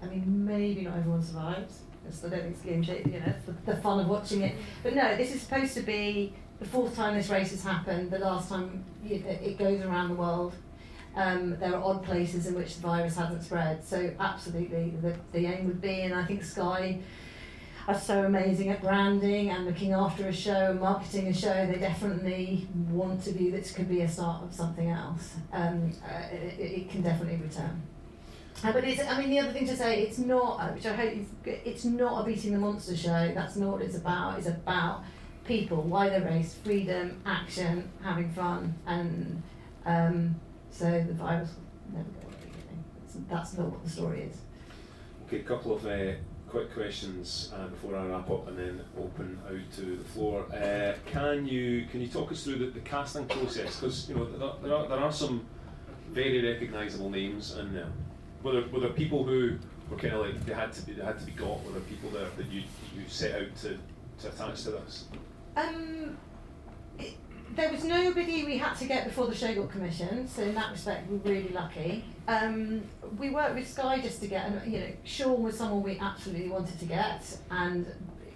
I 0.02 0.08
mean, 0.08 0.46
maybe 0.46 0.82
not 0.82 0.98
everyone 0.98 1.24
survives. 1.24 1.82
I 2.08 2.30
don't 2.30 2.32
think 2.32 2.56
it's 2.56 2.62
game 2.62 2.84
shape, 2.84 3.06
you 3.06 3.20
know, 3.20 3.34
the, 3.46 3.72
the 3.72 3.82
fun 3.82 4.00
of 4.00 4.08
watching 4.08 4.42
it. 4.42 4.56
But 4.82 4.96
no, 4.96 5.16
this 5.16 5.34
is 5.34 5.42
supposed 5.42 5.76
to 5.76 5.82
be 5.82 6.34
the 6.60 6.66
fourth 6.66 6.96
time 6.96 7.16
this 7.16 7.30
race 7.30 7.52
has 7.52 7.64
happened, 7.64 8.12
the 8.12 8.20
last 8.20 8.50
time 8.50 8.84
it 9.06 9.58
goes 9.58 9.82
around 9.82 10.10
the 10.10 10.16
world. 10.16 10.54
Um, 11.16 11.58
there 11.60 11.76
are 11.76 11.84
odd 11.84 12.04
places 12.04 12.48
in 12.48 12.56
which 12.56 12.76
the 12.76 12.82
virus 12.82 13.16
hasn't 13.16 13.44
spread. 13.44 13.86
So 13.86 14.12
absolutely, 14.20 14.94
the, 15.02 15.16
the 15.32 15.46
aim 15.46 15.68
would 15.68 15.82
be, 15.82 16.02
and 16.02 16.14
I 16.14 16.26
think 16.26 16.44
Sky 16.44 17.00
are 17.90 18.00
so 18.00 18.24
amazing 18.24 18.70
at 18.70 18.82
branding 18.82 19.50
and 19.50 19.66
looking 19.66 19.94
after 19.94 20.28
a 20.28 20.34
show 20.34 20.78
marketing 20.80 21.28
a 21.28 21.34
show. 21.34 21.66
They 21.66 21.80
definitely 21.80 22.68
want 22.90 23.24
to 23.24 23.32
be 23.32 23.50
this 23.50 23.72
could 23.72 23.90
be 23.90 24.02
a 24.02 24.08
start 24.08 24.44
of 24.44 24.54
something 24.54 24.90
else. 24.90 25.34
Um, 25.52 25.92
uh, 26.08 26.28
it, 26.32 26.60
it, 26.60 26.90
can 26.92 27.02
definitely 27.02 27.38
return. 27.38 27.82
Uh, 28.64 28.74
but 28.74 28.84
it's, 28.84 29.02
I 29.02 29.20
mean, 29.20 29.32
the 29.32 29.40
other 29.40 29.52
thing 29.52 29.66
to 29.66 29.76
say, 29.76 30.04
it's 30.04 30.20
not, 30.20 30.60
uh, 30.60 30.68
which 30.74 30.86
I 30.86 30.94
hope 30.94 31.16
you've, 31.16 31.32
it's 31.46 31.84
not 31.84 32.22
a 32.22 32.26
beating 32.26 32.54
the 32.54 32.60
monster 32.60 32.96
show. 32.96 33.32
That's 33.34 33.56
not 33.56 33.72
what 33.72 33.82
it's 33.82 33.98
about. 33.98 34.38
It's 34.38 34.48
about 34.48 35.04
people, 35.46 35.82
why 35.82 36.10
they 36.10 36.20
race, 36.20 36.54
freedom, 36.64 37.20
action, 37.26 37.90
having 38.04 38.30
fun, 38.32 38.76
and 38.86 39.42
um, 39.88 40.36
so 40.70 40.86
the 40.86 41.14
virus 41.14 41.56
will 41.92 41.98
never 41.98 42.10
go 42.10 42.28
away. 42.28 43.26
That's 43.28 43.58
not 43.58 43.72
what 43.72 43.84
the 43.84 43.90
story 43.90 44.30
is. 44.30 44.38
Okay, 45.26 45.40
a 45.40 45.44
couple 45.44 45.76
of 45.76 45.86
uh, 45.88 46.14
quick 46.50 46.74
questions 46.74 47.52
uh, 47.56 47.68
before 47.68 47.96
I 47.96 48.06
wrap 48.06 48.30
up 48.30 48.48
and 48.48 48.58
then 48.58 48.82
open 48.98 49.40
out 49.48 49.76
to 49.78 49.98
the 49.98 50.04
floor. 50.04 50.46
Uh, 50.52 50.94
can 51.06 51.46
you 51.46 51.86
can 51.92 52.02
you 52.02 52.08
talk 52.08 52.32
us 52.32 52.44
through 52.44 52.60
the, 52.60 52.66
the 52.68 52.80
casting 52.80 53.26
process? 53.26 53.76
Because 53.76 54.10
you 54.10 54.16
know 54.16 54.26
there, 54.62 54.76
are, 54.76 54.88
there 54.88 55.00
are 55.00 55.12
some 55.12 55.46
very 56.12 56.46
recognisable 56.46 57.10
names, 57.10 57.54
and 57.54 57.80
were 58.44 58.54
there, 58.54 58.70
were 58.72 58.80
there 58.80 58.90
people 58.90 59.24
who 59.24 59.58
were 59.90 59.98
kind 59.98 60.14
of 60.14 60.26
like 60.26 60.46
they 60.46 60.54
had 60.54 60.74
to 60.74 60.82
be 60.82 60.94
they 60.94 61.04
had 61.04 61.20
to 61.20 61.26
be 61.26 61.32
got? 61.32 61.64
Were 61.64 61.74
there 61.74 61.82
people 61.82 62.10
there 62.10 62.30
that 62.38 62.48
you 62.48 62.64
you 62.96 63.04
set 63.08 63.40
out 63.42 63.56
to, 63.58 63.78
to 64.20 64.28
attach 64.28 64.64
to 64.64 64.72
this? 64.72 65.06
Um, 65.56 66.18
it, 66.98 67.16
there 67.56 67.72
was 67.72 67.84
nobody 67.84 68.44
we 68.44 68.58
had 68.58 68.76
to 68.76 68.86
get 68.86 69.06
before 69.06 69.28
the 69.28 69.36
show 69.36 69.54
got 69.54 69.72
commissioned, 69.72 70.30
so 70.30 70.44
in 70.44 70.56
that 70.56 70.72
respect, 70.72 71.10
we're 71.10 71.18
really 71.18 71.50
lucky. 71.50 72.06
Um, 72.28 72.84
we 73.18 73.30
worked 73.30 73.56
with 73.56 73.68
Sky 73.68 74.00
just 74.00 74.22
to 74.22 74.28
get, 74.28 74.68
you 74.68 74.80
know, 74.80 74.92
Sean 75.04 75.42
was 75.44 75.58
someone 75.58 75.84
we 75.84 75.98
absolutely 76.00 76.50
wanted 76.50 76.80
to 76.80 76.86
get, 76.86 77.38
and 77.50 77.86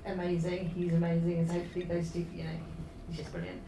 amazing, 0.06 0.70
he's 0.70 0.94
amazing, 0.94 1.40
and 1.40 1.52
hopefully 1.52 1.86
those 1.86 2.10
two, 2.10 2.26
you 2.34 2.44
know, 2.44 2.50
he's 3.08 3.18
just 3.18 3.32
brilliant. 3.32 3.62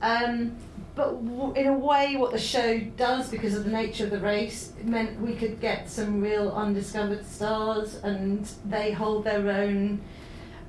Um, 0.00 0.56
but 0.94 1.24
w- 1.24 1.52
in 1.54 1.66
a 1.66 1.72
way, 1.72 2.16
what 2.16 2.30
the 2.32 2.38
show 2.38 2.78
does, 2.78 3.28
because 3.28 3.54
of 3.54 3.64
the 3.64 3.70
nature 3.70 4.04
of 4.04 4.10
the 4.10 4.20
race, 4.20 4.72
meant 4.84 5.20
we 5.20 5.34
could 5.34 5.60
get 5.60 5.90
some 5.90 6.20
real 6.20 6.50
undiscovered 6.50 7.26
stars, 7.26 7.96
and 7.96 8.48
they 8.64 8.92
hold 8.92 9.24
their 9.24 9.50
own 9.50 10.00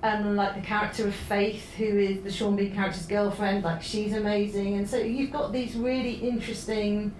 um, 0.02 0.36
like 0.36 0.56
the 0.56 0.62
character 0.62 1.08
of 1.08 1.16
Faith, 1.16 1.74
who 1.76 1.86
is 1.98 2.24
the 2.24 2.32
Sean 2.32 2.56
Bean 2.56 2.74
character's 2.74 3.06
girlfriend, 3.06 3.64
like 3.64 3.82
she's 3.82 4.14
amazing, 4.14 4.76
and 4.76 4.90
so 4.90 4.98
you've 4.98 5.32
got 5.32 5.52
these 5.52 5.76
really 5.76 6.14
interesting 6.14 7.14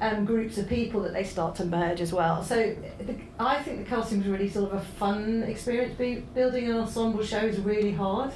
um, 0.00 0.24
groups 0.24 0.58
of 0.58 0.68
people 0.68 1.00
that 1.02 1.12
they 1.12 1.24
start 1.24 1.56
to 1.56 1.64
merge 1.64 2.00
as 2.00 2.12
well. 2.12 2.42
So 2.42 2.76
the, 3.00 3.16
I 3.38 3.62
think 3.62 3.84
the 3.84 3.84
casting 3.84 4.18
was 4.18 4.28
really 4.28 4.48
sort 4.48 4.72
of 4.72 4.78
a 4.78 4.84
fun 4.84 5.42
experience. 5.42 5.94
Building 6.34 6.70
an 6.70 6.76
ensemble 6.76 7.24
show 7.24 7.38
is 7.38 7.58
really 7.58 7.92
hard. 7.92 8.32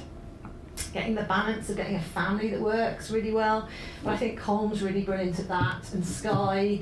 Getting 0.93 1.15
the 1.15 1.23
balance 1.23 1.69
of 1.69 1.77
getting 1.77 1.95
a 1.95 2.01
family 2.01 2.49
that 2.49 2.59
works 2.59 3.11
really 3.11 3.31
well, 3.31 3.69
but 4.03 4.11
I 4.11 4.17
think 4.17 4.39
Colm's 4.39 4.81
really 4.81 5.03
brilliant 5.03 5.39
at 5.39 5.47
that, 5.47 5.93
and 5.93 6.05
Sky 6.05 6.81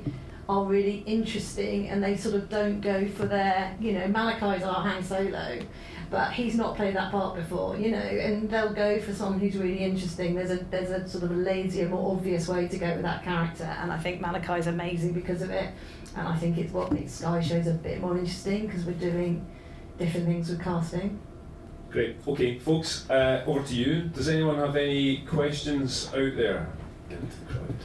are 0.50 0.64
really 0.64 1.04
interesting, 1.06 1.90
and 1.90 2.02
they 2.02 2.16
sort 2.16 2.36
of 2.36 2.50
don't 2.50 2.80
go 2.80 3.08
for 3.08 3.26
their, 3.26 3.76
you 3.80 3.94
know, 3.94 4.08
Malachi's 4.08 4.64
our 4.64 4.82
Han 4.82 5.04
Solo 5.04 5.60
but 6.10 6.32
he's 6.32 6.56
not 6.56 6.76
played 6.76 6.96
that 6.96 7.12
part 7.12 7.36
before, 7.36 7.78
you 7.78 7.92
know, 7.92 7.98
and 7.98 8.50
they'll 8.50 8.74
go 8.74 9.00
for 9.00 9.14
someone 9.14 9.40
who's 9.40 9.58
really 9.58 9.80
interesting. 9.80 10.36
There's 10.36 10.52
a 10.52 10.58
there's 10.72 10.90
a 10.90 11.08
sort 11.08 11.26
of 11.26 11.32
a 11.32 11.36
lazier, 11.36 11.90
more 11.90 12.12
obvious 12.12 12.48
way 12.48 12.68
to 12.68 12.78
go 12.78 12.94
with 12.94 13.02
that 13.04 13.24
character, 13.24 13.64
and 13.64 13.92
I 13.92 13.98
think 13.98 14.22
Malachi's 14.22 14.68
amazing 14.68 15.14
because 15.14 15.42
of 15.42 15.50
it, 15.50 15.74
and 16.16 16.28
I 16.28 16.36
think 16.38 16.58
it's 16.58 16.72
what 16.72 16.92
makes 16.92 17.14
Sky 17.14 17.42
shows 17.42 17.68
a 17.68 17.74
bit 17.74 18.00
more 18.00 18.18
interesting 18.18 18.68
because 18.68 18.86
we're 18.86 18.94
doing 18.94 19.46
different 19.98 20.28
things 20.28 20.50
with 20.50 20.62
casting. 20.62 21.20
Great. 21.90 22.18
Okay, 22.28 22.60
folks, 22.60 23.10
uh, 23.10 23.44
over 23.48 23.64
to 23.64 23.76
you. 23.76 24.04
Does 24.04 24.28
anyone 24.30 24.58
have 24.58 24.76
any 24.76 25.26
questions 25.26 26.08
out 26.14 26.36
there? 26.36 26.68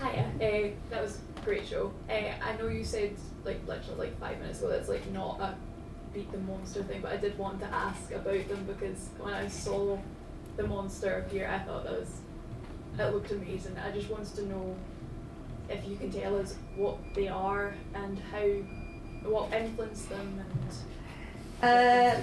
Hiya. 0.00 0.30
Uh, 0.34 0.70
that 0.90 1.02
was 1.02 1.18
a 1.36 1.44
great 1.44 1.66
show. 1.66 1.92
Uh, 2.10 2.32
I 2.42 2.56
know 2.58 2.68
you 2.68 2.84
said 2.84 3.14
like 3.44 3.60
literally 3.66 3.98
like 3.98 4.20
five 4.20 4.38
minutes 4.38 4.60
ago 4.60 4.68
that's 4.70 4.88
like 4.88 5.10
not 5.12 5.40
a 5.40 5.54
beat 6.12 6.30
the 6.32 6.38
monster 6.38 6.82
thing, 6.82 7.00
but 7.00 7.12
I 7.12 7.16
did 7.16 7.38
want 7.38 7.60
to 7.60 7.66
ask 7.66 8.10
about 8.12 8.48
them 8.48 8.64
because 8.66 9.08
when 9.18 9.34
I 9.34 9.48
saw 9.48 9.98
the 10.56 10.66
monster 10.66 11.18
appear, 11.18 11.48
I 11.48 11.58
thought 11.60 11.84
that 11.84 11.98
was 11.98 12.20
it 12.98 13.14
looked 13.14 13.30
amazing. 13.30 13.76
I 13.78 13.90
just 13.90 14.10
wanted 14.10 14.34
to 14.36 14.46
know 14.46 14.76
if 15.68 15.86
you 15.88 15.96
can 15.96 16.10
tell 16.10 16.38
us 16.38 16.56
what 16.76 16.98
they 17.14 17.28
are 17.28 17.74
and 17.94 18.18
how 18.18 18.46
what 19.28 19.52
influenced 19.52 20.08
them 20.08 20.44
and. 20.44 20.72
Uh, 21.62 22.20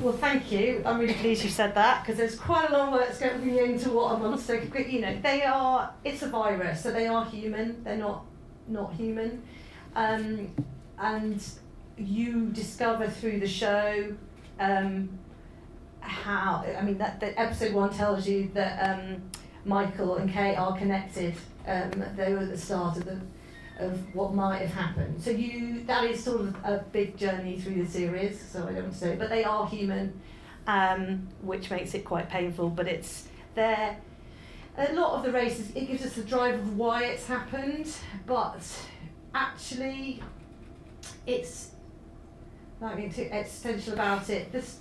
well, 0.00 0.14
thank 0.14 0.50
you. 0.50 0.82
I'm 0.84 0.98
really 0.98 1.14
pleased 1.14 1.44
you 1.44 1.50
said 1.50 1.74
that 1.74 2.02
because 2.02 2.16
there's 2.16 2.38
quite 2.38 2.70
a 2.70 2.72
long 2.72 2.92
work 2.92 3.18
going 3.18 3.56
into 3.56 3.90
what 3.90 4.14
a 4.14 4.18
monster. 4.18 4.62
You 4.88 5.00
know, 5.00 5.20
they 5.20 5.42
are. 5.42 5.92
It's 6.04 6.22
a 6.22 6.28
virus, 6.28 6.82
so 6.82 6.92
they 6.92 7.06
are 7.06 7.24
human. 7.24 7.82
They're 7.84 7.96
not 7.96 8.24
not 8.66 8.94
human, 8.94 9.42
um, 9.94 10.50
and 10.98 11.44
you 11.96 12.48
discover 12.50 13.08
through 13.08 13.40
the 13.40 13.48
show 13.48 14.14
um, 14.58 15.18
how 16.00 16.64
I 16.78 16.82
mean 16.82 16.98
that, 16.98 17.20
that 17.20 17.38
episode 17.38 17.72
one 17.72 17.92
tells 17.92 18.26
you 18.28 18.50
that 18.54 18.98
um, 18.98 19.22
Michael 19.64 20.16
and 20.16 20.30
Kate 20.30 20.56
are 20.56 20.76
connected. 20.76 21.34
Um, 21.66 22.04
they 22.16 22.32
were 22.32 22.40
at 22.40 22.50
the 22.50 22.58
start 22.58 22.98
of 22.98 23.04
the 23.06 23.20
of 23.78 24.14
what 24.14 24.34
might 24.34 24.58
have 24.58 24.72
happened. 24.72 25.20
So 25.20 25.30
you 25.30 25.82
that 25.84 26.04
is 26.04 26.22
sort 26.22 26.42
of 26.42 26.54
a 26.64 26.84
big 26.92 27.16
journey 27.16 27.58
through 27.58 27.84
the 27.84 27.90
series. 27.90 28.40
So 28.40 28.62
I 28.62 28.72
don't 28.72 28.82
want 28.82 28.92
to 28.92 28.98
say, 28.98 29.16
but 29.16 29.30
they 29.30 29.44
are 29.44 29.66
human, 29.66 30.20
um, 30.66 31.28
which 31.40 31.70
makes 31.70 31.94
it 31.94 32.04
quite 32.04 32.28
painful. 32.28 32.70
But 32.70 32.86
it's 32.86 33.28
there. 33.54 33.96
A 34.76 34.92
lot 34.92 35.14
of 35.14 35.24
the 35.24 35.30
races 35.30 35.70
it 35.74 35.86
gives 35.86 36.04
us 36.04 36.14
the 36.14 36.22
drive 36.22 36.54
of 36.54 36.76
why 36.76 37.04
it's 37.04 37.26
happened, 37.26 37.88
but 38.26 38.60
actually, 39.32 40.20
it's 41.26 41.70
nothing 42.84 43.10
too 43.10 43.28
existential 43.30 43.94
about 43.94 44.28
it. 44.30 44.52
This, 44.52 44.80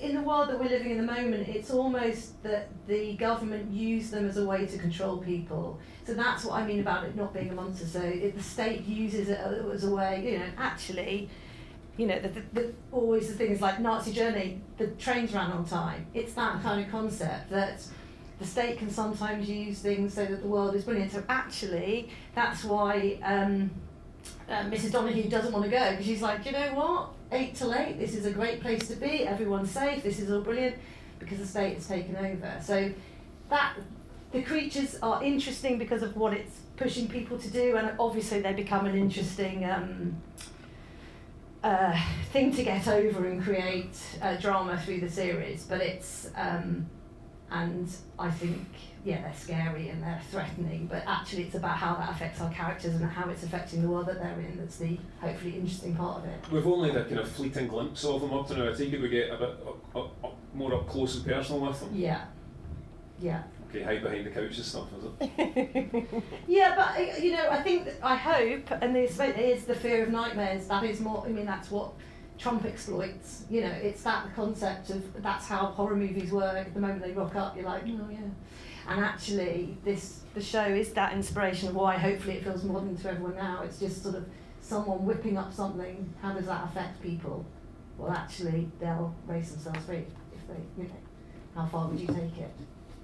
in 0.00 0.14
the 0.14 0.22
world 0.22 0.48
that 0.48 0.58
we're 0.58 0.68
living 0.68 0.92
in 0.92 0.96
the 0.98 1.12
moment, 1.12 1.48
it's 1.48 1.70
almost 1.70 2.42
that 2.42 2.68
the 2.86 3.14
government 3.16 3.70
use 3.72 4.10
them 4.10 4.28
as 4.28 4.36
a 4.36 4.44
way 4.44 4.66
to 4.66 4.78
control 4.78 5.18
people. 5.18 5.78
So 6.06 6.14
that's 6.14 6.44
what 6.44 6.54
I 6.54 6.66
mean 6.66 6.80
about 6.80 7.04
it 7.04 7.16
not 7.16 7.34
being 7.34 7.50
a 7.50 7.54
monster. 7.54 7.86
So 7.86 8.00
if 8.00 8.34
the 8.34 8.42
state 8.42 8.86
uses 8.86 9.28
it 9.28 9.38
as 9.38 9.84
a 9.84 9.90
way, 9.90 10.22
you 10.24 10.38
know, 10.38 10.46
actually, 10.56 11.28
you 11.96 12.06
know, 12.06 12.18
the, 12.20 12.28
the, 12.28 12.42
the, 12.52 12.74
always 12.92 13.28
the 13.28 13.34
things 13.34 13.60
like 13.60 13.80
Nazi 13.80 14.12
Germany, 14.12 14.60
the 14.78 14.88
trains 14.88 15.32
ran 15.32 15.50
on 15.50 15.64
time. 15.64 16.06
It's 16.14 16.32
that 16.34 16.62
kind 16.62 16.84
of 16.84 16.90
concept 16.90 17.50
that 17.50 17.82
the 18.38 18.46
state 18.46 18.78
can 18.78 18.90
sometimes 18.90 19.48
use 19.48 19.80
things 19.80 20.14
so 20.14 20.24
that 20.24 20.40
the 20.40 20.48
world 20.48 20.74
is 20.74 20.84
brilliant. 20.84 21.12
So 21.12 21.22
actually, 21.28 22.10
that's 22.34 22.64
why. 22.64 23.18
Um, 23.22 23.70
Mrs. 24.48 24.86
Um, 24.86 24.90
Donahue 24.90 25.28
doesn't 25.30 25.52
want 25.52 25.64
to 25.64 25.70
go 25.70 25.90
because 25.90 26.06
she's 26.06 26.22
like, 26.22 26.44
you 26.44 26.52
know 26.52 26.74
what? 26.74 27.10
Eight 27.32 27.54
till 27.54 27.72
eight, 27.74 27.98
this 27.98 28.14
is 28.14 28.26
a 28.26 28.32
great 28.32 28.60
place 28.60 28.88
to 28.88 28.96
be. 28.96 29.26
Everyone's 29.26 29.70
safe. 29.70 30.02
This 30.02 30.18
is 30.18 30.30
all 30.30 30.40
brilliant 30.40 30.76
because 31.18 31.38
the 31.38 31.46
state 31.46 31.74
has 31.74 31.86
taken 31.86 32.16
over. 32.16 32.60
So 32.62 32.92
that 33.48 33.76
the 34.32 34.42
creatures 34.42 34.96
are 35.02 35.22
interesting 35.22 35.78
because 35.78 36.02
of 36.02 36.16
what 36.16 36.32
it's 36.32 36.60
pushing 36.76 37.08
people 37.08 37.38
to 37.38 37.48
do, 37.48 37.76
and 37.76 37.92
obviously 37.98 38.40
they 38.40 38.52
become 38.52 38.86
an 38.86 38.96
interesting 38.96 39.64
um, 39.64 40.16
uh, 41.62 42.00
thing 42.32 42.54
to 42.54 42.62
get 42.62 42.88
over 42.88 43.26
and 43.26 43.42
create 43.42 43.96
uh, 44.22 44.36
drama 44.36 44.80
through 44.80 45.00
the 45.00 45.10
series. 45.10 45.64
But 45.64 45.80
it's 45.80 46.30
um, 46.36 46.88
and 47.50 47.88
I 48.18 48.30
think 48.30 48.66
yeah, 49.04 49.22
they're 49.22 49.34
scary 49.34 49.88
and 49.88 50.02
they're 50.02 50.20
threatening, 50.30 50.86
but 50.86 51.02
actually 51.06 51.44
it's 51.44 51.54
about 51.54 51.76
how 51.76 51.94
that 51.94 52.10
affects 52.10 52.40
our 52.40 52.50
characters 52.50 52.94
and 52.94 53.04
how 53.04 53.28
it's 53.30 53.42
affecting 53.42 53.82
the 53.82 53.88
world 53.88 54.06
that 54.06 54.20
they're 54.20 54.38
in 54.40 54.58
that's 54.58 54.76
the 54.76 54.98
hopefully 55.20 55.56
interesting 55.56 55.96
part 55.96 56.18
of 56.18 56.26
it. 56.26 56.38
We've 56.50 56.66
only 56.66 56.90
had 56.90 57.00
a 57.00 57.04
kind 57.04 57.18
of 57.20 57.30
fleeting 57.30 57.68
glimpse 57.68 58.04
of 58.04 58.20
them 58.20 58.32
up 58.34 58.46
to 58.48 58.56
now. 58.56 58.68
I 58.68 58.74
think 58.74 58.92
it 58.92 59.00
we 59.00 59.08
get 59.08 59.30
a 59.30 59.36
bit 59.36 59.48
up, 59.48 59.96
up, 59.96 60.24
up, 60.24 60.36
more 60.54 60.74
up 60.74 60.88
close 60.88 61.16
and 61.16 61.24
personal 61.24 61.60
with 61.66 61.80
them. 61.80 61.90
Yeah, 61.94 62.24
yeah. 63.18 63.42
Okay, 63.70 63.82
hide 63.84 64.02
behind 64.02 64.26
the 64.26 64.30
couch 64.30 64.56
and 64.56 64.64
stuff, 64.64 64.88
is 64.98 65.04
it? 65.20 66.24
yeah, 66.48 66.74
but 66.74 67.00
uh, 67.00 67.22
you 67.22 67.32
know, 67.32 67.48
I 67.50 67.62
think 67.62 67.88
I 68.02 68.16
hope, 68.16 68.70
and 68.82 68.94
this 68.94 69.18
is 69.20 69.64
the 69.64 69.76
fear 69.76 70.02
of 70.02 70.10
nightmares. 70.10 70.66
That 70.66 70.84
is 70.84 71.00
more. 71.00 71.24
I 71.24 71.28
mean, 71.30 71.46
that's 71.46 71.70
what 71.70 71.92
Trump 72.40 72.64
exploits. 72.64 73.44
You 73.50 73.60
know, 73.62 73.70
it's 73.70 74.02
that 74.02 74.34
concept 74.34 74.90
of 74.90 75.22
that's 75.22 75.46
how 75.46 75.66
horror 75.66 75.94
movies 75.96 76.32
work. 76.32 76.72
The 76.72 76.80
moment 76.80 77.02
they 77.02 77.12
rock 77.12 77.36
up, 77.36 77.54
you're 77.54 77.66
like, 77.66 77.82
oh 77.86 78.08
yeah. 78.10 78.18
And 78.88 79.04
actually, 79.04 79.76
this 79.84 80.20
the 80.34 80.40
show 80.40 80.64
is 80.64 80.92
that 80.94 81.12
inspiration 81.12 81.68
of 81.68 81.74
why 81.74 81.98
hopefully 81.98 82.36
it 82.36 82.44
feels 82.44 82.64
modern 82.64 82.96
to 82.96 83.10
everyone 83.10 83.36
now. 83.36 83.62
It's 83.62 83.78
just 83.78 84.02
sort 84.02 84.14
of 84.14 84.26
someone 84.62 85.04
whipping 85.04 85.36
up 85.36 85.52
something. 85.52 86.12
How 86.22 86.32
does 86.32 86.46
that 86.46 86.64
affect 86.64 87.02
people? 87.02 87.44
Well, 87.98 88.10
actually, 88.10 88.70
they'll 88.80 89.14
raise 89.26 89.50
themselves 89.50 89.84
free 89.84 90.06
if 90.32 90.48
they, 90.48 90.82
you 90.82 90.88
know, 90.88 90.94
how 91.54 91.66
far 91.66 91.88
would 91.88 92.00
you 92.00 92.06
take 92.06 92.38
it? 92.38 92.50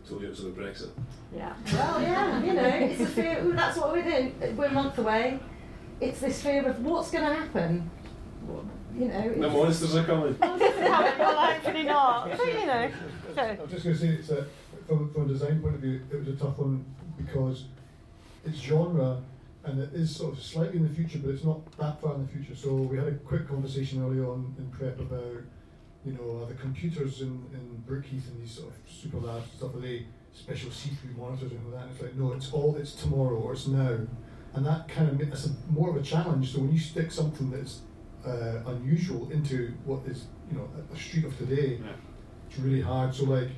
Told 0.08 0.22
you 0.22 0.28
it 0.28 0.30
was 0.30 0.40
Brexit. 0.40 0.90
Yeah. 1.34 1.52
Well, 1.72 2.00
yeah, 2.00 2.42
you 2.42 2.54
know, 2.54 2.62
it's 2.64 3.00
a 3.02 3.06
fear. 3.06 3.42
That's 3.52 3.76
what 3.76 3.92
we're 3.92 4.04
doing. 4.04 4.56
We're 4.56 4.66
a 4.66 4.72
month 4.72 4.96
away. 4.96 5.40
It's 6.00 6.20
this 6.20 6.42
fear 6.42 6.66
of 6.66 6.82
what's 6.82 7.10
going 7.10 7.24
to 7.24 7.34
happen. 7.34 7.90
You 8.96 9.08
know. 9.08 9.32
The 9.34 9.48
monsters 9.48 9.94
are 9.94 10.04
coming. 10.04 10.36
well, 10.40 11.52
hopefully 11.52 11.82
not. 11.84 12.30
But 12.30 12.46
you 12.46 12.66
know. 12.66 12.90
So. 13.34 13.42
I'm 13.42 13.68
just 13.68 13.84
going 13.84 13.96
to 13.96 14.00
say, 14.00 14.08
it's 14.08 14.30
a, 14.30 14.46
from, 14.86 15.12
from 15.12 15.24
a 15.24 15.28
design 15.28 15.60
point 15.60 15.74
of 15.74 15.80
view, 15.80 16.00
it 16.10 16.18
was 16.18 16.28
a 16.28 16.36
tough 16.36 16.58
one 16.58 16.84
because 17.18 17.64
it's 18.44 18.58
genre 18.58 19.20
and 19.64 19.80
it 19.80 19.92
is 19.92 20.14
sort 20.14 20.32
of 20.32 20.42
slightly 20.42 20.78
in 20.78 20.88
the 20.88 20.94
future, 20.94 21.18
but 21.18 21.30
it's 21.30 21.44
not 21.44 21.60
that 21.78 22.00
far 22.00 22.14
in 22.14 22.26
the 22.26 22.32
future. 22.32 22.54
So 22.54 22.74
we 22.74 22.96
had 22.96 23.08
a 23.08 23.12
quick 23.12 23.48
conversation 23.48 24.02
early 24.02 24.20
on 24.20 24.54
in 24.58 24.70
prep 24.70 24.98
about 25.00 25.42
you 26.06 26.12
know, 26.12 26.42
are 26.42 26.46
the 26.46 26.54
computers 26.54 27.20
in, 27.20 27.44
in 27.52 27.82
Brookheath 27.86 28.28
and 28.28 28.40
these 28.40 28.52
sort 28.52 28.68
of 28.68 28.74
super 28.88 29.18
labs 29.18 29.44
and 29.50 29.58
stuff, 29.58 29.74
are 29.74 29.80
they 29.80 30.06
special 30.32 30.70
see-through 30.70 31.20
monitors 31.20 31.50
and 31.50 31.60
all 31.66 31.72
that? 31.72 31.82
And 31.82 31.90
it's 31.92 32.02
like, 32.02 32.14
no, 32.14 32.32
it's 32.32 32.52
all, 32.52 32.76
it's 32.76 32.94
tomorrow 32.94 33.36
or 33.36 33.54
it's 33.54 33.66
now. 33.66 33.98
And 34.54 34.64
that 34.64 34.88
kind 34.88 35.08
of, 35.08 35.20
it's 35.20 35.46
a, 35.46 35.50
more 35.68 35.90
of 35.90 35.96
a 35.96 36.02
challenge. 36.02 36.52
So 36.52 36.60
when 36.60 36.72
you 36.72 36.78
stick 36.78 37.10
something 37.10 37.50
that's 37.50 37.80
uh, 38.26 38.60
unusual 38.66 39.30
into 39.30 39.72
what 39.84 40.00
is, 40.06 40.26
you 40.50 40.58
know, 40.58 40.68
a 40.92 40.96
street 40.96 41.24
of 41.24 41.36
today, 41.38 41.78
yeah. 41.82 41.92
it's 42.48 42.58
really 42.58 42.80
hard. 42.80 43.14
So 43.14 43.24
like, 43.24 43.48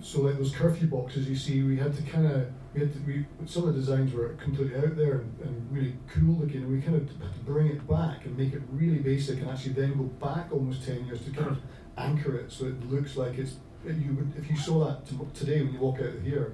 so 0.00 0.22
like 0.22 0.38
those 0.38 0.54
curfew 0.54 0.88
boxes 0.88 1.28
you 1.28 1.36
see, 1.36 1.62
we 1.62 1.76
had 1.76 1.94
to 1.96 2.02
kind 2.02 2.26
of 2.26 2.46
we 2.74 2.80
had 2.80 2.92
to, 2.92 2.98
we 3.00 3.24
some 3.46 3.66
of 3.66 3.74
the 3.74 3.80
designs 3.80 4.12
were 4.12 4.30
completely 4.34 4.76
out 4.76 4.96
there 4.96 5.18
and, 5.18 5.40
and, 5.42 5.66
really 5.70 5.96
cool 6.08 6.36
looking, 6.36 6.62
and 6.62 6.70
we 6.70 6.80
kind 6.80 6.96
of 6.96 7.08
had 7.20 7.32
to 7.32 7.40
bring 7.40 7.68
it 7.68 7.88
back 7.88 8.24
and 8.24 8.36
make 8.36 8.52
it 8.52 8.62
really 8.70 8.98
basic, 8.98 9.40
and 9.40 9.50
actually 9.50 9.72
then 9.72 9.96
go 9.96 10.04
back 10.04 10.48
almost 10.52 10.84
ten 10.84 11.04
years 11.06 11.24
to 11.24 11.30
kind 11.30 11.48
of 11.48 11.58
anchor 11.98 12.36
it 12.36 12.52
so 12.52 12.66
it 12.66 12.90
looks 12.90 13.16
like 13.16 13.38
it's 13.38 13.56
you 13.84 14.12
would 14.12 14.32
if 14.36 14.50
you 14.50 14.56
saw 14.56 14.84
that 14.84 15.34
today 15.34 15.62
when 15.62 15.72
you 15.72 15.80
walk 15.80 15.96
out 16.00 16.14
of 16.14 16.22
here, 16.22 16.52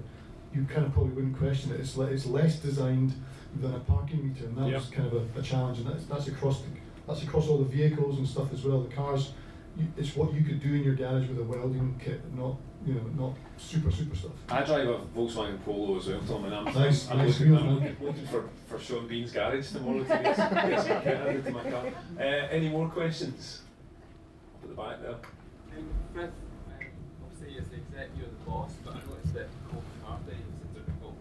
you 0.54 0.64
kind 0.64 0.86
of 0.86 0.92
probably 0.92 1.12
wouldn't 1.12 1.36
question 1.36 1.72
it. 1.72 1.80
It's 1.80 1.96
le- 1.96 2.06
it's 2.06 2.26
less 2.26 2.56
designed 2.56 3.14
than 3.56 3.74
a 3.74 3.80
parking 3.80 4.28
meter, 4.28 4.46
and 4.46 4.56
that 4.58 4.68
yep. 4.68 4.80
was 4.80 4.90
kind 4.90 5.06
of 5.06 5.14
a, 5.14 5.38
a 5.38 5.42
challenge, 5.42 5.78
and 5.78 5.88
that's 5.88 6.04
that's 6.04 6.28
across 6.28 6.60
the, 6.60 6.68
that's 7.12 7.24
across 7.24 7.48
all 7.48 7.58
the 7.58 7.64
vehicles 7.64 8.18
and 8.18 8.26
stuff 8.26 8.52
as 8.52 8.64
well. 8.64 8.80
The 8.80 8.94
cars, 8.94 9.32
you, 9.76 9.86
it's 9.96 10.16
what 10.16 10.32
you 10.32 10.42
could 10.42 10.62
do 10.62 10.74
in 10.74 10.82
your 10.82 10.94
garage 10.94 11.28
with 11.28 11.38
a 11.38 11.44
welding 11.44 12.00
kit, 12.02 12.20
not 12.34 12.56
you 12.84 12.94
know, 12.94 13.26
not 13.26 13.36
super, 13.58 13.90
super 13.92 14.16
stuff. 14.16 14.32
I 14.48 14.62
drive 14.62 14.88
a 14.88 14.98
Volkswagen 15.16 15.62
Polo 15.64 15.98
as 15.98 16.08
well, 16.08 16.20
Tom, 16.26 16.44
and 16.46 16.54
I'm, 16.54 16.64
nice, 16.64 17.08
I'm, 17.08 17.18
nice 17.18 17.38
looking, 17.38 17.56
I'm 17.56 17.74
looking, 17.74 17.96
looking, 18.00 18.26
for, 18.26 18.48
for 18.66 18.78
Sean 18.80 19.06
Bean's 19.06 19.30
garage 19.30 19.70
tomorrow 19.70 20.02
to 20.02 20.04
get 20.04 20.36
some, 20.36 20.54
get 20.54 20.80
some 20.80 21.02
kit 21.02 21.16
added 21.16 21.44
to 21.44 21.50
my 21.52 21.70
car. 21.70 21.86
Uh, 22.18 22.22
any 22.22 22.68
more 22.70 22.88
questions? 22.88 23.62
Up 24.56 24.64
at 24.64 24.68
the 24.70 24.74
back 24.74 25.00
there. 25.00 25.14
Um, 25.78 26.22
um, 26.22 26.32
obviously 27.24 27.58
as 27.60 27.68
the 27.68 27.76
exec, 27.76 28.08
you're 28.18 28.26
the 28.26 28.50
boss, 28.50 28.72
but 28.84 28.94
I 28.94 28.98
noticed 28.98 29.34
that 29.34 29.46
Colm 29.70 29.82
McCarthy 30.00 30.38
was 30.50 30.62
a 30.64 30.78
difficult 30.80 31.16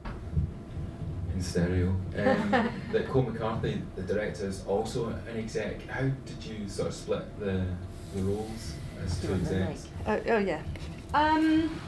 in 1.36 1.42
stereo. 1.42 1.90
Um, 2.18 2.70
that 2.92 3.08
Colm 3.08 3.32
McCarthy, 3.32 3.82
the 3.96 4.02
director, 4.02 4.48
is 4.48 4.66
also 4.66 5.08
an 5.08 5.38
exec. 5.38 5.88
How 5.88 6.02
did 6.02 6.44
you 6.44 6.68
sort 6.68 6.90
of 6.90 6.94
split 6.94 7.40
the, 7.40 7.66
the 8.16 8.22
roles 8.22 8.74
as 9.04 9.20
two 9.22 9.34
execs? 9.34 9.88
Oh, 10.08 10.20
oh 10.30 10.38
yeah. 10.38 10.62
Um, 11.14 11.80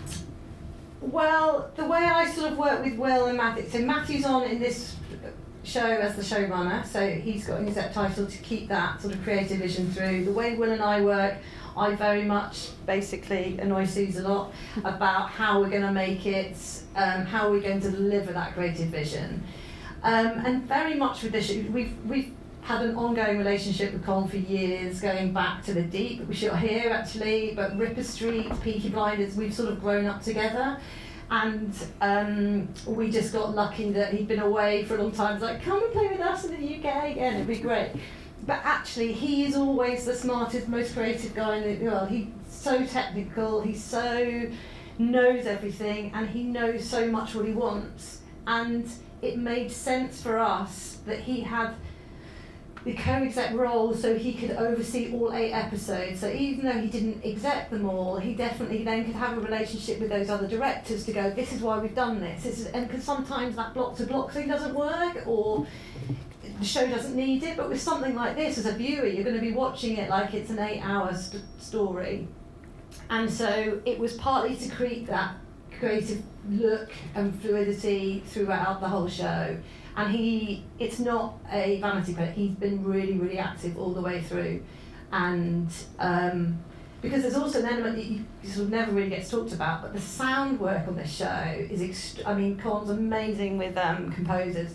well, 1.02 1.72
the 1.76 1.86
way 1.86 2.00
I 2.00 2.30
sort 2.30 2.52
of 2.52 2.58
work 2.58 2.84
with 2.84 2.96
Will 2.96 3.28
and 3.28 3.38
Matthew, 3.38 3.70
so 3.70 3.80
Matthew's 3.80 4.26
on 4.26 4.44
in 4.44 4.60
this 4.60 4.96
show 5.64 5.86
as 5.86 6.16
the 6.16 6.22
showrunner, 6.22 6.86
so 6.86 7.10
he's 7.10 7.46
got 7.48 7.60
an 7.60 7.68
exec 7.68 7.94
title 7.94 8.26
to 8.26 8.38
keep 8.40 8.68
that 8.68 9.02
sort 9.02 9.14
of 9.14 9.24
creative 9.24 9.60
vision 9.60 9.90
through. 9.92 10.26
The 10.26 10.32
way 10.32 10.56
Will 10.56 10.72
and 10.72 10.82
I 10.82 11.02
work, 11.02 11.36
I 11.76 11.96
very 11.96 12.24
much 12.24 12.70
basically 12.86 13.58
annoy 13.60 13.86
Suze 13.86 14.18
a 14.18 14.28
lot 14.28 14.54
about 14.84 15.30
how 15.30 15.60
we're 15.60 15.70
going 15.70 15.84
to 15.84 15.92
make 15.92 16.26
it, 16.26 16.58
um, 16.96 17.26
how 17.26 17.50
we're 17.50 17.62
going 17.62 17.82
to 17.82 17.92
deliver 17.92 18.34
that 18.34 18.54
creative 18.54 18.88
vision. 18.88 19.44
Um, 20.04 20.46
and 20.46 20.64
very 20.64 20.96
much 20.96 21.24
with 21.24 21.32
this, 21.32 21.50
we've, 21.50 21.96
we've 22.06 22.34
had 22.62 22.82
an 22.82 22.96
ongoing 22.96 23.38
relationship 23.38 23.94
with 23.94 24.06
Colm 24.06 24.30
for 24.30 24.38
years, 24.38 25.02
going 25.02 25.34
back 25.34 25.64
to 25.64 25.74
the 25.74 25.82
deep. 25.82 26.26
We 26.28 26.36
shot 26.36 26.60
here 26.60 26.92
actually, 26.92 27.54
but 27.56 27.78
Ripper 27.78 28.04
Street, 28.04 28.52
Peaky 28.62 28.90
Blinders, 28.90 29.36
we've 29.36 29.54
sort 29.54 29.70
of 29.70 29.82
grown 29.82 30.06
up 30.06 30.22
together. 30.22 30.78
And 31.32 31.74
um, 32.02 32.70
we 32.86 33.10
just 33.10 33.34
got 33.34 33.56
lucky 33.56 33.92
that 33.92 34.14
he'd 34.14 34.28
been 34.28 34.42
away 34.42 34.84
for 34.84 34.96
a 34.96 35.02
long 35.02 35.12
time. 35.12 35.36
He's 35.36 35.44
like, 35.44 35.64
come 35.64 35.82
and 35.82 35.92
play 35.94 36.10
with 36.10 36.20
us 36.20 36.46
in 36.46 36.52
the 36.52 36.76
UK 36.76 37.12
again, 37.12 37.36
it'd 37.36 37.48
be 37.48 37.58
great. 37.58 37.92
But 38.46 38.60
actually, 38.64 39.14
he 39.14 39.46
is 39.46 39.56
always 39.56 40.06
the 40.06 40.16
smartest, 40.16 40.68
most 40.68 40.94
creative 40.94 41.34
guy 41.34 41.58
in 41.58 41.80
the 41.80 41.86
world. 41.86 42.10
He's 42.10 42.28
so 42.50 42.86
technical, 42.86 43.62
he 43.62 43.74
so 43.74 44.50
knows 45.00 45.46
everything, 45.46 46.12
and 46.14 46.30
he 46.30 46.44
knows 46.44 46.84
so 46.84 47.10
much 47.10 47.36
what 47.36 47.46
he 47.46 47.54
wants. 47.54 48.20
And 48.46 48.86
it 49.24 49.38
made 49.38 49.72
sense 49.72 50.22
for 50.22 50.38
us 50.38 50.98
that 51.06 51.20
he 51.22 51.42
had 51.42 51.76
the 52.84 52.94
co-exec 52.94 53.54
role 53.54 53.94
so 53.94 54.16
he 54.16 54.34
could 54.34 54.52
oversee 54.52 55.14
all 55.14 55.32
eight 55.34 55.54
episodes. 55.54 56.20
So 56.20 56.30
even 56.30 56.66
though 56.66 56.80
he 56.82 56.90
didn't 56.90 57.24
exec 57.24 57.70
them 57.70 57.88
all, 57.88 58.18
he 58.18 58.36
definitely 58.36 58.84
then 58.84 59.06
could 59.06 59.16
have 59.16 59.38
a 59.38 59.42
relationship 59.42 60.00
with 60.00 60.10
those 60.10 60.30
other 60.30 60.48
directors 60.48 61.06
to 61.06 61.14
go, 61.14 61.30
this 61.30 61.54
is 61.54 61.62
why 61.62 61.80
we've 61.80 61.96
done 61.96 62.20
this. 62.20 62.44
this 62.44 62.60
is, 62.60 62.66
and 62.68 62.88
because 62.88 63.04
sometimes 63.04 63.56
that 63.56 63.74
block 63.74 63.96
to 63.98 64.06
block 64.06 64.32
thing 64.32 64.50
doesn't 64.50 64.76
work 64.76 65.26
or 65.26 65.66
the 66.60 66.66
show 66.66 66.86
doesn't 66.88 67.16
need 67.16 67.44
it. 67.44 67.56
But 67.56 67.70
with 67.70 67.82
something 67.82 68.16
like 68.16 68.36
this, 68.36 68.58
as 68.58 68.66
a 68.66 68.74
viewer, 68.74 69.06
you're 69.06 69.24
going 69.24 69.36
to 69.36 69.42
be 69.42 69.54
watching 69.54 69.98
it 69.98 70.10
like 70.10 70.34
it's 70.34 70.50
an 70.50 70.60
eight-hour 70.60 71.16
st- 71.16 71.44
story. 71.60 72.28
And 73.10 73.32
so 73.32 73.82
it 73.86 73.98
was 73.98 74.14
partly 74.16 74.58
to 74.58 74.70
create 74.70 75.08
that 75.08 75.36
creative 75.84 76.24
look 76.50 76.92
and 77.16 77.40
fluidity 77.42 78.24
throughout 78.28 78.80
the 78.80 78.88
whole 78.88 79.08
show 79.08 79.58
and 79.96 80.16
he 80.16 80.64
it's 80.80 81.00
not 81.00 81.40
a 81.52 81.80
vanity 81.80 82.14
project. 82.14 82.38
He's 82.38 82.56
been 82.56 82.84
really 82.84 83.14
really 83.14 83.38
active 83.38 83.78
all 83.78 83.92
the 83.92 84.02
way 84.02 84.22
through, 84.22 84.64
and 85.12 85.72
um, 86.00 86.60
because 87.02 87.22
there's 87.22 87.36
also 87.36 87.60
an 87.60 87.66
element 87.66 87.96
that 87.98 88.06
you 88.06 88.26
sort 88.44 88.66
of 88.66 88.72
never 88.72 88.92
really 88.92 89.10
gets 89.10 89.30
talked 89.30 89.54
about, 89.54 89.82
but 89.82 89.94
the 89.94 90.02
sound 90.02 90.60
work 90.60 90.88
on 90.88 90.96
this 90.96 91.14
show 91.14 91.68
is 91.70 91.82
ext- 91.82 92.26
I 92.26 92.34
mean, 92.34 92.58
Colm's 92.58 92.90
amazing 92.90 93.58
with 93.58 93.78
um, 93.78 94.12
composers 94.12 94.74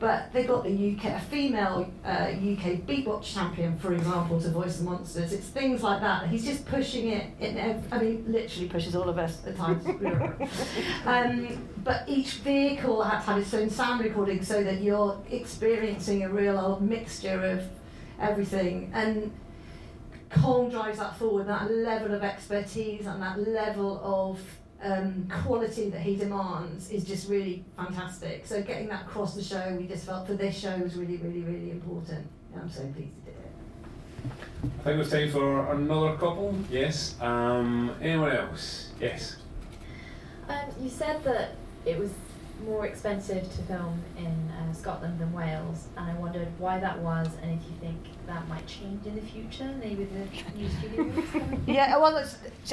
but 0.00 0.32
they 0.32 0.44
got 0.44 0.62
the 0.62 0.96
UK, 0.96 1.04
a 1.06 1.20
female 1.20 1.90
uh, 2.04 2.28
UK 2.30 2.86
beatbox 2.86 3.24
champion, 3.24 3.76
for 3.78 3.92
example, 3.92 4.40
to 4.40 4.50
voice 4.50 4.76
the 4.78 4.84
monsters. 4.84 5.32
It's 5.32 5.48
things 5.48 5.82
like 5.82 6.00
that. 6.00 6.28
He's 6.28 6.44
just 6.44 6.64
pushing 6.66 7.08
it. 7.08 7.26
In 7.40 7.58
ev- 7.58 7.84
I 7.90 7.98
mean, 7.98 8.24
literally 8.28 8.68
pushes 8.68 8.94
all 8.94 9.08
of 9.08 9.18
us 9.18 9.44
at 9.44 9.56
times. 9.56 9.84
um, 11.04 11.68
but 11.82 12.04
each 12.06 12.34
vehicle 12.34 13.02
had 13.02 13.20
to 13.20 13.26
have 13.26 13.38
its 13.38 13.52
own 13.54 13.70
sound 13.70 14.04
recording, 14.04 14.44
so 14.44 14.62
that 14.62 14.82
you're 14.82 15.20
experiencing 15.30 16.22
a 16.22 16.28
real 16.28 16.58
old 16.58 16.82
mixture 16.82 17.44
of 17.44 17.64
everything. 18.20 18.92
And 18.94 19.32
Colm 20.30 20.70
drives 20.70 20.98
that 20.98 21.16
forward. 21.16 21.48
That 21.48 21.72
level 21.72 22.14
of 22.14 22.22
expertise 22.22 23.06
and 23.06 23.20
that 23.20 23.40
level 23.40 24.00
of 24.04 24.38
um, 24.82 25.28
quality 25.42 25.90
that 25.90 26.00
he 26.00 26.16
demands 26.16 26.90
is 26.90 27.04
just 27.04 27.28
really 27.28 27.64
fantastic. 27.76 28.46
So 28.46 28.62
getting 28.62 28.88
that 28.88 29.06
across 29.06 29.34
the 29.34 29.42
show, 29.42 29.76
we 29.78 29.86
just 29.86 30.06
felt 30.06 30.26
for 30.26 30.34
this 30.34 30.56
show 30.56 30.76
was 30.78 30.94
really, 30.94 31.16
really, 31.16 31.40
really 31.40 31.70
important. 31.70 32.26
I'm 32.54 32.70
so 32.70 32.82
pleased 32.82 33.14
to 33.24 33.30
do 33.30 33.36
it. 33.36 34.70
I 34.80 34.84
think 34.84 35.00
it's 35.00 35.10
time 35.10 35.30
for 35.30 35.72
another 35.72 36.16
couple. 36.16 36.56
Yes. 36.70 37.16
Um, 37.20 37.94
anyone 38.00 38.32
else? 38.32 38.90
Yes. 39.00 39.36
Um, 40.48 40.64
you 40.80 40.88
said 40.88 41.22
that 41.24 41.54
it 41.84 41.98
was 41.98 42.10
more 42.64 42.86
expensive 42.86 43.42
to 43.42 43.62
film 43.62 44.02
in 44.16 44.26
uh, 44.26 44.72
Scotland 44.72 45.18
than 45.18 45.32
Wales, 45.32 45.86
and 45.96 46.10
I 46.10 46.14
wondered 46.14 46.48
why 46.58 46.78
that 46.80 46.98
was, 46.98 47.28
and 47.42 47.58
if 47.58 47.66
you 47.68 47.76
think 47.80 47.96
that 48.26 48.46
might 48.48 48.66
change 48.66 49.06
in 49.06 49.14
the 49.14 49.22
future, 49.22 49.70
maybe 49.80 50.04
the 50.04 50.56
new 50.56 50.68
studios. 50.68 51.60
yeah, 51.66 51.96
well, 51.96 52.24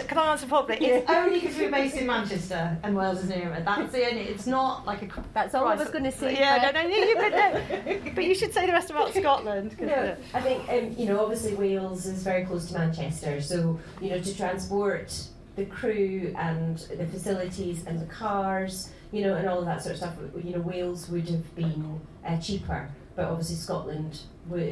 can 0.07 0.17
I 0.17 0.31
answer 0.31 0.47
properly? 0.47 0.85
It's 0.85 1.09
only 1.09 1.39
because 1.41 1.57
we're 1.57 1.71
based 1.71 1.95
in 1.97 2.07
Manchester 2.07 2.77
and 2.83 2.95
Wales 2.95 3.19
is 3.19 3.29
nearer. 3.29 3.61
That's 3.63 3.91
the 3.91 4.07
only. 4.07 4.21
It's 4.21 4.47
not 4.47 4.85
like 4.85 5.03
a. 5.03 5.23
That's 5.33 5.55
all 5.55 5.67
I 5.67 5.75
was 5.75 5.89
going 5.89 6.03
to 6.03 6.11
say. 6.11 6.33
Yeah, 6.33 6.71
no, 6.73 6.81
no, 6.81 6.87
you, 6.87 7.15
but, 7.15 7.31
no, 7.31 8.11
but 8.15 8.25
you 8.25 8.35
should 8.35 8.53
say 8.53 8.65
the 8.65 8.73
rest 8.73 8.89
about 8.89 9.13
Scotland. 9.13 9.79
No, 9.79 10.15
I 10.33 10.41
think 10.41 10.69
um, 10.69 10.93
you 10.97 11.07
know. 11.07 11.21
Obviously, 11.21 11.55
Wales 11.55 12.05
is 12.05 12.23
very 12.23 12.45
close 12.45 12.67
to 12.67 12.77
Manchester, 12.77 13.41
so 13.41 13.79
you 14.01 14.09
know 14.09 14.19
to 14.19 14.35
transport 14.35 15.27
the 15.55 15.65
crew 15.65 16.33
and 16.37 16.79
the 16.97 17.05
facilities 17.05 17.85
and 17.85 17.99
the 17.99 18.05
cars 18.05 18.89
you 19.15 19.23
know, 19.23 19.35
and 19.35 19.47
all 19.47 19.59
of 19.59 19.65
that 19.65 19.81
sort 19.81 19.93
of 19.93 19.97
stuff. 19.99 20.15
You 20.43 20.51
know, 20.51 20.59
Wales 20.59 21.07
would 21.07 21.29
have 21.29 21.55
been 21.55 22.01
uh, 22.27 22.37
cheaper. 22.37 22.89
but 23.15 23.25
obviously 23.25 23.55
Scotland, 23.55 24.19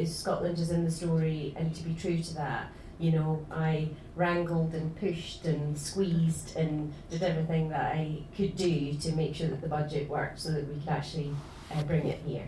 Scotland 0.05 0.59
is 0.59 0.69
in 0.69 0.83
the 0.83 0.91
story, 0.91 1.53
and 1.55 1.73
to 1.73 1.81
be 1.81 1.93
true 1.93 2.21
to 2.21 2.33
that, 2.35 2.67
you 2.99 3.13
know, 3.13 3.45
I 3.49 3.87
wrangled 4.17 4.73
and 4.73 4.93
pushed 4.97 5.45
and 5.45 5.77
squeezed 5.77 6.57
and 6.57 6.93
did 7.09 7.23
everything 7.23 7.69
that 7.69 7.93
I 7.93 8.23
could 8.35 8.57
do 8.57 8.93
to 8.95 9.13
make 9.13 9.33
sure 9.33 9.47
that 9.47 9.61
the 9.61 9.69
budget 9.69 10.09
worked 10.09 10.41
so 10.41 10.51
that 10.51 10.67
we 10.67 10.77
could 10.77 10.89
actually 10.89 11.33
uh, 11.73 11.81
bring 11.83 12.05
it 12.07 12.19
here. 12.27 12.47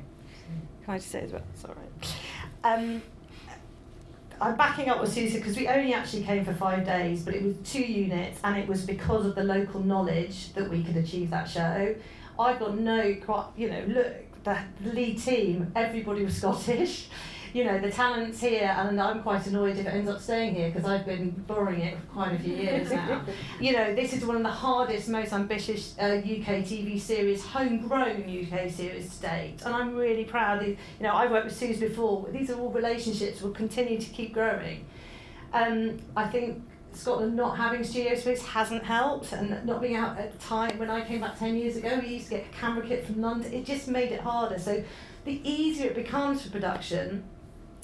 Can 0.84 0.96
I 0.96 0.98
just 0.98 1.12
say 1.12 1.22
as 1.22 1.32
well? 1.32 1.44
It's 1.54 1.64
all 1.64 1.76
right. 1.76 2.16
Um, 2.66 3.02
I'm 4.42 4.56
backing 4.58 4.90
up 4.90 5.00
with 5.02 5.14
Susan 5.14 5.40
because 5.40 5.56
we 5.56 5.68
only 5.68 5.94
actually 5.94 6.24
came 6.24 6.44
for 6.44 6.54
five 6.54 6.86
days, 6.86 7.24
but 7.24 7.36
it 7.36 7.44
was 7.44 7.56
two 7.64 7.82
units, 7.82 8.40
and 8.44 8.58
it 8.58 8.68
was 8.68 8.86
because 8.86 9.26
of 9.26 9.36
the 9.36 9.44
local 9.44 9.82
knowledge 9.82 10.54
that 10.54 10.70
we 10.70 10.84
could 10.84 10.98
achieve 10.98 11.30
that 11.30 11.50
show. 11.50 11.96
I 12.38 12.54
got 12.56 12.78
no, 12.78 13.16
quite, 13.16 13.46
you 13.56 13.70
know, 13.70 13.84
look, 13.88 14.14
the 14.44 14.58
lead 14.84 15.22
team, 15.22 15.72
everybody 15.76 16.24
was 16.24 16.36
Scottish 16.38 17.08
you 17.56 17.64
know, 17.64 17.80
the 17.80 17.90
talent's 17.90 18.42
here, 18.42 18.76
and 18.78 19.00
I'm 19.00 19.24
quite 19.24 19.48
annoyed 19.48 19.78
if 19.78 19.86
it 19.86 19.90
ends 19.90 20.10
up 20.10 20.20
staying 20.20 20.56
here 20.56 20.70
because 20.70 20.84
I've 20.84 21.06
been 21.06 21.30
borrowing 21.48 21.80
it 21.80 21.98
for 21.98 22.06
quite 22.08 22.34
a 22.34 22.40
few 22.40 22.54
years 22.54 22.92
now. 22.92 23.22
you 23.62 23.72
know, 23.72 23.96
this 23.96 24.12
is 24.12 24.26
one 24.26 24.36
of 24.36 24.44
the 24.44 24.50
hardest, 24.50 25.08
most 25.08 25.32
ambitious 25.32 25.96
uh, 25.98 26.18
UK 26.18 26.66
TV 26.66 27.00
series, 27.00 27.46
homegrown 27.46 28.24
UK 28.24 28.70
series 28.70 29.16
to 29.16 29.22
date, 29.22 29.62
and 29.66 29.74
I'm 29.74 29.96
really 29.96 30.26
proud. 30.26 30.68
you 30.68 30.76
know, 31.00 31.14
I've 31.16 31.32
worked 31.32 31.46
with 31.46 31.56
Suze 31.56 31.80
before. 31.80 32.28
These 32.30 32.50
are 32.50 32.60
all 32.60 32.72
relationships 32.72 33.42
will 33.42 33.52
continue 33.52 34.02
to 34.02 34.10
keep 34.10 34.34
growing. 34.34 34.86
Um, 35.54 36.00
I 36.18 36.28
think 36.28 36.62
Scotland 36.92 37.38
not 37.38 37.56
having 37.56 37.86
studio 37.86 38.16
space 38.16 38.46
hasn't 38.46 38.84
helped, 38.84 39.32
and 39.32 39.66
not 39.66 39.82
being 39.82 39.96
out 39.96 40.18
at 40.18 40.34
the 40.34 40.38
time 40.40 40.78
when 40.78 40.90
I 40.90 41.06
came 41.06 41.22
back 41.22 41.40
10 41.40 41.56
years 41.56 41.78
ago, 41.78 42.02
we 42.04 42.16
used 42.16 42.26
to 42.26 42.32
get 42.32 42.48
a 42.48 42.54
camera 42.54 42.86
kit 42.86 43.06
from 43.06 43.22
London, 43.22 43.54
it 43.54 43.64
just 43.64 43.88
made 43.88 44.12
it 44.12 44.20
harder. 44.20 44.60
So 44.60 44.84
the 45.24 45.40
easier 45.50 45.92
it 45.92 45.96
becomes 45.96 46.44
for 46.44 46.50
production, 46.50 47.24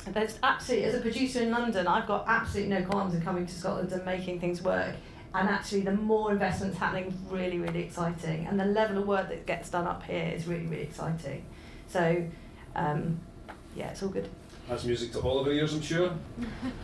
there's 0.06 0.40
absolutely, 0.42 0.88
as 0.88 0.96
a 0.96 1.02
producer 1.02 1.42
in 1.42 1.52
London, 1.52 1.88
I've 1.88 2.08
got 2.08 2.26
absolutely 2.28 2.74
no 2.74 2.84
qualms 2.86 3.14
in 3.14 3.22
coming 3.22 3.46
to 3.46 3.54
Scotland 3.54 3.92
and 3.92 4.06
making 4.06 4.40
things 4.40 4.62
work. 4.62 4.96
And 5.34 5.48
actually, 5.48 5.82
the 5.82 5.94
more 5.94 6.32
investments 6.32 6.78
happening, 6.78 7.18
really, 7.30 7.58
really 7.60 7.84
exciting. 7.84 8.48
And 8.48 8.60
the 8.60 8.66
level 8.66 8.98
of 8.98 9.08
work 9.08 9.30
that 9.30 9.46
gets 9.46 9.70
done 9.70 9.88
up 9.88 10.04
here 10.04 10.34
is 10.36 10.46
really, 10.46 10.66
really 10.66 10.84
exciting. 10.84 11.46
So, 11.88 12.26
um, 12.76 13.20
yeah, 13.76 13.92
it's 13.92 14.04
all 14.04 14.10
good. 14.10 14.28
That's 14.68 14.84
music 14.84 15.14
to 15.14 15.20
all 15.20 15.40
of 15.40 15.48
our 15.48 15.54
ears, 15.54 15.74
I'm 15.74 15.82
sure. 15.82 16.12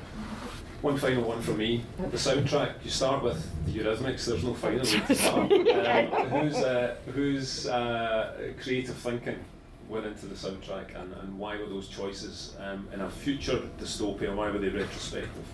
one 0.81 0.97
final 0.97 1.23
one 1.23 1.41
for 1.41 1.51
me. 1.51 1.83
The 1.97 2.17
soundtrack, 2.17 2.75
you 2.83 2.89
start 2.89 3.23
with 3.23 3.45
the 3.65 3.79
Eurythmics, 3.79 4.25
there's 4.25 4.43
no 4.43 4.53
final 4.53 4.79
way 4.79 4.99
to 5.07 5.15
start. 5.15 5.51
Um, 5.87 6.29
who's 6.29 6.55
uh, 6.55 6.95
who's 7.13 7.67
uh, 7.67 8.51
creative 8.61 8.95
thinking 8.95 9.39
went 9.87 10.05
into 10.05 10.25
the 10.25 10.35
soundtrack 10.35 10.99
and, 10.99 11.13
and 11.13 11.37
why 11.37 11.57
were 11.57 11.67
those 11.67 11.87
choices 11.87 12.55
um, 12.59 12.87
in 12.93 13.01
a 13.01 13.09
future 13.09 13.61
dystopia? 13.79 14.35
Why 14.35 14.49
were 14.51 14.59
they 14.59 14.69
retrospective? 14.69 15.45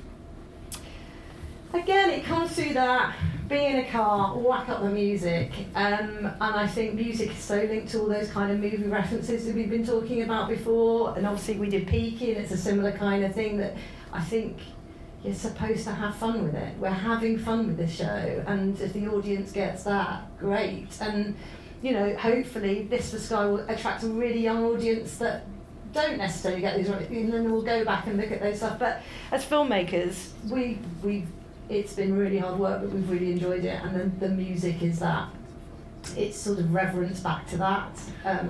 Again, 1.73 2.11
it 2.11 2.23
comes 2.23 2.55
through 2.55 2.73
that 2.73 3.15
be 3.49 3.65
in 3.65 3.77
a 3.77 3.89
car, 3.89 4.37
whack 4.37 4.69
up 4.69 4.81
the 4.81 4.89
music, 4.89 5.51
um, 5.75 6.25
and 6.25 6.35
I 6.41 6.67
think 6.67 6.95
music 6.95 7.31
is 7.31 7.37
so 7.37 7.57
linked 7.57 7.89
to 7.91 7.99
all 7.99 8.07
those 8.07 8.29
kind 8.29 8.51
of 8.51 8.59
movie 8.59 8.77
references 8.83 9.45
that 9.45 9.55
we've 9.55 9.69
been 9.69 9.85
talking 9.85 10.23
about 10.23 10.49
before. 10.49 11.15
And 11.17 11.27
obviously, 11.27 11.57
we 11.57 11.69
did 11.69 11.87
Peaky, 11.87 12.33
and 12.33 12.43
it's 12.43 12.51
a 12.51 12.57
similar 12.57 12.91
kind 12.91 13.23
of 13.23 13.33
thing 13.33 13.57
that 13.57 13.75
I 14.11 14.21
think 14.21 14.57
you're 15.23 15.33
supposed 15.33 15.83
to 15.85 15.93
have 15.93 16.15
fun 16.15 16.43
with 16.43 16.55
it. 16.55 16.77
We're 16.77 16.89
having 16.89 17.37
fun 17.37 17.67
with 17.67 17.77
the 17.77 17.87
show, 17.87 18.43
and 18.47 18.79
if 18.79 18.93
the 18.93 19.07
audience 19.07 19.51
gets 19.51 19.83
that, 19.83 20.37
great. 20.39 20.89
And 21.01 21.35
you 21.83 21.91
know, 21.91 22.15
hopefully 22.15 22.87
this 22.89 23.11
for 23.11 23.19
Sky 23.19 23.45
will 23.45 23.69
attract 23.69 24.03
a 24.03 24.07
really 24.07 24.39
young 24.39 24.63
audience 24.63 25.17
that 25.17 25.45
don't 25.91 26.17
necessarily 26.17 26.61
get 26.61 26.77
these 26.77 26.89
right, 26.89 27.07
and 27.09 27.31
then 27.31 27.51
we'll 27.51 27.61
go 27.61 27.85
back 27.85 28.07
and 28.07 28.17
look 28.17 28.31
at 28.31 28.41
those 28.41 28.57
stuff. 28.57 28.79
But 28.79 29.01
as 29.31 29.45
filmmakers, 29.45 30.29
we 30.49 30.79
we 31.03 31.25
it's 31.69 31.93
been 31.93 32.17
really 32.17 32.39
hard 32.39 32.57
work, 32.57 32.81
but 32.81 32.89
we've 32.89 33.09
really 33.09 33.33
enjoyed 33.33 33.65
it, 33.65 33.83
and 33.83 33.95
then 33.95 34.15
the 34.19 34.29
music 34.29 34.81
is 34.81 34.99
that 34.99 35.29
it's 36.17 36.37
sort 36.37 36.59
of 36.59 36.73
reverence 36.73 37.19
back 37.19 37.47
to 37.47 37.57
that. 37.57 37.99
Um, 38.25 38.47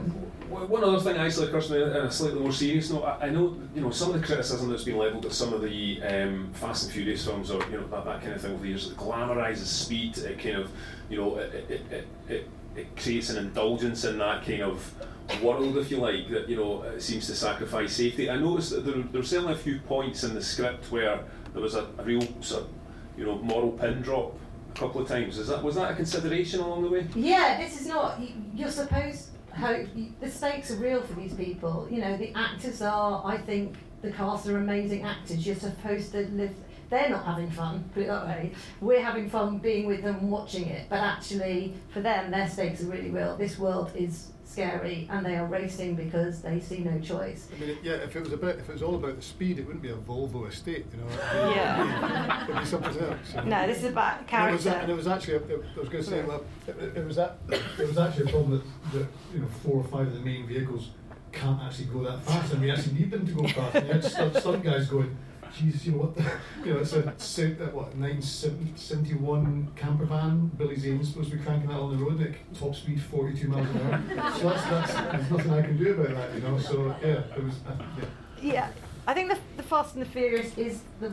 one 0.50 0.84
other 0.84 1.00
thing, 1.00 1.18
actually, 1.18 1.52
me 1.52 1.82
in 1.82 1.90
a 1.90 2.12
slightly 2.12 2.40
more 2.40 2.52
serious 2.52 2.92
note. 2.92 3.04
I, 3.04 3.28
I 3.28 3.30
know, 3.30 3.58
you 3.74 3.82
know, 3.82 3.90
some 3.90 4.14
of 4.14 4.22
the 4.22 4.26
criticism 4.26 4.70
that's 4.70 4.84
been 4.84 4.98
levelled 4.98 5.26
at 5.26 5.34
some 5.34 5.52
of 5.54 5.62
the 5.62 6.02
um, 6.04 6.52
Fast 6.54 6.84
and 6.84 6.94
Furious 6.94 7.26
films, 7.26 7.50
or 7.50 7.64
you 7.72 7.78
know, 7.78 7.88
that, 7.88 8.06
that 8.06 8.22
kind 8.22 8.34
of 8.34 8.42
thing 8.42 8.52
over 8.52 8.62
the 8.62 8.70
years, 8.70 8.92
it 8.92 8.98
glamorises 8.98 9.66
speed. 9.66 10.18
It 10.20 10.40
kind 10.40 10.58
of, 10.58 10.72
you 11.10 11.18
know, 11.18 11.38
it, 11.38 11.54
it, 11.70 11.82
it, 11.92 12.08
it 12.30 12.50
it 12.76 12.96
creates 12.98 13.30
an 13.30 13.38
indulgence 13.38 14.04
in 14.06 14.18
that 14.18 14.46
kind 14.46 14.62
of 14.62 14.94
world, 15.42 15.78
if 15.78 15.90
you 15.92 15.98
like, 15.98 16.30
that 16.30 16.50
you 16.50 16.58
know 16.58 16.84
it 16.84 17.02
seems 17.02 17.28
to 17.28 17.36
sacrifice 17.36 17.94
safety. 17.94 18.30
I 18.30 18.38
noticed 18.38 18.72
that 18.72 18.86
there, 18.86 18.96
there 18.96 19.22
were 19.22 19.28
certainly 19.28 19.54
a 19.54 19.58
few 19.58 19.80
points 19.80 20.24
in 20.24 20.34
the 20.34 20.44
script 20.44 20.92
where 20.92 21.24
there 21.54 21.62
was 21.62 21.76
a, 21.76 21.88
a 21.98 22.04
real 22.04 22.22
sort 22.42 22.64
of, 22.64 22.70
you 23.18 23.26
know 23.26 23.38
moral 23.40 23.72
pin 23.72 24.02
drop 24.02 24.36
a 24.74 24.80
couple 24.80 25.02
of 25.02 25.08
times. 25.08 25.38
Is 25.38 25.48
that 25.48 25.64
was 25.64 25.76
that 25.76 25.92
a 25.92 25.96
consideration 25.96 26.60
along 26.60 26.84
the 26.84 26.90
way? 26.90 27.08
Yeah, 27.16 27.58
this 27.58 27.80
is 27.80 27.88
not. 27.88 28.20
You're 28.54 28.70
supposed 28.70 29.30
hope 29.54 29.88
the 30.20 30.30
stakes 30.30 30.72
are 30.72 30.76
real 30.76 31.02
for 31.02 31.14
these 31.14 31.34
people. 31.34 31.88
You 31.90 32.02
know, 32.02 32.18
the 32.18 32.34
actors 32.36 32.82
are. 32.82 33.22
I 33.26 33.38
think 33.38 33.76
the 34.02 34.12
cast 34.12 34.48
are 34.48 34.58
amazing 34.58 35.04
actors. 35.04 35.46
You're 35.46 35.56
supposed 35.56 36.12
to 36.14 36.28
live 36.30 36.56
they're 36.90 37.10
not 37.10 37.26
having 37.26 37.50
fun, 37.50 37.90
put 37.94 38.04
it 38.04 38.08
that 38.08 38.26
way. 38.26 38.52
We're 38.82 39.04
having 39.04 39.30
fun 39.30 39.60
being 39.60 39.86
with 39.86 40.04
them, 40.04 40.30
watching 40.30 40.68
it, 40.68 40.88
but 40.90 41.00
actually, 41.00 41.74
for 41.90 42.02
them, 42.02 42.32
their 42.32 42.48
stakes 42.48 42.82
are 42.82 42.88
really 42.88 43.10
real. 43.10 43.36
This 43.38 43.58
world 43.58 43.92
is 43.96 44.34
scary, 44.46 45.08
and 45.12 45.26
they 45.26 45.36
are 45.36 45.48
racing 45.48 45.96
because 45.96 46.42
they 46.42 46.60
see 46.60 46.80
no 46.80 47.00
choice. 47.00 47.48
I 47.56 47.60
mean, 47.60 47.78
yeah, 47.82 47.94
if 47.94 48.16
it 48.16 48.24
was 48.24 48.34
about, 48.34 48.56
if 48.56 48.70
it 48.70 48.74
was 48.74 48.84
all 48.84 48.96
about 48.96 49.16
the 49.16 49.22
speed, 49.22 49.58
it 49.58 49.66
wouldn't 49.66 49.82
be 49.82 49.90
a 49.90 49.96
Volvo 49.96 50.48
estate, 50.48 50.86
you 50.92 51.00
know. 51.00 51.10
yeah. 51.52 52.44
It'd 52.44 52.60
be 52.60 52.66
something 52.66 53.04
else. 53.04 53.18
You 53.30 53.36
know? 53.38 53.44
No, 53.44 53.68
this 53.68 53.80
is 53.80 53.86
about 53.86 54.28
character. 54.28 54.40
And 54.40 54.50
it 54.50 54.54
was, 54.54 54.66
and 54.68 54.92
it 54.92 54.96
was 54.96 55.08
actually, 55.08 55.34
it, 55.36 55.64
I 55.76 55.80
was 55.80 55.90
going 55.90 56.04
to 56.04 56.10
say, 56.10 56.24
well, 56.24 56.44
it, 56.68 56.98
it 56.98 57.06
was 57.06 57.16
that, 57.16 57.38
it 57.50 57.88
was 57.88 57.98
actually 57.98 58.30
a 58.30 58.30
problem 58.30 58.52
that, 58.52 59.00
that 59.00 59.08
you 59.34 59.40
know 59.40 59.48
four 59.64 59.78
or 59.78 59.84
five 59.84 60.08
of 60.08 60.14
the 60.14 60.20
main 60.20 60.46
vehicles 60.46 60.92
can't 61.32 61.62
actually 61.62 61.86
go 61.86 62.04
that 62.04 62.22
fast, 62.24 62.54
and 62.54 62.62
we 62.62 62.72
actually 62.72 62.94
need 62.94 63.12
them 63.12 63.26
to 63.26 63.34
go 63.34 63.48
fast. 63.48 63.76
And 63.76 63.88
you 63.88 63.94
had 63.94 64.04
some, 64.04 64.34
some 64.36 64.62
guys 64.62 64.88
going 64.88 65.18
Jesus, 65.54 65.86
you 65.86 65.92
know 65.92 66.00
what? 66.00 66.16
The, 66.16 66.24
you 66.66 66.74
know, 66.74 66.80
it's 66.80 66.94
a 66.94 67.02
what 67.02 67.96
1971 67.96 69.72
camper 69.76 70.06
van. 70.06 70.48
Billy 70.58 70.76
Zane's 70.76 71.10
supposed 71.10 71.30
to 71.32 71.38
be 71.38 71.44
cranking 71.44 71.70
that 71.70 71.78
on 71.78 71.98
the 71.98 72.04
road, 72.04 72.22
at 72.22 72.34
top 72.58 72.76
speed 72.76 73.02
42 73.02 73.48
miles 73.48 73.68
an 73.70 73.82
hour. 73.82 74.32
so 74.34 74.50
that's, 74.50 74.64
that's 74.66 74.94
there's 74.94 75.32
nothing 75.32 75.52
I 75.52 75.62
can 75.62 75.78
do 75.78 75.94
about 75.94 76.16
that, 76.16 76.34
you 76.34 76.42
know. 76.42 76.58
So 76.58 76.96
yeah, 77.02 77.22
it 77.36 77.44
was. 77.44 77.54
Uh, 77.68 77.76
yeah. 78.00 78.06
yeah, 78.42 78.70
I 79.06 79.14
think 79.14 79.30
the 79.30 79.38
the 79.58 79.64
Fast 79.64 79.96
and 79.96 80.04
the 80.04 80.10
Furious 80.10 80.58
is 80.58 80.82
the 81.00 81.12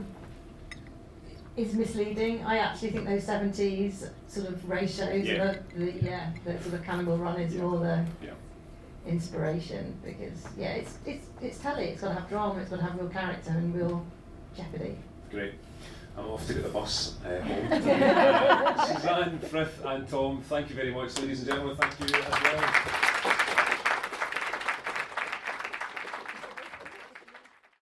is 1.56 1.74
misleading. 1.74 2.42
I 2.44 2.58
actually 2.58 2.92
think 2.92 3.06
those 3.06 3.26
70s 3.26 4.08
sort 4.28 4.48
of 4.48 4.66
ratios, 4.70 5.26
yeah, 5.26 5.56
the, 5.74 5.84
the, 5.84 5.92
yeah, 6.02 6.32
the 6.44 6.58
sort 6.62 6.74
of 6.74 6.84
Cannonball 6.84 7.18
Run 7.18 7.40
is 7.40 7.54
yeah. 7.54 7.62
more 7.62 7.78
the. 7.78 8.06
Yeah 8.22 8.30
inspiration 9.06 9.98
because 10.04 10.44
yeah 10.58 10.72
it's 10.72 10.98
it's 11.06 11.26
it's 11.40 11.58
telly 11.58 11.84
it's 11.84 12.02
got 12.02 12.08
to 12.08 12.14
have 12.14 12.28
drama 12.28 12.60
it's 12.60 12.68
got 12.68 12.76
to 12.76 12.82
have 12.82 12.98
real 12.98 13.08
character 13.08 13.50
and 13.50 13.74
real 13.74 14.04
Jeopardy. 14.56 14.96
Great. 15.30 15.54
I'm 16.16 16.26
off 16.26 16.46
to 16.46 16.54
get 16.54 16.64
the 16.64 16.68
bus 16.68 17.16
uh, 17.24 17.40
home. 17.40 17.68
Suzanne, 18.96 19.38
Frith, 19.38 19.82
and 19.84 20.08
Tom, 20.08 20.42
thank 20.42 20.68
you 20.68 20.74
very 20.74 20.92
much, 20.92 21.16
ladies 21.18 21.40
and 21.40 21.48
gentlemen. 21.48 21.76
Thank 21.76 22.00
you 22.00 22.16
as 22.16 22.42
well. 22.42 23.36